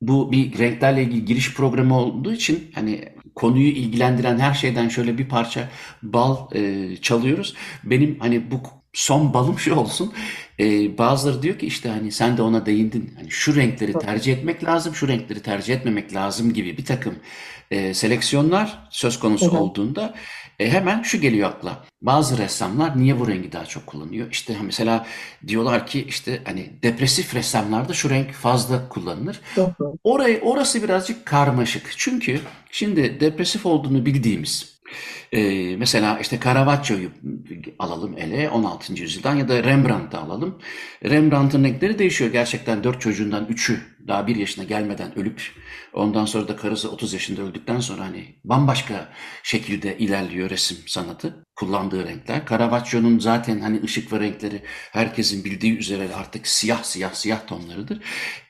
bu 0.00 0.32
bir 0.32 0.58
renklerle 0.58 1.02
ilgili 1.02 1.24
giriş 1.24 1.54
programı 1.54 1.98
olduğu 1.98 2.32
için 2.32 2.70
hani 2.74 3.04
konuyu 3.34 3.68
ilgilendiren 3.68 4.38
her 4.38 4.54
şeyden 4.54 4.88
şöyle 4.88 5.18
bir 5.18 5.28
parça 5.28 5.68
bal 6.02 6.36
e, 6.54 6.96
çalıyoruz. 6.96 7.54
Benim 7.84 8.18
hani 8.20 8.50
bu 8.50 8.60
son 8.96 9.34
balım 9.34 9.58
şu 9.58 9.74
olsun. 9.74 10.12
Ee, 10.60 10.98
bazıları 10.98 11.42
diyor 11.42 11.58
ki 11.58 11.66
işte 11.66 11.88
hani 11.88 12.12
sen 12.12 12.36
de 12.36 12.42
ona 12.42 12.66
değindin. 12.66 13.14
Hani 13.16 13.30
şu 13.30 13.56
renkleri 13.56 13.92
tercih 13.92 14.32
etmek 14.32 14.64
lazım, 14.64 14.94
şu 14.94 15.08
renkleri 15.08 15.42
tercih 15.42 15.74
etmemek 15.74 16.14
lazım 16.14 16.52
gibi 16.52 16.78
bir 16.78 16.84
takım 16.84 17.14
e, 17.70 17.94
seleksiyonlar 17.94 18.88
söz 18.90 19.18
konusu 19.18 19.52
hı. 19.52 19.58
olduğunda 19.58 20.14
e, 20.58 20.70
hemen 20.70 21.02
şu 21.02 21.20
geliyor 21.20 21.48
akla. 21.48 21.84
Bazı 22.02 22.38
ressamlar 22.38 22.98
niye 22.98 23.20
bu 23.20 23.28
rengi 23.28 23.52
daha 23.52 23.66
çok 23.66 23.86
kullanıyor? 23.86 24.30
İşte 24.30 24.56
mesela 24.62 25.06
diyorlar 25.46 25.86
ki 25.86 26.04
işte 26.08 26.40
hani 26.44 26.70
depresif 26.82 27.34
ressamlarda 27.34 27.92
şu 27.92 28.10
renk 28.10 28.32
fazla 28.32 28.88
kullanılır. 28.88 29.40
Orayı 30.04 30.40
orası 30.40 30.82
birazcık 30.82 31.26
karmaşık. 31.26 31.92
Çünkü 31.96 32.40
şimdi 32.70 33.20
depresif 33.20 33.66
olduğunu 33.66 34.06
bildiğimiz 34.06 34.76
ee, 35.32 35.76
mesela 35.76 36.18
işte 36.18 36.38
Caravaggio'yu 36.44 37.10
alalım 37.78 38.18
ele 38.18 38.50
16. 38.50 38.92
yüzyıldan 38.92 39.34
ya 39.34 39.48
da 39.48 39.64
Rembrandt'ı 39.64 40.18
alalım. 40.18 40.58
Rembrandt'ın 41.04 41.64
renkleri 41.64 41.98
değişiyor. 41.98 42.32
Gerçekten 42.32 42.84
dört 42.84 43.00
çocuğundan 43.00 43.46
üçü 43.46 43.80
daha 44.08 44.26
bir 44.26 44.36
yaşına 44.36 44.64
gelmeden 44.64 45.18
ölüp 45.18 45.42
ondan 45.92 46.24
sonra 46.24 46.48
da 46.48 46.56
karısı 46.56 46.90
30 46.90 47.12
yaşında 47.12 47.42
öldükten 47.42 47.80
sonra 47.80 48.04
hani 48.04 48.40
bambaşka 48.44 49.08
şekilde 49.42 49.98
ilerliyor 49.98 50.50
resim 50.50 50.78
sanatı 50.86 51.46
kullandığı 51.56 52.06
renkler. 52.08 52.46
Caravaggio'nun 52.46 53.18
zaten 53.18 53.60
hani 53.60 53.82
ışık 53.84 54.12
ve 54.12 54.20
renkleri 54.20 54.62
herkesin 54.92 55.44
bildiği 55.44 55.78
üzere 55.78 56.14
artık 56.14 56.46
siyah 56.46 56.82
siyah 56.82 57.12
siyah 57.12 57.46
tonlarıdır. 57.46 58.02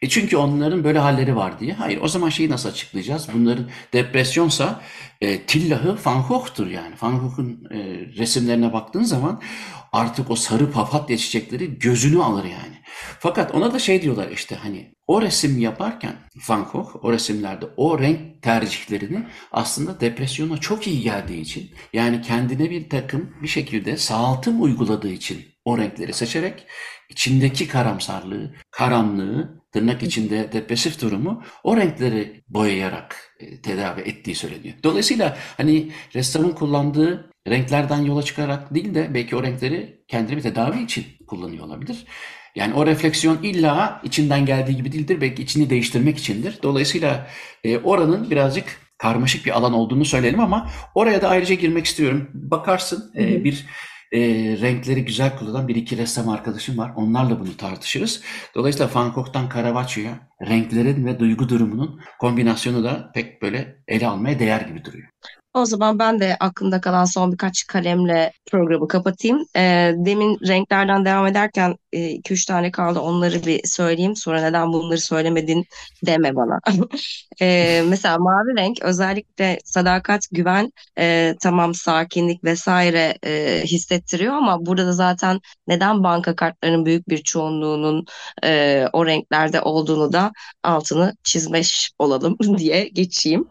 E 0.02 0.09
çünkü 0.09 0.36
onların 0.36 0.84
böyle 0.84 0.98
halleri 0.98 1.36
var 1.36 1.61
diye. 1.61 1.72
Hayır 1.72 2.00
o 2.02 2.09
zaman 2.09 2.28
şeyi 2.28 2.50
nasıl 2.50 2.68
açıklayacağız? 2.68 3.28
Bunların 3.34 3.70
depresyonsa 3.92 4.80
e, 5.20 5.42
tillahı 5.42 5.98
Van 6.04 6.22
Gogh'tur 6.28 6.66
yani. 6.66 6.94
Van 7.02 7.18
Gogh'un 7.18 7.64
e, 7.70 7.78
resimlerine 8.18 8.72
baktığın 8.72 9.02
zaman 9.02 9.42
artık 9.97 10.30
o 10.30 10.36
sarı 10.36 10.70
papatya 10.70 11.16
çiçekleri 11.16 11.78
gözünü 11.78 12.22
alır 12.22 12.44
yani. 12.44 12.76
Fakat 13.18 13.55
ona 13.55 13.74
da 13.74 13.78
şey 13.78 14.03
diyorlar 14.03 14.30
işte 14.30 14.57
hani 14.57 14.94
o 15.07 15.22
resim 15.22 15.59
yaparken 15.59 16.16
Van 16.49 16.68
Gogh 16.72 17.05
o 17.05 17.12
resimlerde 17.12 17.66
o 17.76 17.99
renk 17.99 18.42
tercihlerini 18.42 19.26
aslında 19.53 20.01
depresyona 20.01 20.59
çok 20.59 20.86
iyi 20.86 21.03
geldiği 21.03 21.40
için 21.40 21.70
yani 21.92 22.22
kendine 22.22 22.70
bir 22.70 22.90
takım 22.90 23.36
bir 23.42 23.49
şekilde 23.49 23.97
sağaltım 23.97 24.62
uyguladığı 24.62 25.12
için 25.12 25.44
o 25.64 25.78
renkleri 25.78 26.12
seçerek 26.12 26.66
içindeki 27.09 27.68
karamsarlığı, 27.68 28.55
karanlığı, 28.70 29.62
tırnak 29.72 30.03
içinde 30.03 30.53
depresif 30.53 31.03
durumu 31.03 31.42
o 31.64 31.76
renkleri 31.76 32.44
boyayarak 32.49 33.36
e, 33.40 33.62
tedavi 33.62 34.01
ettiği 34.01 34.34
söyleniyor. 34.34 34.74
Dolayısıyla 34.82 35.36
hani 35.57 35.92
ressamın 36.14 36.53
kullandığı 36.53 37.30
renklerden 37.47 37.99
yola 37.99 38.22
çıkarak 38.22 38.74
değil 38.74 38.94
de 38.94 39.14
belki 39.14 39.36
o 39.36 39.42
renkleri 39.42 40.05
kendini 40.09 40.36
bir 40.36 40.42
tedavi 40.42 40.82
için 40.82 41.05
kullanıyor 41.26 41.64
olabilir. 41.64 42.07
Yani 42.55 42.74
o 42.74 42.86
refleksiyon 42.86 43.42
illa 43.42 44.01
içinden 44.05 44.47
geldiği 44.47 44.76
gibi 44.76 44.92
değildir. 44.92 45.20
Belki 45.20 45.42
içini 45.42 45.70
değiştirmek 45.70 46.18
içindir. 46.18 46.59
Dolayısıyla 46.62 47.26
e, 47.64 47.78
oranın 47.78 48.30
birazcık 48.30 48.80
karmaşık 48.99 49.47
bir 49.47 49.57
alan 49.57 49.72
olduğunu 49.72 50.05
söyleyelim 50.05 50.40
ama 50.40 50.70
oraya 50.94 51.22
da 51.22 51.28
ayrıca 51.28 51.55
girmek 51.55 51.86
istiyorum. 51.86 52.30
Bakarsın 52.34 53.12
e, 53.18 53.44
bir 53.44 53.66
e, 54.12 54.20
renkleri 54.61 55.05
güzel 55.05 55.38
kullanan 55.38 55.68
bir 55.68 55.76
iki 55.76 55.97
ressam 55.97 56.28
arkadaşım 56.28 56.78
var. 56.78 56.92
Onlarla 56.97 57.40
bunu 57.40 57.57
tartışırız. 57.57 58.22
Dolayısıyla 58.55 58.90
Van 58.94 59.12
Gogh'tan 59.12 59.49
Caravaggio'ya 59.55 60.28
renklerin 60.49 61.07
ve 61.07 61.18
duygu 61.18 61.49
durumunun 61.49 62.01
kombinasyonu 62.20 62.84
da 62.84 63.11
pek 63.14 63.42
böyle 63.42 63.76
ele 63.88 64.07
almaya 64.07 64.38
değer 64.38 64.61
gibi 64.61 64.84
duruyor. 64.84 65.09
O 65.57 65.64
zaman 65.64 65.98
ben 65.98 66.20
de 66.20 66.36
aklımda 66.40 66.80
kalan 66.80 67.04
son 67.04 67.32
birkaç 67.32 67.66
kalemle 67.66 68.32
programı 68.50 68.88
kapatayım. 68.88 69.46
E, 69.57 69.92
demin 69.96 70.38
renklerden 70.48 71.04
devam 71.04 71.26
ederken 71.26 71.76
2-3 71.92 72.44
e, 72.44 72.46
tane 72.46 72.70
kaldı 72.70 73.00
onları 73.00 73.46
bir 73.46 73.61
söyleyeyim. 73.66 74.16
Sonra 74.16 74.40
neden 74.40 74.72
bunları 74.72 75.00
söylemedin 75.00 75.66
deme 76.07 76.36
bana. 76.36 76.61
e, 77.40 77.82
mesela 77.88 78.18
mavi 78.18 78.57
renk 78.57 78.82
özellikle 78.82 79.59
sadakat, 79.64 80.22
güven, 80.32 80.72
e, 80.98 81.34
tamam 81.42 81.74
sakinlik 81.74 82.44
vesaire 82.44 83.18
e, 83.26 83.62
hissettiriyor 83.64 84.34
ama 84.34 84.66
burada 84.66 84.86
da 84.86 84.92
zaten 84.92 85.40
neden 85.68 86.02
banka 86.04 86.36
kartlarının 86.36 86.86
büyük 86.86 87.09
bir 87.09 87.18
çoğunluğunun 87.22 88.04
e, 88.44 88.84
o 88.92 89.07
renklerde 89.07 89.61
olduğunu 89.61 90.12
da 90.12 90.32
altını 90.62 91.16
çizmiş 91.24 91.90
olalım 91.98 92.36
diye 92.59 92.88
geçeyim. 92.88 93.48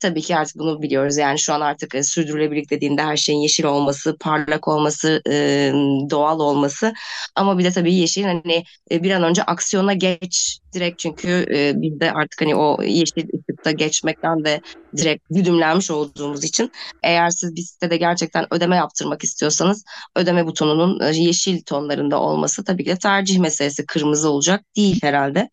Tabii 0.00 0.22
ki 0.22 0.36
artık 0.36 0.58
bunu 0.58 0.82
biliyoruz. 0.82 1.16
Yani 1.16 1.33
şu 1.36 1.54
an 1.54 1.60
artık 1.60 1.94
e, 1.94 2.02
sürdürülebilirlik 2.02 2.70
dediğinde 2.70 3.02
her 3.02 3.16
şeyin 3.16 3.38
yeşil 3.38 3.64
olması, 3.64 4.16
parlak 4.20 4.68
olması, 4.68 5.22
e, 5.28 5.72
doğal 6.10 6.40
olması. 6.40 6.92
Ama 7.34 7.58
bir 7.58 7.64
de 7.64 7.70
tabii 7.70 7.94
yeşil 7.94 8.24
hani 8.24 8.64
e, 8.90 9.02
bir 9.02 9.10
an 9.10 9.22
önce 9.22 9.42
aksiyona 9.42 9.92
geç 9.92 10.58
direkt 10.74 10.98
çünkü 10.98 11.46
e, 11.54 11.72
biz 11.76 12.00
de 12.00 12.12
artık 12.12 12.40
hani 12.40 12.56
o 12.56 12.82
yeşil 12.82 13.28
ışıkta 13.34 13.70
geçmekten 13.70 14.44
de 14.44 14.60
direkt 14.96 15.24
güdümlenmiş 15.30 15.90
olduğumuz 15.90 16.44
için 16.44 16.72
eğer 17.02 17.30
siz 17.30 17.56
bir 17.56 17.62
sitede 17.62 17.96
gerçekten 17.96 18.54
ödeme 18.54 18.76
yaptırmak 18.76 19.24
istiyorsanız 19.24 19.84
ödeme 20.16 20.46
butonunun 20.46 21.00
e, 21.00 21.16
yeşil 21.16 21.62
tonlarında 21.62 22.20
olması 22.20 22.64
tabii 22.64 22.84
ki 22.84 22.90
de 22.90 22.96
tercih 22.96 23.38
meselesi 23.38 23.86
kırmızı 23.86 24.30
olacak 24.30 24.64
değil 24.76 25.02
herhalde. 25.02 25.48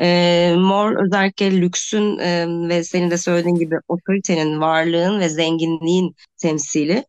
E, 0.00 0.54
mor 0.56 1.06
özellikle 1.06 1.60
lüksün 1.60 2.18
e, 2.18 2.46
ve 2.68 2.84
senin 2.84 3.10
de 3.10 3.18
söylediğin 3.18 3.56
gibi 3.56 3.74
otoritenin, 3.88 4.60
varlığın 4.60 5.20
ve 5.20 5.28
zenginliğin 5.28 6.14
temsili. 6.36 7.04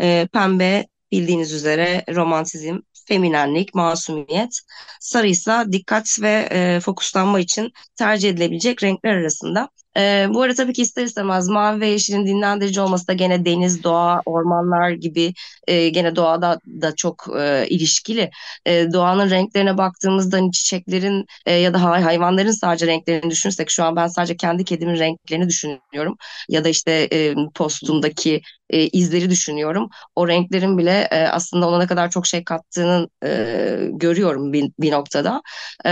E, 0.00 0.28
pembe 0.32 0.86
bildiğiniz 1.12 1.52
üzere 1.52 2.04
romantizm, 2.14 2.78
feminenlik, 3.08 3.74
masumiyet. 3.74 4.60
Sarı 5.00 5.26
ise 5.26 5.64
dikkat 5.72 6.18
ve 6.22 6.48
e, 6.50 6.80
fokuslanma 6.80 7.40
için 7.40 7.72
tercih 7.96 8.30
edilebilecek 8.30 8.82
renkler 8.82 9.16
arasında. 9.16 9.68
E, 9.98 10.26
bu 10.34 10.42
arada 10.42 10.54
tabii 10.54 10.72
ki 10.72 10.82
ister 10.82 11.04
istemez 11.04 11.48
mavi 11.48 11.80
ve 11.80 11.86
yeşilin 11.88 12.26
dinlendirici 12.26 12.80
olması 12.80 13.08
da 13.08 13.12
gene 13.12 13.44
deniz, 13.44 13.84
doğa, 13.84 14.22
ormanlar 14.26 14.90
gibi 14.90 15.34
e, 15.66 15.88
gene 15.88 16.16
doğada 16.16 16.58
da 16.66 16.94
çok 16.96 17.26
e, 17.38 17.66
ilişkili. 17.68 18.30
E, 18.66 18.92
doğanın 18.92 19.30
renklerine 19.30 19.78
baktığımızda 19.78 20.36
hani 20.36 20.52
çiçeklerin 20.52 21.26
e, 21.46 21.54
ya 21.54 21.74
da 21.74 21.82
hayvanların 21.82 22.50
sadece 22.50 22.86
renklerini 22.86 23.30
düşünürsek 23.30 23.70
şu 23.70 23.84
an 23.84 23.96
ben 23.96 24.06
sadece 24.06 24.36
kendi 24.36 24.64
kedimin 24.64 24.98
renklerini 24.98 25.48
düşünüyorum. 25.48 26.16
Ya 26.48 26.64
da 26.64 26.68
işte 26.68 27.08
e, 27.12 27.34
postumdaki 27.54 28.40
e, 28.70 28.86
izleri 28.88 29.30
düşünüyorum. 29.30 29.88
O 30.16 30.28
renklerin 30.28 30.78
bile 30.78 31.08
e, 31.10 31.22
aslında 31.26 31.68
ona 31.68 31.78
ne 31.78 31.86
kadar 31.86 32.10
çok 32.10 32.26
şey 32.26 32.44
kattığını 32.44 33.08
e, 33.24 33.88
görüyorum 33.92 34.52
bir, 34.52 34.72
bir 34.80 34.92
noktada. 34.92 35.42
E, 35.86 35.90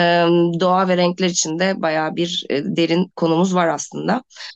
doğa 0.61 0.89
ve 0.89 0.97
renkler 0.97 1.29
içinde 1.29 1.83
bayağı 1.83 2.17
bir 2.17 2.45
e, 2.51 2.63
derin 2.65 3.13
konumuz 3.17 3.55
var 3.55 3.69
aslında. 3.69 3.96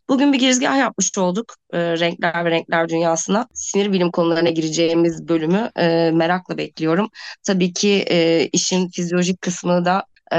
Bugün 0.08 0.32
bir 0.32 0.38
girizgah 0.38 0.78
yapmış 0.78 1.18
olduk 1.18 1.54
e, 1.72 1.78
renkler 1.78 2.44
ve 2.44 2.50
renkler 2.50 2.88
dünyasına. 2.88 3.46
Sinir 3.54 3.92
bilim 3.92 4.10
konularına 4.10 4.50
gireceğimiz 4.50 5.28
bölümü 5.28 5.70
e, 5.76 6.10
merakla 6.14 6.58
bekliyorum. 6.58 7.08
Tabii 7.42 7.72
ki 7.72 8.04
e, 8.10 8.48
işin 8.52 8.88
fizyolojik 8.88 9.40
kısmını 9.40 9.84
da 9.84 10.04
e, 10.30 10.36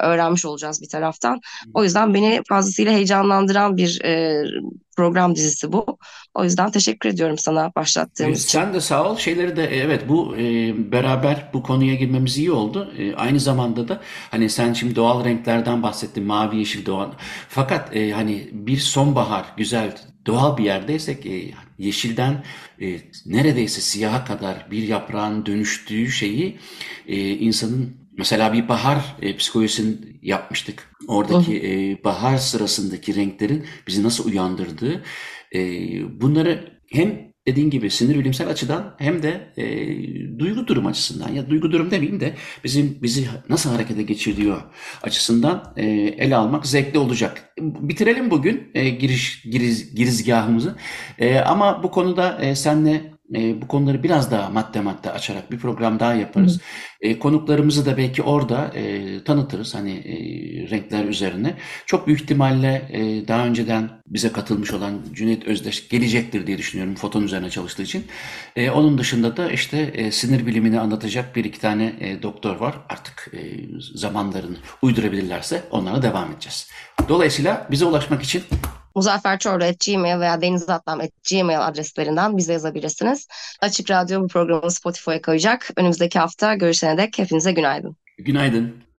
öğrenmiş 0.00 0.44
olacağız 0.44 0.82
bir 0.82 0.88
taraftan. 0.88 1.40
O 1.74 1.84
yüzden 1.84 2.14
beni 2.14 2.42
fazlasıyla 2.48 2.92
heyecanlandıran 2.92 3.76
bir 3.76 4.04
e, 4.04 4.44
program 4.96 5.36
dizisi 5.36 5.72
bu. 5.72 5.98
O 6.34 6.44
yüzden 6.44 6.70
teşekkür 6.70 7.08
ediyorum 7.08 7.38
sana 7.38 7.72
başlattığımız 7.76 8.44
için. 8.44 8.58
Sen 8.58 8.74
de 8.74 8.80
sağ 8.80 9.10
ol. 9.10 9.16
Şeyleri 9.16 9.56
de 9.56 9.64
evet 9.64 10.08
bu 10.08 10.36
e, 10.36 10.42
beraber 10.92 11.50
bu 11.52 11.62
konuya 11.62 11.94
girmemiz 11.94 12.38
iyi 12.38 12.52
oldu. 12.52 12.94
E, 12.98 13.14
aynı 13.14 13.40
zamanda 13.40 13.88
da 13.88 14.00
hani 14.30 14.50
sen 14.50 14.72
şimdi 14.72 14.96
doğal 14.96 15.24
renklerden 15.24 15.82
bahsettin. 15.82 16.24
Mavi, 16.24 16.56
yeşil, 16.56 16.86
doğal. 16.86 17.10
Fakat 17.48 17.96
e, 17.96 18.12
hani 18.12 18.48
bir 18.52 18.78
sonbahar 18.78 19.44
güzel 19.56 19.96
doğal 20.26 20.56
bir 20.56 20.64
yerdeysek 20.64 21.26
e, 21.26 21.50
yeşilden 21.78 22.44
e, 22.80 23.00
neredeyse 23.26 23.80
siyaha 23.80 24.24
kadar 24.24 24.66
bir 24.70 24.82
yaprağın 24.82 25.46
dönüştüğü 25.46 26.10
şeyi 26.10 26.58
e, 27.06 27.30
insanın 27.30 28.03
Mesela 28.18 28.52
bir 28.52 28.68
bahar 28.68 29.16
e, 29.22 29.36
psikolojisini 29.36 29.96
yapmıştık. 30.22 30.90
Oradaki 31.08 31.56
e, 31.56 32.04
bahar 32.04 32.36
sırasındaki 32.36 33.14
renklerin 33.14 33.64
bizi 33.86 34.02
nasıl 34.02 34.28
uyandırdığı. 34.28 35.02
E, 35.54 35.60
bunları 36.20 36.80
hem 36.90 37.34
dediğin 37.46 37.70
gibi 37.70 37.90
sinir 37.90 38.18
bilimsel 38.18 38.48
açıdan 38.48 38.94
hem 38.98 39.22
de 39.22 39.52
e, 39.56 39.64
duygu 40.38 40.66
durum 40.66 40.86
açısından 40.86 41.28
ya 41.28 41.50
duygu 41.50 41.72
durum 41.72 41.90
demeyeyim 41.90 42.20
de 42.20 42.34
bizim 42.64 42.98
bizi 43.02 43.26
nasıl 43.48 43.70
harekete 43.70 44.02
geçiriyor 44.02 44.62
açısından 45.02 45.72
e, 45.76 45.86
ele 46.18 46.36
almak 46.36 46.66
zevkli 46.66 46.98
olacak. 46.98 47.54
Bitirelim 47.58 48.30
bugün 48.30 48.70
e, 48.74 48.88
giriş 48.88 49.42
giriz, 49.42 49.94
girizgahımızı. 49.94 50.76
E, 51.18 51.38
ama 51.38 51.82
bu 51.82 51.90
konuda 51.90 52.38
e, 52.42 52.54
senle 52.54 53.13
e, 53.34 53.62
bu 53.62 53.68
konuları 53.68 54.02
biraz 54.02 54.30
daha 54.30 54.50
madde 54.50 54.80
madde 54.80 55.10
açarak 55.10 55.50
bir 55.52 55.58
program 55.58 56.00
daha 56.00 56.14
yaparız. 56.14 56.60
E, 57.00 57.18
konuklarımızı 57.18 57.86
da 57.86 57.96
belki 57.96 58.22
orada 58.22 58.70
e, 58.74 59.24
tanıtırız 59.24 59.74
hani 59.74 59.92
e, 59.92 60.14
renkler 60.70 61.04
üzerine. 61.04 61.54
Çok 61.86 62.06
büyük 62.06 62.20
ihtimalle 62.20 62.88
e, 62.92 63.28
daha 63.28 63.46
önceden 63.46 63.90
bize 64.06 64.32
katılmış 64.32 64.72
olan 64.72 65.00
Cüneyt 65.12 65.46
Özdeş 65.46 65.88
gelecektir 65.88 66.46
diye 66.46 66.58
düşünüyorum 66.58 66.94
foton 66.94 67.22
üzerine 67.22 67.50
çalıştığı 67.50 67.82
için. 67.82 68.04
E, 68.56 68.70
onun 68.70 68.98
dışında 68.98 69.36
da 69.36 69.50
işte 69.50 69.78
e, 69.78 70.10
sinir 70.10 70.46
bilimini 70.46 70.80
anlatacak 70.80 71.36
bir 71.36 71.44
iki 71.44 71.60
tane 71.60 71.94
e, 72.00 72.22
doktor 72.22 72.56
var. 72.56 72.74
Artık 72.88 73.30
e, 73.32 73.38
zamanlarını 73.94 74.56
uydurabilirlerse 74.82 75.62
onlara 75.70 76.02
devam 76.02 76.32
edeceğiz. 76.32 76.70
Dolayısıyla 77.08 77.68
bize 77.70 77.84
ulaşmak 77.84 78.22
için 78.22 78.42
muzafferçorlu.gmail 78.94 80.20
veya 80.20 80.40
denizatlam.gmail 80.40 81.66
adreslerinden 81.66 82.36
bize 82.36 82.52
yazabilirsiniz. 82.52 83.28
Açık 83.60 83.90
Radyo 83.90 84.22
bu 84.22 84.28
programı 84.28 84.70
Spotify'a 84.70 85.22
koyacak. 85.22 85.70
Önümüzdeki 85.76 86.18
hafta 86.18 86.54
görüşene 86.54 86.98
dek 86.98 87.18
hepinize 87.18 87.52
günaydın. 87.52 87.96
Günaydın. 88.18 88.84